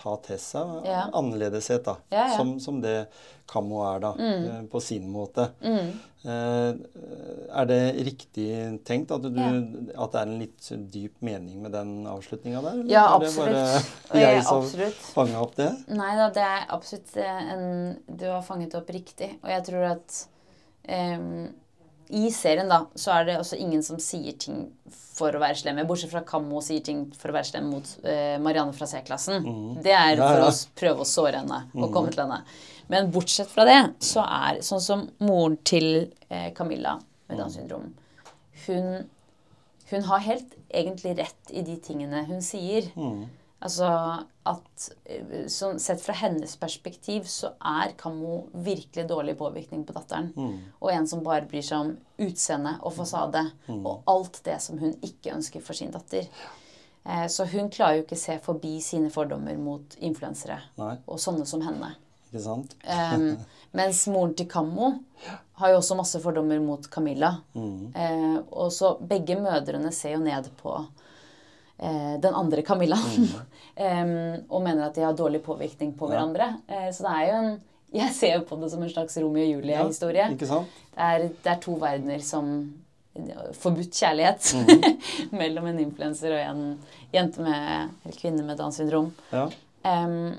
ta 0.00 0.16
til 0.24 0.38
seg 0.40 0.86
Ja. 0.88 1.02
annerledeshet, 1.12 1.84
da. 1.84 1.96
Ja, 2.10 2.26
ja. 2.30 2.36
Som, 2.38 2.56
som 2.60 2.80
det 2.80 3.06
Kammo 3.50 3.80
er, 3.82 3.98
da. 4.00 4.12
Mm. 4.14 4.44
eh, 4.46 4.62
På 4.70 4.80
sin 4.80 5.08
måte. 5.10 5.48
Mm. 5.60 5.90
Eh, 6.22 6.74
er 7.60 7.66
det 7.66 7.78
riktig 8.06 8.48
tenkt 8.86 9.10
at, 9.16 9.22
du, 9.24 9.40
at 9.40 10.12
det 10.12 10.20
er 10.20 10.26
en 10.28 10.34
litt 10.38 10.68
dyp 10.92 11.16
mening 11.24 11.62
med 11.64 11.72
den 11.74 11.94
avslutninga 12.10 12.60
der? 12.66 12.82
Ja, 12.92 13.06
er 13.16 13.24
det 13.24 13.30
absolutt. 13.30 13.88
bare 14.10 14.20
jeg 14.26 14.44
som 14.44 14.68
fanga 15.14 15.40
opp 15.42 15.56
det? 15.58 15.70
Nei 15.88 16.12
da, 16.20 16.28
det 16.36 16.44
er 16.44 16.66
absolutt 16.76 17.16
eh, 17.16 17.40
en 17.56 17.64
Du 18.06 18.26
har 18.28 18.44
fanget 18.46 18.76
opp 18.78 18.92
riktig. 18.94 19.32
Og 19.42 19.48
jeg 19.50 19.64
tror 19.70 19.88
at 19.94 20.20
em, 20.84 21.48
i 22.10 22.30
serien, 22.34 22.70
da, 22.70 22.84
så 22.98 23.14
er 23.14 23.28
det 23.28 23.38
også 23.40 23.58
ingen 23.60 23.84
som 23.86 24.00
sier 24.02 24.36
ting 24.40 24.66
for 24.90 25.36
å 25.36 25.40
være 25.42 25.58
slemme. 25.60 25.86
Bortsett 25.88 26.12
fra 26.12 26.24
Kammo 26.26 26.62
sier 26.64 26.82
ting 26.84 27.04
for 27.16 27.30
å 27.30 27.36
være 27.36 27.50
slem 27.52 27.70
mot 27.70 27.94
eh, 28.02 28.36
Marianne 28.42 28.74
fra 28.76 28.88
C-klassen. 28.90 29.44
Mm. 29.44 29.80
Det 29.84 29.94
er 29.94 30.20
for 30.20 30.48
å 30.48 30.50
prøve 30.80 31.04
å 31.04 31.08
såre 31.08 31.42
henne 31.42 31.62
og 31.76 31.92
komme 31.94 32.12
til 32.14 32.24
henne. 32.24 32.42
Men 32.90 33.12
bortsett 33.14 33.50
fra 33.52 33.66
det, 33.68 33.80
så 34.02 34.24
er 34.26 34.62
sånn 34.66 34.82
som 34.82 35.08
moren 35.22 35.60
til 35.62 35.90
eh, 36.28 36.50
Camilla 36.56 36.98
med 37.30 37.38
Downs 37.38 37.60
syndrom 37.60 37.90
hun, 38.66 39.08
hun 39.90 40.02
har 40.02 40.18
helt 40.18 40.54
egentlig 40.68 41.16
rett 41.18 41.50
i 41.50 41.62
de 41.66 41.76
tingene 41.82 42.24
hun 42.28 42.42
sier. 42.44 42.90
Mm. 42.94 43.26
Altså 43.60 43.88
at 44.48 44.86
eh, 45.04 45.48
sånn, 45.52 45.80
Sett 45.82 46.00
fra 46.00 46.14
hennes 46.16 46.54
perspektiv 46.60 47.26
så 47.28 47.52
er 47.60 47.92
Kammo 48.00 48.46
virkelig 48.52 49.04
dårlig 49.08 49.36
påvirkning 49.40 49.82
på 49.84 49.96
datteren. 49.96 50.30
Mm. 50.36 50.54
Og 50.80 50.92
en 50.94 51.08
som 51.10 51.24
bare 51.24 51.48
bryr 51.50 51.64
seg 51.66 51.84
om 51.84 51.92
utseende 52.24 52.78
og 52.80 52.94
fasade 52.96 53.44
og 53.76 54.08
alt 54.10 54.40
det 54.46 54.56
som 54.64 54.80
hun 54.80 54.96
ikke 55.04 55.34
ønsker 55.36 55.64
for 55.64 55.76
sin 55.76 55.92
datter. 55.92 56.28
Eh, 57.04 57.26
så 57.32 57.44
hun 57.52 57.70
klarer 57.72 58.00
jo 58.00 58.06
ikke 58.06 58.18
se 58.20 58.38
forbi 58.44 58.78
sine 58.84 59.10
fordommer 59.12 59.56
mot 59.60 59.96
influensere 60.04 60.58
Nei, 60.80 60.96
og 61.06 61.20
sånne 61.20 61.46
som 61.48 61.62
henne. 61.64 61.94
ikke 62.28 62.42
sant? 62.44 62.74
um, 62.84 63.30
mens 63.78 64.02
moren 64.12 64.34
til 64.36 64.48
Kammo 64.50 64.92
har 65.60 65.72
jo 65.72 65.80
også 65.80 65.96
masse 65.96 66.20
fordommer 66.20 66.60
mot 66.64 66.88
Camilla. 66.92 67.34
Mm. 67.54 67.92
Eh, 67.92 68.36
og 68.50 68.72
så 68.72 68.94
begge 69.00 69.36
mødrene 69.40 69.92
ser 69.92 70.16
jo 70.16 70.24
ned 70.24 70.48
på 70.60 70.76
den 72.20 72.34
andre 72.34 72.62
Camilla. 72.62 72.96
um, 73.80 74.12
og 74.50 74.62
mener 74.62 74.86
at 74.90 74.94
de 74.98 75.04
har 75.06 75.14
dårlig 75.16 75.40
påvirkning 75.42 75.94
på 75.96 76.06
Mm. 76.06 76.12
Ja. 76.12 76.18
hverandre. 76.18 76.48
Eh, 76.68 76.90
så 76.92 77.06
det 77.06 77.12
er 77.16 77.26
jo 77.30 77.38
en 77.44 77.60
Jeg 77.92 78.12
ser 78.14 78.34
jo 78.36 78.44
på 78.46 78.54
det 78.60 78.68
som 78.70 78.82
en 78.82 78.90
slags 78.92 79.16
Romeo 79.18 79.42
og 79.42 79.50
Julie-historie. 79.64 80.28
Sant? 80.46 80.68
det, 80.94 81.00
er, 81.02 81.24
det 81.42 81.50
er 81.50 81.58
to 81.64 81.72
verdener 81.80 82.20
som 82.22 82.52
Forbudt 83.58 83.90
kjærlighet 83.98 84.52
Mm. 84.54 84.98
mellom 85.40 85.66
en 85.66 85.80
influenser 85.82 86.30
og 86.36 86.44
en 86.44 86.60
jente 87.12 87.42
med, 87.42 87.90
eller 88.04 88.16
kvinne 88.20 88.44
med 88.46 88.56
Downs 88.60 88.76
syndrom. 88.78 89.08
Ja. 89.32 89.48
Um, 89.82 90.36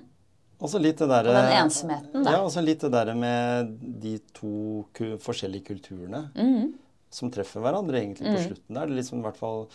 Og 0.61 0.69
så 0.69 0.79
litt 0.79 0.97
det 1.01 1.09
der, 1.09 1.27
og 1.27 1.33
den 1.35 1.51
ensomheten, 1.65 2.23
da. 2.23 2.31
Ja, 2.37 2.41
og 2.45 2.51
så 2.53 2.61
litt 2.63 2.79
det 2.85 2.91
der 2.93 3.11
med 3.17 3.73
de 4.01 4.15
to 4.37 4.85
forskjellige 5.25 5.65
kulturene 5.73 6.29
Mhm. 6.35 6.71
Som 7.11 7.31
treffer 7.31 7.61
hverandre 7.63 7.99
egentlig 8.01 8.25
på 8.29 8.37
Mm. 8.37 8.43
slutten. 8.47 8.75
Der. 8.79 8.85
Det 8.87 8.95
liksom 9.01 9.19
i 9.19 9.25
hvert 9.27 9.37
fall 9.37 9.65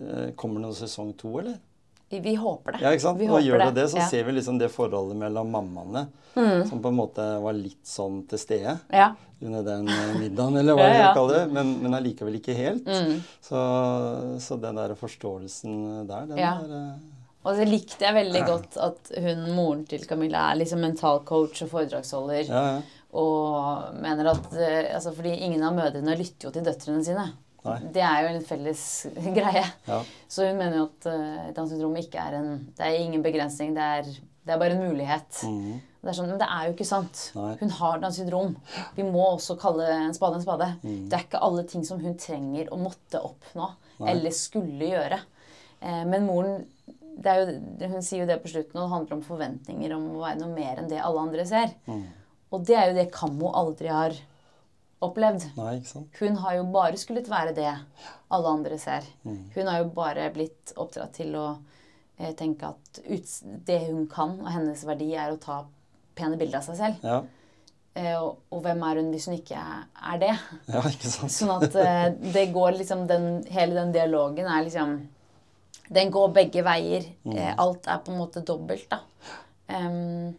eh, 0.00 0.30
Kommer 0.36 0.60
det 0.60 0.66
noen 0.66 0.74
sesong 0.78 1.14
to, 1.16 1.38
eller? 1.40 1.58
Vi, 2.08 2.36
håper 2.38 2.72
det. 2.76 2.80
Ja, 2.84 2.92
ikke 2.94 3.02
sant? 3.02 3.18
Vi 3.18 3.26
og 3.26 3.40
gjør 3.42 3.58
det 3.64 3.72
det, 3.80 3.84
så 3.90 3.98
ja. 3.98 4.04
ser 4.08 4.24
vi 4.28 4.32
liksom 4.36 4.60
det 4.60 4.68
forholdet 4.70 5.16
mellom 5.18 5.48
mammaene 5.50 6.04
mm. 6.36 6.68
som 6.68 6.78
på 6.80 6.92
en 6.92 6.98
måte 7.00 7.24
var 7.42 7.56
litt 7.58 7.82
sånn 7.84 8.20
til 8.30 8.38
stede 8.38 8.76
Ja. 8.94 9.08
under 9.42 9.64
den 9.66 9.88
eh, 9.90 10.12
middagen, 10.20 10.56
eller 10.60 10.78
hva 10.78 10.84
Ja, 10.86 10.92
jeg 10.92 11.00
ja. 11.02 11.08
skal 11.10 11.18
kalle 11.18 11.40
det. 11.40 11.52
Men, 11.56 11.72
men 11.82 11.96
allikevel 11.98 12.38
ikke 12.38 12.54
helt. 12.54 12.86
Mm. 12.86 13.18
Så, 13.42 13.64
så 14.38 14.56
den 14.62 14.78
der 14.78 14.94
forståelsen 14.94 16.06
der, 16.06 16.26
den 16.30 16.38
Ja. 16.38 16.54
er 16.62 16.76
eh, 16.78 16.94
Og 17.46 17.56
så 17.58 17.66
likte 17.66 18.06
jeg 18.06 18.14
veldig 18.14 18.44
godt 18.52 18.76
at 18.86 19.10
hun, 19.26 19.42
moren 19.58 19.84
til 19.90 20.06
Camilla 20.06 20.52
er 20.52 20.60
liksom 20.62 20.80
mentalcoach 20.86 21.62
og 21.66 21.70
foredragsholder. 21.74 22.44
Ja, 22.46 22.62
ja. 22.76 22.82
Og 23.16 23.94
mener 24.02 24.32
at 24.32 24.46
eh, 24.58 24.94
altså 24.96 25.12
Fordi 25.14 25.36
ingen 25.46 25.62
av 25.64 25.76
mødrene 25.76 26.16
lytter 26.18 26.48
jo 26.48 26.54
til 26.54 26.64
døtrene 26.66 27.04
sine. 27.06 27.26
Nei. 27.66 27.76
Det 27.94 28.02
er 28.04 28.22
jo 28.22 28.30
en 28.34 28.46
felles 28.46 28.82
greie. 29.38 29.64
ja. 29.88 30.00
Så 30.30 30.46
hun 30.46 30.58
mener 30.58 30.80
jo 30.80 30.88
at 30.90 31.08
uh, 31.10 31.46
Downs 31.56 31.72
syndrom 31.74 31.96
ikke 31.98 32.22
er 32.22 32.36
en 32.38 32.50
Det 32.76 32.84
er 32.86 32.98
ingen 33.00 33.24
begrensning, 33.24 33.72
det 33.74 33.82
er, 33.82 34.10
det 34.46 34.54
er 34.54 34.60
bare 34.60 34.76
en 34.76 34.84
mulighet. 34.86 35.42
Mhm. 35.48 35.80
Det 36.06 36.12
er 36.12 36.16
sånn, 36.20 36.28
men 36.30 36.38
det 36.38 36.46
er 36.54 36.66
jo 36.68 36.74
ikke 36.76 36.86
sant. 36.86 37.20
Nei. 37.34 37.52
Hun 37.58 37.72
har 37.80 37.96
Downs 37.98 38.18
syndrom. 38.20 38.52
Vi 38.94 39.02
må 39.02 39.24
også 39.32 39.56
kalle 39.58 39.88
en 39.90 40.14
spade 40.14 40.38
en 40.38 40.44
spade. 40.44 40.68
Mm. 40.84 41.00
Det 41.10 41.16
er 41.18 41.24
ikke 41.24 41.40
alle 41.42 41.64
ting 41.66 41.82
som 41.88 41.98
hun 41.98 42.14
trenger 42.22 42.68
å 42.70 42.78
måtte 42.78 43.18
oppnå 43.26 43.72
Nei. 43.72 44.12
eller 44.12 44.36
skulle 44.36 44.92
gjøre. 44.92 45.18
Eh, 45.80 46.04
men 46.06 46.28
moren 46.28 46.60
det 47.16 47.34
jo, 47.40 47.56
Hun 47.90 48.04
sier 48.04 48.22
jo 48.22 48.28
det 48.28 48.38
på 48.44 48.52
slutten, 48.52 48.76
og 48.76 48.84
det 48.84 48.92
handler 48.92 49.16
om 49.16 49.24
forventninger 49.26 49.96
om 49.96 50.06
å 50.12 50.22
være 50.22 50.38
noe 50.44 50.52
mer 50.54 50.78
enn 50.78 50.90
det 50.92 51.02
alle 51.02 51.26
andre 51.26 51.46
ser. 51.48 51.74
Mm. 51.88 52.04
Og 52.54 52.64
det 52.66 52.76
er 52.78 52.90
jo 52.90 52.98
det 52.98 53.10
Kammo 53.14 53.50
aldri 53.58 53.90
har 53.90 54.16
opplevd. 55.04 55.48
Nei, 55.58 55.76
ikke 55.80 55.90
sant? 55.90 56.20
Hun 56.20 56.36
har 56.42 56.58
jo 56.58 56.66
bare 56.74 57.00
skullet 57.00 57.30
være 57.30 57.54
det 57.56 57.70
alle 57.72 58.52
andre 58.52 58.78
ser. 58.80 59.06
Mm. 59.26 59.40
Hun 59.54 59.70
har 59.70 59.80
jo 59.82 59.88
bare 59.96 60.28
blitt 60.34 60.72
oppdratt 60.76 61.16
til 61.18 61.34
å 61.38 61.46
eh, 62.18 62.32
tenke 62.38 62.72
at 62.72 63.00
det 63.66 63.80
hun 63.88 64.06
kan, 64.10 64.38
og 64.42 64.52
hennes 64.52 64.84
verdi, 64.88 65.12
er 65.14 65.34
å 65.34 65.40
ta 65.42 65.64
pene 66.16 66.38
bilder 66.40 66.62
av 66.62 66.68
seg 66.70 66.78
selv. 66.80 67.04
Ja. 67.04 67.20
Eh, 67.96 68.14
og, 68.14 68.40
og 68.52 68.62
hvem 68.64 68.82
er 68.88 69.00
hun 69.00 69.12
hvis 69.12 69.28
hun 69.28 69.36
ikke 69.36 69.58
er, 69.58 70.16
det? 70.22 70.32
ja, 70.72 70.82
ikke 70.84 71.12
sant? 71.12 71.34
Sånn 71.34 71.52
at 71.58 71.76
eh, 71.80 72.08
det 72.34 72.48
går 72.56 72.78
liksom 72.80 73.06
den, 73.10 73.28
Hele 73.52 73.78
den 73.78 73.94
dialogen 73.94 74.48
er 74.52 74.66
liksom 74.66 74.98
Den 75.92 76.10
går 76.12 76.32
begge 76.34 76.64
veier. 76.66 77.06
Mm. 77.24 77.38
alt 77.62 77.86
er 77.86 78.02
på 78.02 78.12
en 78.12 78.18
måte 78.18 78.42
dobbelt, 78.42 78.88
da. 78.90 79.04
Em, 79.76 80.34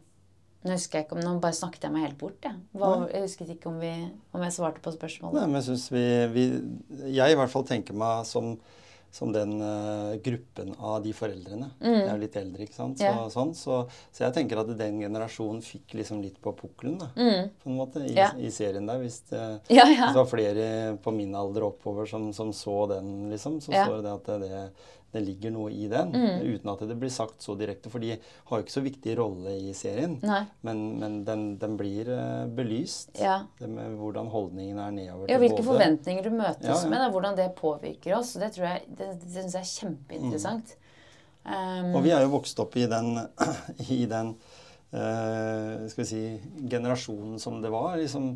nå 0.68 0.76
husker 0.78 1.00
jeg 1.02 1.08
ikke 1.08 1.18
om 1.18 1.24
Nå 1.26 1.36
bare 1.44 1.58
snakket 1.58 1.88
jeg 1.88 1.96
meg 1.96 2.06
helt 2.10 2.18
bort, 2.22 2.40
jeg. 2.44 2.56
Hva, 2.78 2.94
jeg 3.12 3.24
husket 3.28 3.54
ikke 3.58 3.72
om, 3.72 3.80
vi, 3.82 3.94
om 4.36 4.44
jeg 4.46 4.58
svarte 4.60 4.84
på 4.84 4.94
spørsmålet. 4.96 5.40
Nei, 5.42 5.48
men 5.48 5.62
jeg 5.62 5.70
synes 5.72 5.88
vi, 5.96 6.08
vi 6.36 7.14
Jeg 7.16 7.32
i 7.32 7.40
hvert 7.40 7.54
fall 7.54 7.66
tenker 7.70 7.96
meg 7.98 8.26
som, 8.30 8.58
som 9.18 9.32
den 9.34 9.56
uh, 9.64 10.18
gruppen 10.22 10.74
av 10.84 11.00
de 11.02 11.14
foreldrene. 11.16 11.70
Jeg 11.82 12.04
er 12.04 12.12
jo 12.12 12.22
litt 12.22 12.36
eldre, 12.38 12.66
ikke 12.68 12.76
sant. 12.76 13.00
Så, 13.00 13.08
Mm. 13.08 13.22
Ja. 13.24 13.30
sånn, 13.34 13.54
så, 13.58 13.78
så 14.14 14.26
jeg 14.28 14.36
tenker 14.36 14.60
at 14.62 14.70
den 14.78 15.00
generasjonen 15.02 15.64
fikk 15.66 15.96
liksom 15.98 16.20
litt 16.22 16.38
på 16.44 16.52
pukkelen, 16.60 17.00
da. 17.02 17.08
Mm. 17.16 17.50
På 17.64 17.72
en 17.72 17.78
måte, 17.80 18.04
i, 18.06 18.14
Ja. 18.20 18.28
i 18.38 18.52
serien 18.54 18.86
der. 18.86 19.00
Hvis 19.02 19.22
det, 19.32 19.42
Ja, 19.74 19.88
hvis 19.88 20.04
det 20.12 20.20
var 20.20 20.30
flere 20.30 20.68
på 21.02 21.16
min 21.16 21.34
alder 21.40 21.66
oppover 21.72 22.06
som, 22.12 22.30
som 22.36 22.52
så 22.54 22.86
den, 22.92 23.30
liksom, 23.32 23.58
så 23.64 23.72
Ja. 23.74 23.88
så 23.88 24.02
det 24.04 24.14
at 24.20 24.26
det, 24.26 24.40
det 24.50 24.72
ligger 25.14 25.52
noe 25.56 25.72
i 25.72 25.88
den. 25.88 26.12
Mm. 26.12 26.42
Uten 26.54 26.70
at 26.74 26.82
det 26.90 26.98
blir 27.00 27.10
sagt 27.14 27.42
så 27.42 27.56
direkte. 27.58 27.90
For 27.90 28.04
de 28.04 28.12
har 28.18 28.60
jo 28.60 28.66
ikke 28.66 28.74
så 28.76 28.84
viktig 28.84 29.14
rolle 29.18 29.54
i 29.56 29.72
serien. 29.74 30.18
Nei. 30.22 30.42
Men, 30.68 30.82
men 31.00 31.16
den, 31.26 31.46
den 31.62 31.78
blir 31.80 32.10
eh, 32.12 32.44
belyst. 32.58 33.14
Ja. 33.22 33.40
Det 33.60 33.70
med 33.72 33.96
hvordan 33.98 34.28
holdningen 34.34 34.82
er 34.84 34.92
nedover 34.92 35.32
Ja, 35.32 35.40
hvilke 35.42 35.62
både- 35.64 35.70
forventninger 35.72 36.28
du 36.28 36.36
møtes 36.36 36.68
Ja, 36.68 36.76
ja. 36.76 36.90
med, 36.92 37.00
da, 37.00 37.08
hvordan 37.16 37.40
det 37.40 37.48
påvirker 37.56 38.18
oss. 38.20 38.34
Det 38.42 38.52
tror 38.58 38.68
jeg, 38.74 38.84
det, 39.00 39.10
det 39.24 39.32
synes 39.38 39.56
jeg 39.56 39.64
er 39.64 39.74
kjempeinteressant. 39.74 40.76
Um, 41.48 41.94
Og 41.96 42.02
vi 42.04 42.12
er 42.12 42.26
jo 42.26 42.34
vokst 42.36 42.60
opp 42.60 42.76
i 42.76 42.86
den, 42.92 43.14
i 43.98 44.04
den 44.12 44.34
uh, 44.92 45.88
skal 45.88 46.04
vi 46.04 46.08
si, 46.10 46.24
generasjonen 46.70 47.40
som 47.40 47.62
det 47.64 47.72
var. 47.72 47.96
liksom 48.02 48.34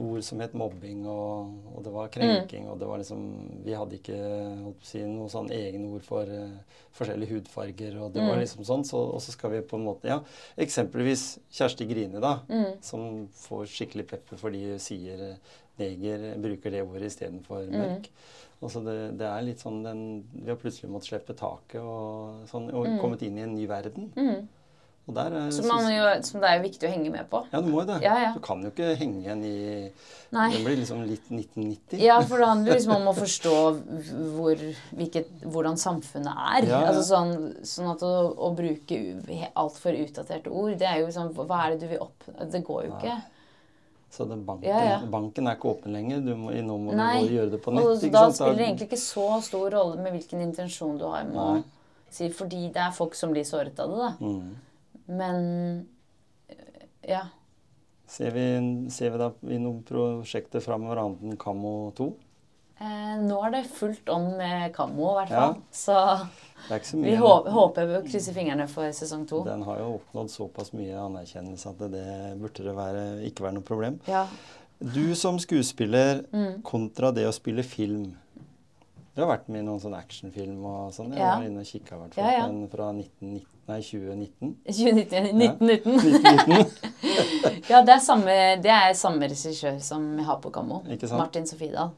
Ord 0.00 0.24
som 0.24 0.40
het 0.42 0.54
mobbing, 0.58 1.04
og, 1.06 1.52
og 1.76 1.84
det 1.84 1.92
var 1.94 2.08
krenking. 2.12 2.66
Og 2.70 2.78
det 2.80 2.88
var 2.88 2.98
liksom 2.98 3.20
Vi 3.64 3.74
hadde 3.76 3.98
ikke 4.00 4.16
holdt 4.64 4.80
på 4.80 4.86
å 4.86 4.90
si, 4.90 5.02
noe 5.06 5.28
sånn 5.30 5.50
egne 5.54 5.90
ord 5.94 6.02
for 6.06 6.26
uh, 6.26 6.56
forskjellige 6.98 7.36
hudfarger. 7.36 7.96
Og 8.02 8.12
det 8.14 8.24
var 8.26 8.34
Mm. 8.36 8.42
liksom 8.42 8.64
sånn. 8.66 8.84
Så, 8.84 8.98
og 9.14 9.20
så 9.22 9.32
skal 9.36 9.50
vi 9.54 9.60
på 9.62 9.76
en 9.78 9.84
måte 9.86 10.08
Ja, 10.10 10.20
eksempelvis 10.58 11.38
Kjersti 11.52 11.86
Grine, 11.90 12.20
da. 12.20 12.40
Mm. 12.48 12.80
Som 12.82 13.28
får 13.46 13.66
skikkelig 13.70 14.06
pepper 14.10 14.36
fordi 14.40 14.64
hun 14.72 14.78
sier 14.82 15.20
eh, 15.30 15.56
neger, 15.80 16.26
bruker 16.42 16.70
det 16.70 16.82
ordet 16.84 17.10
istedenfor 17.12 17.66
Mm. 17.70 17.78
mørk. 17.78 18.08
Altså 18.62 18.82
det, 18.84 18.96
det 19.16 19.24
er 19.26 19.42
litt 19.46 19.60
sånn 19.62 19.82
den, 19.82 20.24
Vi 20.34 20.48
har 20.50 20.56
plutselig 20.60 20.90
måttet 20.92 21.08
slippe 21.14 21.32
taket 21.38 21.80
og, 21.80 22.42
sånn, 22.50 22.68
og 22.74 22.86
Mm. 22.86 22.98
kommet 23.00 23.22
inn 23.22 23.38
i 23.38 23.42
en 23.46 23.54
ny 23.54 23.66
verden. 23.66 24.10
Der 25.16 25.36
er, 25.38 25.50
som, 25.54 25.66
man 25.70 25.86
jo, 25.90 26.06
som 26.26 26.42
det 26.42 26.48
er 26.50 26.58
jo 26.58 26.64
viktig 26.64 26.88
å 26.88 26.92
henge 26.92 27.12
med 27.14 27.28
på. 27.30 27.42
Ja, 27.52 27.60
du 27.62 27.68
må 27.70 27.82
jo 27.82 27.86
det. 27.90 27.98
Ja, 28.04 28.16
ja. 28.24 28.30
Du 28.36 28.40
kan 28.44 28.62
jo 28.64 28.72
ikke 28.72 28.94
henge 29.00 29.22
igjen 29.24 29.44
i 29.46 29.56
Nei. 30.30 30.46
Det 30.54 30.60
blir 30.62 30.76
liksom 30.78 31.00
litt 31.08 31.26
1990. 31.26 31.98
Ja, 31.98 32.20
for 32.22 32.38
det 32.38 32.46
handler 32.46 32.76
liksom 32.76 32.92
om 32.94 33.08
å 33.10 33.14
forstå 33.16 33.54
hvor, 34.36 34.60
hvilket, 34.94 35.32
hvordan 35.42 35.80
samfunnet 35.80 36.30
er. 36.54 36.68
Ja. 36.70 36.84
Altså 36.92 37.02
sånn, 37.08 37.32
sånn 37.66 37.90
at 37.90 38.04
å, 38.06 38.12
å 38.38 38.52
bruke 38.54 39.00
altfor 39.58 39.98
utdaterte 39.98 40.52
ord, 40.54 40.76
det 40.78 40.86
er 40.86 41.02
jo 41.02 41.10
sånn 41.14 41.34
Hva 41.34 41.64
er 41.64 41.74
det 41.74 41.82
du 41.82 41.90
vil 41.96 42.04
opp... 42.06 42.30
Det 42.52 42.62
går 42.66 42.86
jo 42.86 42.94
ikke. 43.00 43.18
Så 44.10 44.24
den 44.24 44.46
banken, 44.46 44.70
Ja, 44.70 44.84
ja. 44.84 45.02
banken 45.06 45.46
er 45.46 45.58
ikke 45.58 45.70
åpen 45.70 45.94
lenger. 45.94 46.22
Du 46.22 46.32
må, 46.34 46.50
nå 46.50 46.78
må 46.82 46.94
Nei. 46.98 47.26
du 47.26 47.34
gjøre 47.36 47.52
det 47.52 47.60
på 47.62 47.74
nett. 47.74 48.06
Da 48.10 48.24
sant? 48.26 48.40
spiller 48.40 48.58
det 48.58 48.64
egentlig 48.66 48.88
ikke 48.90 49.02
så 49.02 49.28
stor 49.46 49.68
rolle 49.74 50.02
med 50.02 50.16
hvilken 50.16 50.42
intensjon 50.42 50.98
du 50.98 51.06
har 51.06 51.28
med 51.28 51.38
å 51.38 51.50
si, 52.10 52.26
fordi 52.34 52.64
det 52.74 52.82
er 52.82 52.94
folk 52.94 53.14
som 53.14 53.30
blir 53.30 53.46
såret 53.46 53.78
av 53.78 53.92
det, 53.92 54.00
da. 54.02 54.10
Mm. 54.18 54.69
Men 55.10 55.86
ja. 57.08 57.24
Ser, 58.10 58.30
vi, 58.34 58.44
ser 58.90 59.12
vi 59.14 59.18
da 59.20 59.30
i 59.54 59.58
noen 59.62 59.82
prosjekter 59.86 60.62
framover 60.64 60.98
annet 61.04 61.22
enn 61.26 61.38
Kammo 61.40 61.72
2? 61.98 62.08
Eh, 62.80 63.16
nå 63.22 63.36
er 63.44 63.52
det 63.54 63.60
fullt 63.76 64.08
on 64.10 64.30
med 64.38 64.70
Kammo, 64.74 65.10
i 65.12 65.18
hvert 65.20 65.34
Ja. 65.34 65.48
Så 65.70 65.96
så 66.82 66.96
vi 67.00 67.14
håper, 67.16 67.50
håper 67.54 67.92
å 67.98 68.02
krysse 68.06 68.32
fingrene 68.36 68.66
for 68.68 68.90
sesong 68.96 69.26
to. 69.28 69.42
Den 69.44 69.62
har 69.66 69.78
jo 69.82 69.98
oppnådd 69.98 70.30
såpass 70.32 70.72
mye 70.76 70.96
anerkjennelse 70.98 71.70
at 71.70 71.78
det 71.92 72.06
burde 72.40 72.64
det 72.66 72.74
være, 72.76 73.04
ikke 73.28 73.46
være 73.46 73.58
noe 73.58 73.66
problem. 73.66 74.00
Ja. 74.08 74.26
Du 74.80 75.14
som 75.14 75.38
skuespiller 75.38 76.24
Mm. 76.32 76.62
kontra 76.62 77.12
det 77.12 77.26
å 77.28 77.32
spille 77.36 77.62
film. 77.62 78.16
Du 79.14 79.22
har 79.24 79.28
vært 79.36 79.48
med 79.50 79.60
i 79.62 79.66
noen 79.66 79.80
sånn 79.82 79.94
actionfilm 79.98 80.64
og 80.64 80.92
sånn. 80.94 81.10
Jeg 81.12 81.18
Ja. 81.18 81.36
var 81.36 81.44
inne 81.48 81.60
og 81.60 81.66
kikka, 81.66 81.96
i 81.96 81.98
hvert 81.98 82.14
fall. 82.14 82.24
Ja, 82.24 82.30
ja. 82.38 82.46
Den 82.46 82.68
fra 82.68 82.92
1919, 82.92 83.46
nei, 83.68 83.80
2019. 83.80 84.56
2019. 84.66 85.24
1919. 85.38 85.94
1919. 86.00 87.70
Ja, 87.70 87.82
det 87.82 87.94
er 87.94 87.98
samme, 88.04 88.36
det 88.62 88.70
er 88.70 88.92
samme 88.94 89.28
regissør 89.28 89.80
som 89.82 90.16
jeg 90.16 90.26
har 90.26 90.38
på 90.40 90.52
Kammo. 90.52 90.82
Martin 91.16 91.46
Sofiedal. 91.46 91.90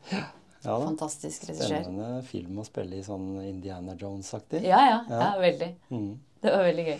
Ja 0.64 0.78
da. 0.78 0.86
Fantastisk 0.86 1.48
regissør. 1.48 1.82
Spennende 1.82 2.22
film 2.24 2.58
å 2.62 2.64
spille 2.64 2.94
i 3.00 3.02
sånn 3.02 3.42
Indiana 3.44 3.94
Jones-aktig. 3.98 4.62
Ja, 4.62 4.78
ja, 4.88 5.00
ja. 5.08 5.18
Ja. 5.18 5.32
veldig. 5.42 5.74
Mm. 5.90 6.18
Det 6.42 6.52
var 6.52 6.62
veldig 6.68 6.86
gøy. 6.86 6.98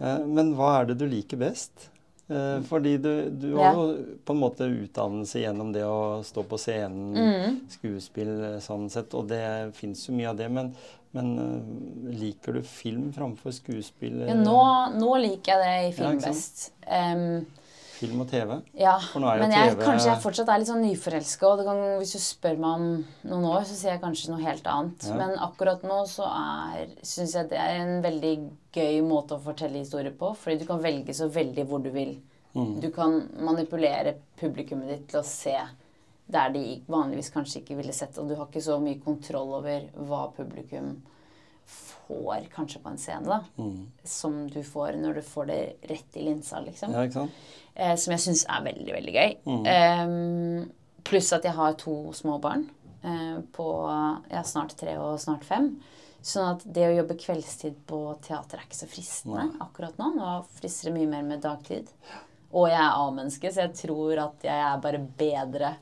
Eh, 0.00 0.18
Men 0.26 0.54
hva 0.58 0.80
er 0.80 0.84
det 0.86 0.98
du 0.98 1.06
liker 1.06 1.36
best? 1.38 1.88
Eh, 2.28 2.60
Fordi 2.68 2.96
du, 3.00 3.30
du 3.30 3.54
har 3.56 3.72
jo 3.72 3.84
på 4.24 4.34
en 4.34 4.40
måte 4.42 4.66
utdannelse 4.68 5.40
gjennom 5.40 5.70
det 5.72 5.84
å 5.88 6.20
stå 6.24 6.42
på 6.44 6.58
scenen, 6.60 7.14
Mm. 7.16 7.60
skuespill 7.72 8.32
eh, 8.44 8.58
sånn 8.60 8.90
sett, 8.92 9.14
og 9.16 9.28
det 9.30 9.74
fins 9.78 10.02
jo 10.08 10.12
mye 10.18 10.28
av 10.28 10.36
det. 10.36 10.48
Men, 10.52 10.74
men 11.16 11.30
eh, 11.40 12.12
liker 12.20 12.58
du 12.58 12.62
film 12.68 13.12
framfor 13.16 13.54
skuespill? 13.56 14.20
Ja, 14.28 14.34
nå, 14.36 14.58
nå 15.00 15.14
liker 15.24 15.56
jeg 15.56 15.64
det 15.64 15.88
i 15.88 15.94
film 16.02 16.20
best. 16.20 16.68
Em, 16.84 17.46
Film 17.98 18.22
og 18.22 18.28
TV? 18.30 18.52
ja, 18.78 18.94
men 19.42 19.52
jeg, 19.54 19.74
TV 19.74 19.82
kanskje 19.82 20.10
jeg 20.12 20.22
fortsatt 20.22 20.52
er 20.52 20.62
litt 20.62 20.70
sånn 20.70 20.84
nyforelska. 20.84 21.48
Og 21.50 21.60
det 21.60 21.66
kan, 21.66 21.82
hvis 21.98 22.14
du 22.14 22.22
spør 22.22 22.60
meg 22.62 22.76
om 22.78 22.86
noen 23.32 23.48
år, 23.50 23.66
så 23.66 23.74
sier 23.78 23.94
jeg 23.94 24.02
kanskje 24.04 24.32
noe 24.32 24.44
helt 24.44 24.70
annet. 24.70 25.08
Ja. 25.10 25.18
Men 25.18 25.34
akkurat 25.48 25.82
nå 25.86 25.98
så 26.10 26.28
syns 27.02 27.34
jeg 27.34 27.50
det 27.50 27.58
er 27.58 27.82
en 27.82 27.98
veldig 28.04 28.32
gøy 28.78 29.02
måte 29.06 29.36
å 29.36 29.42
fortelle 29.42 29.82
historier 29.82 30.14
på. 30.14 30.32
Fordi 30.38 30.62
du 30.62 30.66
kan 30.70 30.82
velge 30.84 31.16
så 31.16 31.30
veldig 31.32 31.66
hvor 31.68 31.82
du 31.82 31.90
vil. 31.94 32.16
Mm. 32.54 32.78
Du 32.80 32.88
kan 32.94 33.20
manipulere 33.44 34.16
publikummet 34.38 34.94
ditt 34.94 35.06
til 35.12 35.20
å 35.20 35.26
se 35.26 35.58
der 36.28 36.50
de 36.52 36.64
vanligvis 36.86 37.32
kanskje 37.32 37.62
ikke 37.62 37.78
ville 37.78 37.94
sett. 37.96 38.18
Og 38.20 38.28
du 38.28 38.36
har 38.36 38.48
ikke 38.48 38.64
så 38.64 38.78
mye 38.82 39.00
kontroll 39.02 39.58
over 39.60 39.88
hva 40.08 40.28
publikum 40.36 40.98
får 41.68 42.48
kanskje 42.54 42.80
på 42.82 42.88
en 42.88 42.98
scene. 42.98 43.28
da. 43.28 43.44
Mm. 43.56 43.86
Som 44.04 44.48
du 44.48 44.62
får 44.64 44.96
når 45.00 45.20
du 45.20 45.22
får 45.22 45.46
det 45.46 45.60
rett 45.90 46.16
i 46.16 46.24
linsa, 46.24 46.60
liksom. 46.64 46.92
Ja, 46.92 47.04
ikke 47.04 47.20
sant? 47.20 47.42
Eh, 47.78 47.94
som 47.94 48.14
jeg 48.14 48.24
syns 48.24 48.42
er 48.50 48.64
veldig, 48.66 48.90
veldig 48.96 49.14
gøy. 49.14 49.34
Mm. 49.46 49.66
Eh, 49.70 51.02
pluss 51.06 51.30
at 51.36 51.46
jeg 51.46 51.54
har 51.54 51.76
to 51.78 52.10
små 52.16 52.40
barn 52.42 52.66
eh, 53.06 53.38
på 53.54 53.68
ja, 54.32 54.42
snart 54.42 54.74
tre 54.80 54.96
og 54.98 55.20
snart 55.22 55.46
fem. 55.46 55.76
Sånn 56.18 56.56
at 56.56 56.64
det 56.66 56.88
å 56.88 56.96
jobbe 56.96 57.14
kveldstid 57.22 57.76
på 57.88 58.00
teater 58.24 58.58
er 58.58 58.66
ikke 58.66 58.80
så 58.80 58.88
fristende 58.90 59.44
Nei. 59.46 59.60
akkurat 59.62 60.00
nå. 60.00 60.10
Nå 60.16 60.32
frister 60.58 60.90
det 60.90 60.96
mye 60.98 61.12
mer 61.12 61.28
med 61.28 61.44
dagtid. 61.44 61.92
Og 62.48 62.66
jeg 62.66 62.80
er 62.80 62.96
A-menneske, 62.96 63.52
så 63.52 63.66
jeg 63.66 63.76
tror 63.78 64.22
at 64.24 64.44
jeg 64.48 64.64
er 64.64 64.82
bare 64.82 65.02
bedre 65.20 65.74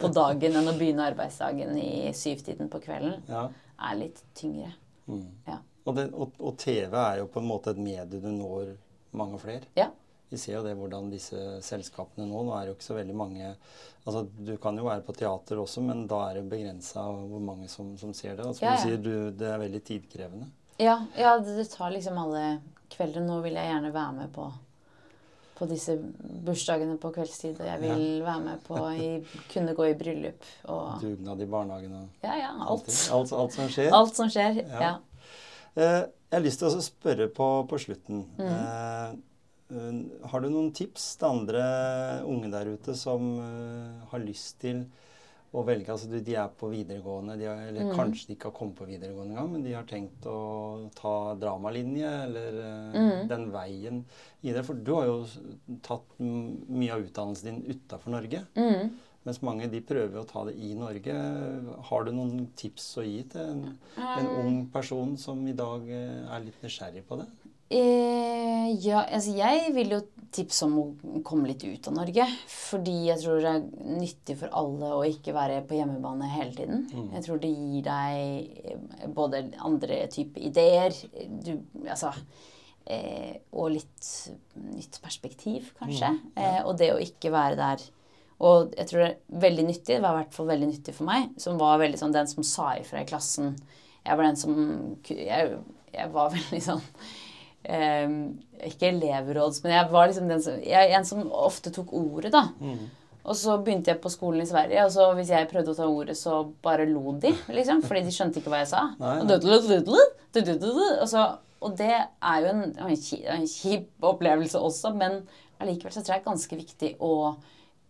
på 0.00 0.08
dagen 0.14 0.56
enn 0.56 0.70
å 0.70 0.76
begynne 0.78 1.10
arbeidsdagen 1.12 1.76
i 1.82 2.14
syvtiden 2.16 2.70
på 2.72 2.80
kvelden. 2.84 3.18
Ja. 3.28 3.48
Er 3.90 3.98
litt 3.98 4.22
tyngre. 4.38 4.72
Mm. 5.10 5.26
Ja. 5.50 5.58
Og, 5.82 5.96
det, 5.98 6.08
og, 6.14 6.38
og 6.38 6.56
TV 6.62 6.94
er 6.96 7.20
jo 7.20 7.28
på 7.28 7.42
en 7.42 7.50
måte 7.50 7.74
et 7.74 7.82
medie 7.82 8.22
du 8.22 8.30
når 8.32 8.76
mange 9.18 9.42
flere. 9.42 9.68
Ja. 9.76 9.90
Vi 10.32 10.40
ser 10.40 10.56
jo 10.56 10.64
det 10.64 10.72
hvordan 10.78 11.10
disse 11.12 11.38
selskapene 11.64 12.24
nå 12.28 12.44
Nå 12.46 12.54
er 12.56 12.64
det 12.64 12.72
jo 12.72 12.76
ikke 12.78 12.88
så 12.88 12.96
veldig 12.96 13.16
mange 13.16 13.50
Altså, 14.02 14.24
Du 14.34 14.56
kan 14.58 14.78
jo 14.78 14.88
være 14.88 15.04
på 15.06 15.14
teater 15.14 15.60
også, 15.62 15.82
men 15.86 16.06
da 16.10 16.24
er 16.28 16.40
det 16.40 16.48
begrensa 16.50 17.04
hvor 17.06 17.42
mange 17.44 17.68
som, 17.70 17.92
som 18.00 18.10
ser 18.16 18.34
det. 18.34 18.48
Og 18.48 18.56
som 18.58 18.66
Ja, 18.66 18.72
ja. 18.72 18.80
du 18.80 18.88
sier, 18.88 18.98
du, 18.98 19.30
det 19.38 19.46
er 19.46 19.60
veldig 19.62 19.82
tidkrevende. 19.86 20.48
Ja, 20.82 20.96
ja 21.14 21.36
det, 21.38 21.54
det 21.60 21.68
tar 21.70 21.92
liksom 21.94 22.18
alle 22.18 22.42
kvelder. 22.90 23.22
Nå 23.22 23.38
vil 23.44 23.54
jeg 23.60 23.70
gjerne 23.70 23.92
være 23.94 24.16
med 24.16 24.32
på, 24.34 24.48
på 25.60 25.70
disse 25.70 25.94
bursdagene 26.48 26.98
på 26.98 27.12
kveldstid. 27.14 27.60
Og 27.62 27.68
jeg 27.70 27.82
vil 27.84 28.04
være 28.26 28.42
med 28.48 28.66
på 28.66 28.82
i, 28.90 29.10
kunne 29.54 29.76
gå 29.78 29.86
i 29.92 29.96
bryllup 30.02 30.50
og 30.74 30.98
Dugnad 31.04 31.46
i 31.46 31.50
barnehagen 31.54 31.96
og 32.00 32.24
Ja, 32.26 32.34
ja. 32.42 32.52
Alt. 32.66 32.90
alt, 33.20 33.38
alt 33.44 33.58
som 33.60 33.70
skjer. 33.70 33.94
Alt 34.00 34.18
som 34.18 34.32
skjer. 34.34 34.64
Ja. 34.66 34.96
Eh, 35.76 36.00
jeg 36.32 36.40
har 36.40 36.42
lyst 36.42 36.58
til 36.64 36.74
å 36.74 36.82
spørre 36.82 37.30
på, 37.30 37.52
på 37.70 37.78
slutten. 37.86 38.26
Mm. 38.38 38.48
Eh, 38.50 39.20
har 40.30 40.40
du 40.44 40.48
noen 40.52 40.72
tips 40.76 41.16
til 41.20 41.28
andre 41.28 41.62
unge 42.28 42.50
der 42.52 42.72
ute 42.74 42.94
som 42.98 43.24
eh, 43.40 44.02
har 44.10 44.20
lyst 44.24 44.58
til 44.60 44.84
å 45.52 45.60
velge 45.68 45.92
altså 45.92 46.08
de, 46.08 46.32
er 46.32 46.48
på 46.56 46.70
videregående, 46.72 47.34
de 47.36 47.44
har, 47.44 47.58
eller 47.68 47.84
Mm. 47.84 47.90
kanskje 47.92 48.26
de 48.30 48.34
ikke 48.38 48.48
har 48.48 48.54
kommet 48.56 48.76
på 48.78 48.86
videregående 48.88 49.34
engang, 49.34 49.50
men 49.52 49.62
de 49.66 49.74
har 49.76 49.84
tenkt 49.84 50.24
å 50.24 50.88
ta 50.96 51.34
dramalinje 51.36 52.08
eller 52.24 52.56
eh, 52.62 52.96
Mm. 53.02 53.28
den 53.28 53.50
veien 53.52 53.98
i 54.42 54.52
det. 54.56 54.64
For 54.64 54.74
du 54.74 54.94
har 54.94 55.06
jo 55.10 55.26
tatt 55.82 56.18
mye 56.18 56.92
av 56.94 57.04
utdannelsen 57.04 57.44
din 57.50 57.76
utafor 57.76 58.10
Norge. 58.16 58.46
Mm. 58.56 58.90
Mens 59.24 59.42
mange 59.44 59.68
de 59.70 59.80
prøver 59.86 60.18
å 60.18 60.26
ta 60.26 60.44
det 60.48 60.56
i 60.56 60.72
Norge. 60.74 61.12
Har 61.90 62.04
du 62.04 62.10
noen 62.16 62.48
tips 62.58 62.88
å 62.98 63.04
gi 63.06 63.20
til 63.30 63.40
en, 63.52 63.78
en 63.98 64.26
ung 64.40 64.66
person 64.72 65.16
som 65.20 65.44
i 65.46 65.52
dag 65.52 65.84
eh, 65.86 66.24
er 66.32 66.40
litt 66.48 66.64
nysgjerrig 66.64 67.04
på 67.06 67.20
det? 67.20 67.28
Eh, 67.72 68.68
ja, 68.84 69.04
altså 69.06 69.32
jeg 69.36 69.72
vil 69.76 69.94
jo 69.96 70.00
tipse 70.32 70.64
om 70.66 70.76
å 70.78 71.20
komme 71.24 71.50
litt 71.50 71.64
ut 71.64 71.88
av 71.88 71.96
Norge. 71.96 72.26
Fordi 72.50 72.94
jeg 73.08 73.20
tror 73.22 73.40
det 73.42 73.52
er 73.52 73.96
nyttig 74.00 74.38
for 74.40 74.56
alle 74.62 74.92
å 74.96 75.02
ikke 75.08 75.34
være 75.36 75.60
på 75.68 75.76
hjemmebane 75.78 76.30
hele 76.32 76.54
tiden. 76.56 76.86
Mm. 76.92 77.10
Jeg 77.16 77.26
tror 77.26 77.42
det 77.42 77.52
gir 77.52 77.86
deg 77.88 79.08
både 79.16 79.44
andre 79.64 80.02
typer 80.12 80.48
ideer 80.48 80.96
du, 81.44 81.54
altså, 81.86 82.12
eh, 82.86 83.42
og 83.52 83.74
litt 83.76 84.12
nytt 84.72 85.00
perspektiv, 85.04 85.72
kanskje. 85.80 86.14
Mm, 86.16 86.30
ja. 86.36 86.46
eh, 86.46 86.62
og 86.64 86.78
det 86.80 86.92
å 86.94 87.02
ikke 87.02 87.32
være 87.34 87.60
der. 87.60 87.84
Og 88.42 88.72
jeg 88.74 88.88
tror 88.90 89.04
det 89.04 89.10
er 89.12 89.42
veldig 89.44 89.66
nyttig, 89.68 89.92
det 89.94 90.02
var 90.02 90.16
i 90.16 90.22
hvert 90.24 90.34
fall 90.34 90.48
veldig 90.50 90.70
nyttig 90.72 90.96
for 90.96 91.06
meg, 91.06 91.28
som 91.40 91.60
var 91.60 91.78
veldig 91.82 92.00
sånn 92.00 92.14
den 92.16 92.30
som 92.30 92.46
sa 92.46 92.72
ifra 92.80 93.04
i 93.04 93.08
klassen. 93.08 93.52
Jeg 94.02 94.18
var 94.18 94.26
den 94.26 94.40
som 94.40 94.56
Jeg, 95.06 95.60
jeg 95.92 96.14
var 96.16 96.32
veldig 96.36 96.62
sånn 96.64 96.82
Ikke 97.62 98.88
elevråds, 98.90 99.60
men 99.62 99.76
jeg 99.76 99.90
var 99.92 100.08
liksom 100.10 100.26
den 100.30 100.42
som 100.42 100.58
jeg, 100.66 100.90
En 100.96 101.06
som 101.06 101.22
ofte 101.30 101.70
tok 101.74 101.92
ordet, 101.94 102.32
da. 102.34 102.48
Mm. 102.58 102.90
Og 103.22 103.38
så 103.38 103.54
begynte 103.62 103.92
jeg 103.92 104.00
på 104.02 104.10
skolen 104.10 104.42
i 104.42 104.48
Sverige, 104.48 104.82
og 104.82 104.90
så 104.90 105.06
hvis 105.14 105.30
jeg 105.30 105.46
prøvde 105.50 105.70
å 105.70 105.78
ta 105.78 105.86
ordet, 105.86 106.16
så 106.18 106.40
bare 106.64 106.88
lo 106.90 107.14
de, 107.22 107.30
liksom. 107.54 107.84
Fordi 107.86 108.02
de 108.08 108.14
skjønte 108.14 108.42
ikke 108.42 108.50
hva 108.50 108.64
jeg 108.64 108.72
sa. 108.72 108.82
Nei, 109.02 109.14
Og 109.20 109.28
nei. 109.28 109.38
dødle, 109.38 109.60
dødle, 109.68 110.02
dødle, 110.34 110.88
Og, 110.96 111.06
så, 111.10 111.28
og 111.62 111.76
det 111.78 111.92
er 111.94 112.42
jo 112.42 112.50
en, 112.50 112.64
en, 112.82 113.46
kjip, 113.46 113.88
opplevelse 114.10 114.58
også, 114.58 114.94
men 114.98 115.20
allikevel 115.62 115.94
så 115.94 116.02
tror 116.02 116.16
jeg 116.16 116.18
det 116.18 116.24
er 116.24 116.30
ganske 116.32 116.58
viktig 116.58 116.92
å 117.06 117.12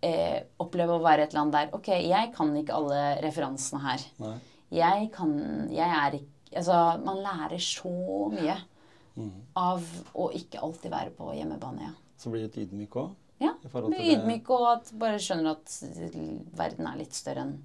eh, 0.04 0.42
oppleve 0.60 0.98
å 0.98 1.04
være 1.04 1.24
et 1.24 1.36
land 1.36 1.54
der 1.56 1.72
Ok, 1.72 1.88
jeg 1.94 2.32
kan 2.36 2.52
ikke 2.60 2.76
alle 2.76 3.00
referansene 3.24 3.80
her. 3.86 4.04
Nei. 4.20 4.36
Jeg 4.72 5.08
kan 5.12 5.32
Jeg 5.72 5.88
er 5.88 6.20
ikke 6.20 6.28
Altså, 6.52 6.74
man 7.00 7.22
lærer 7.24 7.56
så 7.64 7.88
mye. 8.28 8.58
Av 9.56 9.82
å 10.14 10.30
ikke 10.32 10.60
alltid 10.62 10.90
være 10.90 11.10
på 11.16 11.32
hjemmebane, 11.36 11.82
ja. 11.82 11.92
Så 12.18 12.30
blir 12.30 12.40
du 12.42 12.46
litt 12.48 12.70
ydmyk 12.70 12.96
òg? 12.96 13.10
Ja, 13.42 13.54
Blir 13.62 14.12
ydmyk 14.16 14.50
og 14.54 14.66
at 14.76 14.92
bare 14.98 15.18
skjønner 15.18 15.56
at 15.56 15.72
verden 16.56 16.86
er 16.86 16.96
litt 17.00 17.12
større 17.14 17.42
enn 17.46 17.56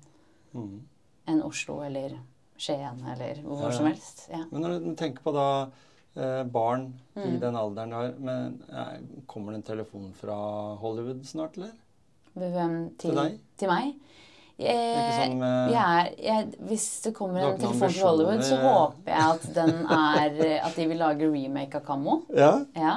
Mm. 0.55 0.79
en 1.27 1.41
Oslo 1.43 1.81
eller 1.83 2.17
Skien 2.57 3.03
eller 3.11 3.35
hvor 3.43 3.61
Ja, 3.67 3.71
som 3.71 3.85
helst. 3.85 4.27
Ja. 4.31 4.45
Men 4.51 4.61
når 4.63 4.79
du 4.79 4.95
tenker 4.95 5.21
på 5.21 5.33
da 5.33 5.69
eh, 6.15 6.43
barn 6.43 6.93
i 7.15 7.19
Mm. 7.19 7.39
den 7.39 7.55
alderen 7.55 7.89
du 7.89 7.95
har 7.95 8.13
men, 8.17 8.63
eh, 8.69 8.99
Kommer 9.27 9.51
det 9.51 9.57
en 9.57 9.63
telefon 9.77 10.13
fra 10.13 10.75
Hollywood 10.77 11.21
snart, 11.25 11.57
eller? 11.57 11.71
Hvem 12.35 12.97
til, 12.97 13.11
Til 13.11 13.15
deg? 13.15 13.39
Til 13.57 13.67
meg? 13.67 13.93
Eh, 14.59 15.27
jeg 15.69 15.75
er, 15.77 16.07
jeg, 16.17 16.47
hvis 16.65 16.85
det 17.03 17.11
kommer 17.17 17.43
en 17.51 17.59
telefon 17.61 17.91
til 17.93 18.03
Hollywood, 18.07 18.41
så 18.47 18.57
håper 18.63 19.11
jeg 19.13 19.27
at 19.35 19.45
den 19.53 19.75
er 19.85 20.39
At 20.65 20.75
de 20.75 20.87
vil 20.89 20.97
lage 20.97 21.29
remake 21.29 21.77
av 21.77 21.85
Kammo. 21.85 22.23
Ja. 22.33 22.53
Ja. 22.75 22.95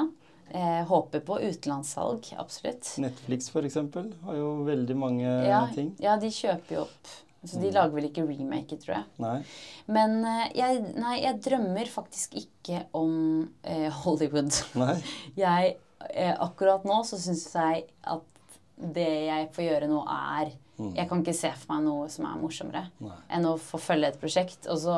Eh, 0.50 0.80
håper 0.88 1.20
på 1.22 1.36
utenlandssalg, 1.44 2.32
absolutt. 2.40 2.88
Netflix, 2.98 3.50
eksempel, 3.54 4.08
har 4.24 4.34
jo 4.40 4.64
veldig 4.66 4.96
mange 4.98 5.26
Ja, 5.46 5.66
ting. 5.74 5.92
ja, 6.02 6.16
de 6.18 6.26
kjøper 6.32 6.74
jo 6.74 6.80
opp. 6.88 7.12
Så 7.44 7.56
de 7.60 7.68
Mm. 7.70 7.74
lager 7.74 7.94
vel 7.94 8.04
ikke 8.08 8.24
remake, 8.28 8.76
tror 8.80 8.96
jeg. 8.96 9.04
Nei. 9.18 9.44
Men 9.86 10.24
eh, 10.24 10.48
jeg, 10.54 10.80
nei, 10.96 11.20
jeg 11.22 11.40
drømmer 11.40 11.86
faktisk 11.88 12.34
ikke 12.36 12.82
om 12.92 13.48
eh, 13.64 13.88
Hollywood. 13.90 14.52
Nei. 14.74 14.96
Jeg, 15.36 15.76
eh, 16.10 16.34
akkurat 16.40 16.84
nå 16.84 17.02
så 17.04 17.16
syns 17.20 17.46
jeg 17.54 17.84
at 18.04 18.22
det 18.76 19.08
jeg 19.28 19.48
får 19.52 19.64
gjøre 19.64 19.88
nå, 19.88 20.02
er 20.08 20.52
Jeg 20.96 21.08
kan 21.10 21.22
ikke 21.22 21.34
se 21.36 21.50
for 21.60 21.74
meg 21.74 21.84
noe 21.86 22.08
som 22.12 22.24
er 22.28 22.38
morsommere 22.40 22.82
Nei. 23.04 23.16
enn 23.36 23.46
å 23.48 23.54
få 23.60 23.78
følge 23.82 24.08
et 24.12 24.20
prosjekt. 24.20 24.66
Og 24.72 24.78
så 24.82 24.96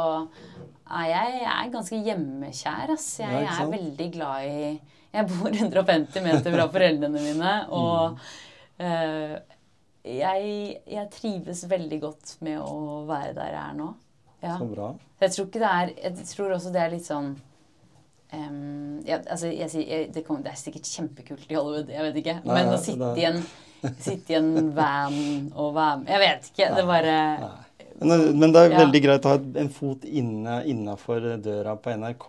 er 0.91 1.07
jeg, 1.11 1.39
jeg 1.43 1.53
er 1.55 1.73
ganske 1.73 2.01
hjemmekjær, 2.09 2.93
ass. 2.97 3.09
Jeg 3.23 3.43
jeg 3.45 3.55
er 3.67 3.73
veldig 3.77 4.09
glad 4.13 4.45
i 4.49 4.81
Jeg 5.13 5.27
bor 5.29 5.51
150 5.53 6.23
meter 6.25 6.55
fra 6.55 6.69
foreldrene 6.73 7.21
mine, 7.21 7.55
og 7.81 8.19
Mm. 8.81 8.87
eh, 8.87 9.39
jeg, 10.05 10.77
jeg 10.91 11.11
trives 11.15 11.61
veldig 11.71 12.01
godt 12.03 12.37
med 12.41 12.59
å 12.59 13.05
være 13.07 13.35
der 13.37 13.53
jeg 13.53 13.63
er 13.71 13.75
nå. 13.79 13.91
Ja. 14.43 14.57
Så 14.59 14.67
bra. 14.73 14.89
Jeg 15.23 15.31
tror 15.37 15.63
er 15.69 15.93
Jeg 16.03 16.15
tror 16.27 16.51
også 16.57 16.73
det 16.75 16.81
er 16.83 16.91
litt 16.91 17.07
sånn 17.07 17.29
um, 18.33 19.01
ja, 19.07 19.21
altså, 19.31 19.47
jeg, 19.53 20.09
det, 20.15 20.25
kan, 20.27 20.41
det 20.43 20.53
er 20.53 20.59
sikkert 20.59 20.89
kjempekult 20.89 21.47
i 21.51 21.55
Hollywood, 21.59 21.93
jeg 21.93 22.07
vet 22.09 22.19
ikke. 22.23 22.35
Nei, 22.45 22.55
Men 22.57 22.67
nei, 22.71 22.75
å 22.75 22.81
sitte 22.83 23.13
det- 23.15 23.23
i, 23.23 23.27
en, 23.29 23.43
sitte 23.99 24.33
i 24.33 24.39
en 24.39 24.73
van 24.77 25.53
og 25.55 25.75
være 25.75 25.99
med 26.03 26.09
Jeg 26.15 26.23
vet 26.23 26.49
ikke. 26.53 26.71
Det 26.77 26.87
bare 26.87 27.19
Nei. 27.41 27.53
Men, 28.03 28.39
men 28.39 28.53
det 28.53 28.61
er 28.65 28.71
Ja. 28.73 28.79
veldig 28.83 29.03
greit 29.05 29.27
å 29.29 29.29
ha 29.37 29.39
en 29.61 29.69
fot 29.71 30.05
inne 30.05 30.65
innafor 30.67 31.21
døra 31.43 31.77
på 31.79 31.93
NRK. 31.95 32.27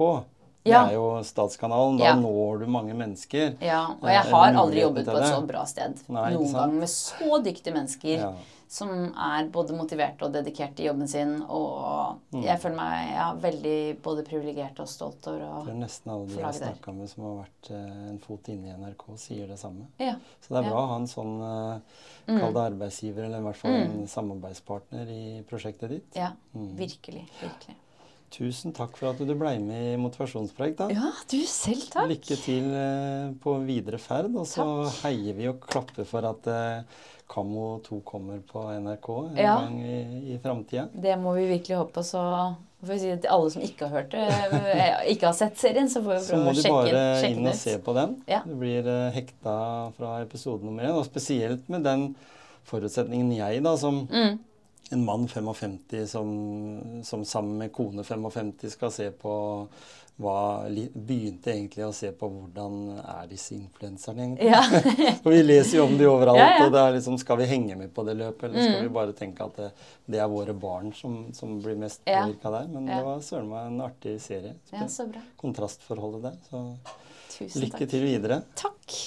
Det 0.64 0.72
er 0.74 0.94
jo 0.94 1.08
Statskanalen. 1.24 1.98
Da 2.00 2.06
Ja. 2.06 2.16
når 2.16 2.60
du 2.62 2.66
mange 2.68 2.94
mennesker. 2.94 3.56
Ja. 3.60 3.88
Og 4.00 4.04
Eh, 4.08 4.14
jeg 4.14 4.32
har 4.32 4.54
aldri 4.54 4.82
jobbet 4.82 5.06
på 5.06 5.18
et 5.18 5.26
så 5.34 5.42
bra 5.48 5.66
sted 5.66 5.98
Nei, 6.08 6.32
noen 6.34 6.54
gang 6.54 6.80
med 6.80 6.88
så 6.90 7.42
dyktige 7.44 7.74
mennesker. 7.74 8.34
Ja. 8.74 8.78
Som 8.80 8.90
er 9.14 9.50
både 9.54 9.76
motiverte 9.78 10.26
og 10.26 10.34
dedikerte 10.34 10.82
i 10.82 10.88
jobben 10.88 11.08
sin. 11.08 11.42
Og 11.48 12.18
Mm. 12.34 12.44
jeg 12.44 12.60
føler 12.60 12.76
meg 12.76 13.12
ja, 13.14 13.34
veldig 13.36 14.02
både 14.02 14.24
privilegert 14.26 14.80
og 14.80 14.88
stolt 14.90 15.28
over 15.28 15.42
å 15.46 15.68
er 15.70 15.74
nesten 15.78 16.10
alle 16.12 16.26
de 16.28 16.36
jeg 16.36 16.44
har 16.44 16.54
snakka 16.54 16.94
med 16.96 17.10
som 17.10 17.24
har 17.24 17.36
vært 17.46 17.70
eh, 17.72 18.10
en 18.10 18.20
fot 18.20 18.50
inne 18.50 18.68
i 18.68 18.74
NRK, 18.78 19.06
sier 19.18 19.48
det 19.48 19.60
samme. 19.60 19.86
Ja. 20.00 20.16
Så 20.42 20.50
det 20.50 20.58
er 20.58 20.64
Ja. 20.64 20.70
bra 20.72 20.82
å 20.84 20.88
ha 20.88 20.96
en 20.96 21.08
sånn 21.08 21.82
Mm. 22.26 22.40
Kall 22.40 22.54
det 22.54 22.62
arbeidsgiver, 22.72 23.26
eller 23.26 23.40
i 23.40 23.44
hvert 23.44 23.56
fall 23.58 23.72
en 23.74 24.08
samarbeidspartner 24.08 25.10
i 25.10 25.44
prosjektet 25.44 25.90
ditt. 25.90 26.06
ja. 26.16 26.32
Mm. 26.56 26.76
Virkelig. 26.78 27.28
Virkelig. 27.42 27.76
Tusen 28.32 28.72
takk 28.74 28.96
for 28.98 29.10
at 29.12 29.18
du 29.20 29.36
ble 29.36 29.60
med 29.60 29.94
i 29.94 29.98
Motivasjonspreik. 30.02 30.76
da. 30.78 30.88
Ja, 30.90 31.12
du 31.30 31.38
selv 31.46 31.84
takk. 31.92 32.08
Lykke 32.10 32.38
til 32.42 32.64
eh, 32.74 33.32
på 33.44 33.64
videre 33.66 34.00
ferd. 34.00 34.34
Og 34.36 34.48
så 34.48 34.66
heier 35.04 35.36
vi 35.36 35.48
og 35.48 35.60
klapper 35.62 36.04
for 36.06 36.26
at 36.26 36.48
Kammo 37.34 37.80
2 37.88 38.02
kommer 38.06 38.40
på 38.52 38.62
NRK 38.78 39.10
en 39.32 39.38
Ja. 39.42 39.56
gang 39.64 39.80
i, 39.82 40.34
i 40.34 40.38
framtida. 40.44 40.88
Det 40.94 41.16
må 41.20 41.34
vi 41.34 41.48
virkelig 41.50 41.78
håpe. 41.80 41.94
på. 41.94 42.04
Så 42.06 42.22
får 42.84 42.92
vi 42.94 43.00
si 43.00 43.16
til 43.18 43.30
alle 43.32 43.50
som 43.52 43.62
ikke 43.66 43.88
har 43.88 43.96
hørt 44.02 44.12
det, 44.12 44.28
eh, 44.28 45.12
ikke 45.16 45.26
har 45.32 45.34
sett 45.34 45.58
serien, 45.58 45.90
så 45.90 46.02
får 46.04 46.14
vi 46.14 46.20
prøve 46.20 46.22
å 46.22 46.28
Så 46.28 46.34
prøve 46.36 46.44
må 46.44 46.52
å 46.52 46.54
de 46.54 46.62
sjekke, 46.62 46.94
bare 46.94 47.32
inn 47.32 47.48
og 47.48 47.56
se 47.56 47.78
på 47.80 47.94
den. 47.98 48.16
Ja. 48.28 48.42
Du 48.46 48.54
blir 48.60 48.86
eh, 48.88 49.12
hekta 49.16 49.58
fra 49.98 50.22
episode 50.22 50.64
nummer 50.64 50.84
én. 50.84 50.94
Og 51.00 51.06
spesielt 51.08 51.68
med 51.70 51.84
den 51.84 52.16
forutsetningen 52.70 53.36
jeg, 53.36 53.64
da, 53.64 53.76
som 53.78 54.08
Mm. 54.08 54.40
en 54.92 55.06
mann 55.06 55.28
55 55.28 56.06
som, 56.08 57.02
som 57.04 57.24
sammen 57.26 57.58
med 57.58 57.72
kone 57.72 58.04
55 58.04 58.70
skal 58.70 58.92
se 58.92 59.10
på 59.12 59.68
hva, 60.22 60.66
Begynte 60.94 61.52
egentlig 61.52 61.84
å 61.88 61.94
se 61.96 62.12
på 62.14 62.28
hvordan 62.30 62.76
er 63.02 63.28
disse 63.32 63.56
influenserne 63.56 64.22
egentlig. 64.28 64.50
Ja. 64.52 64.62
Vi 65.34 65.40
leser 65.44 65.78
jo 65.80 65.86
om 65.88 65.98
de 65.98 66.06
overalt, 66.08 66.38
Ja, 66.38 66.50
ja. 66.60 66.66
og 66.68 66.72
det 66.76 66.84
er 66.84 66.94
liksom 67.00 67.18
Skal 67.20 67.38
vi 67.42 67.48
henge 67.50 67.76
med 67.80 67.94
på 67.96 68.06
det 68.06 68.14
løpet, 68.20 68.44
eller 68.50 68.62
skal 68.62 68.78
Mm. 68.80 68.84
vi 68.88 68.94
bare 69.00 69.14
tenke 69.18 69.44
at 69.48 69.56
det, 69.58 69.72
det 70.06 70.20
er 70.22 70.28
våre 70.30 70.54
barn 70.54 70.94
som, 70.94 71.32
som 71.34 71.58
blir 71.62 71.76
mest 71.82 72.04
påvirka 72.06 72.52
der? 72.54 72.68
Men 72.76 72.86
det 72.92 73.02
var 73.06 73.20
søren 73.26 73.50
meg 73.50 73.72
en 73.72 73.82
artig 73.88 74.20
serie. 74.22 74.54
ja, 74.72 74.86
så 74.88 75.08
bra. 75.10 75.22
Kontrastforholdet 75.42 76.22
der. 76.30 76.38
Så 76.50 76.64
Tusen 77.34 77.62
lykke 77.66 77.80
takk. 77.80 77.90
til 77.90 78.04
videre. 78.06 78.42
Takk. 78.56 79.00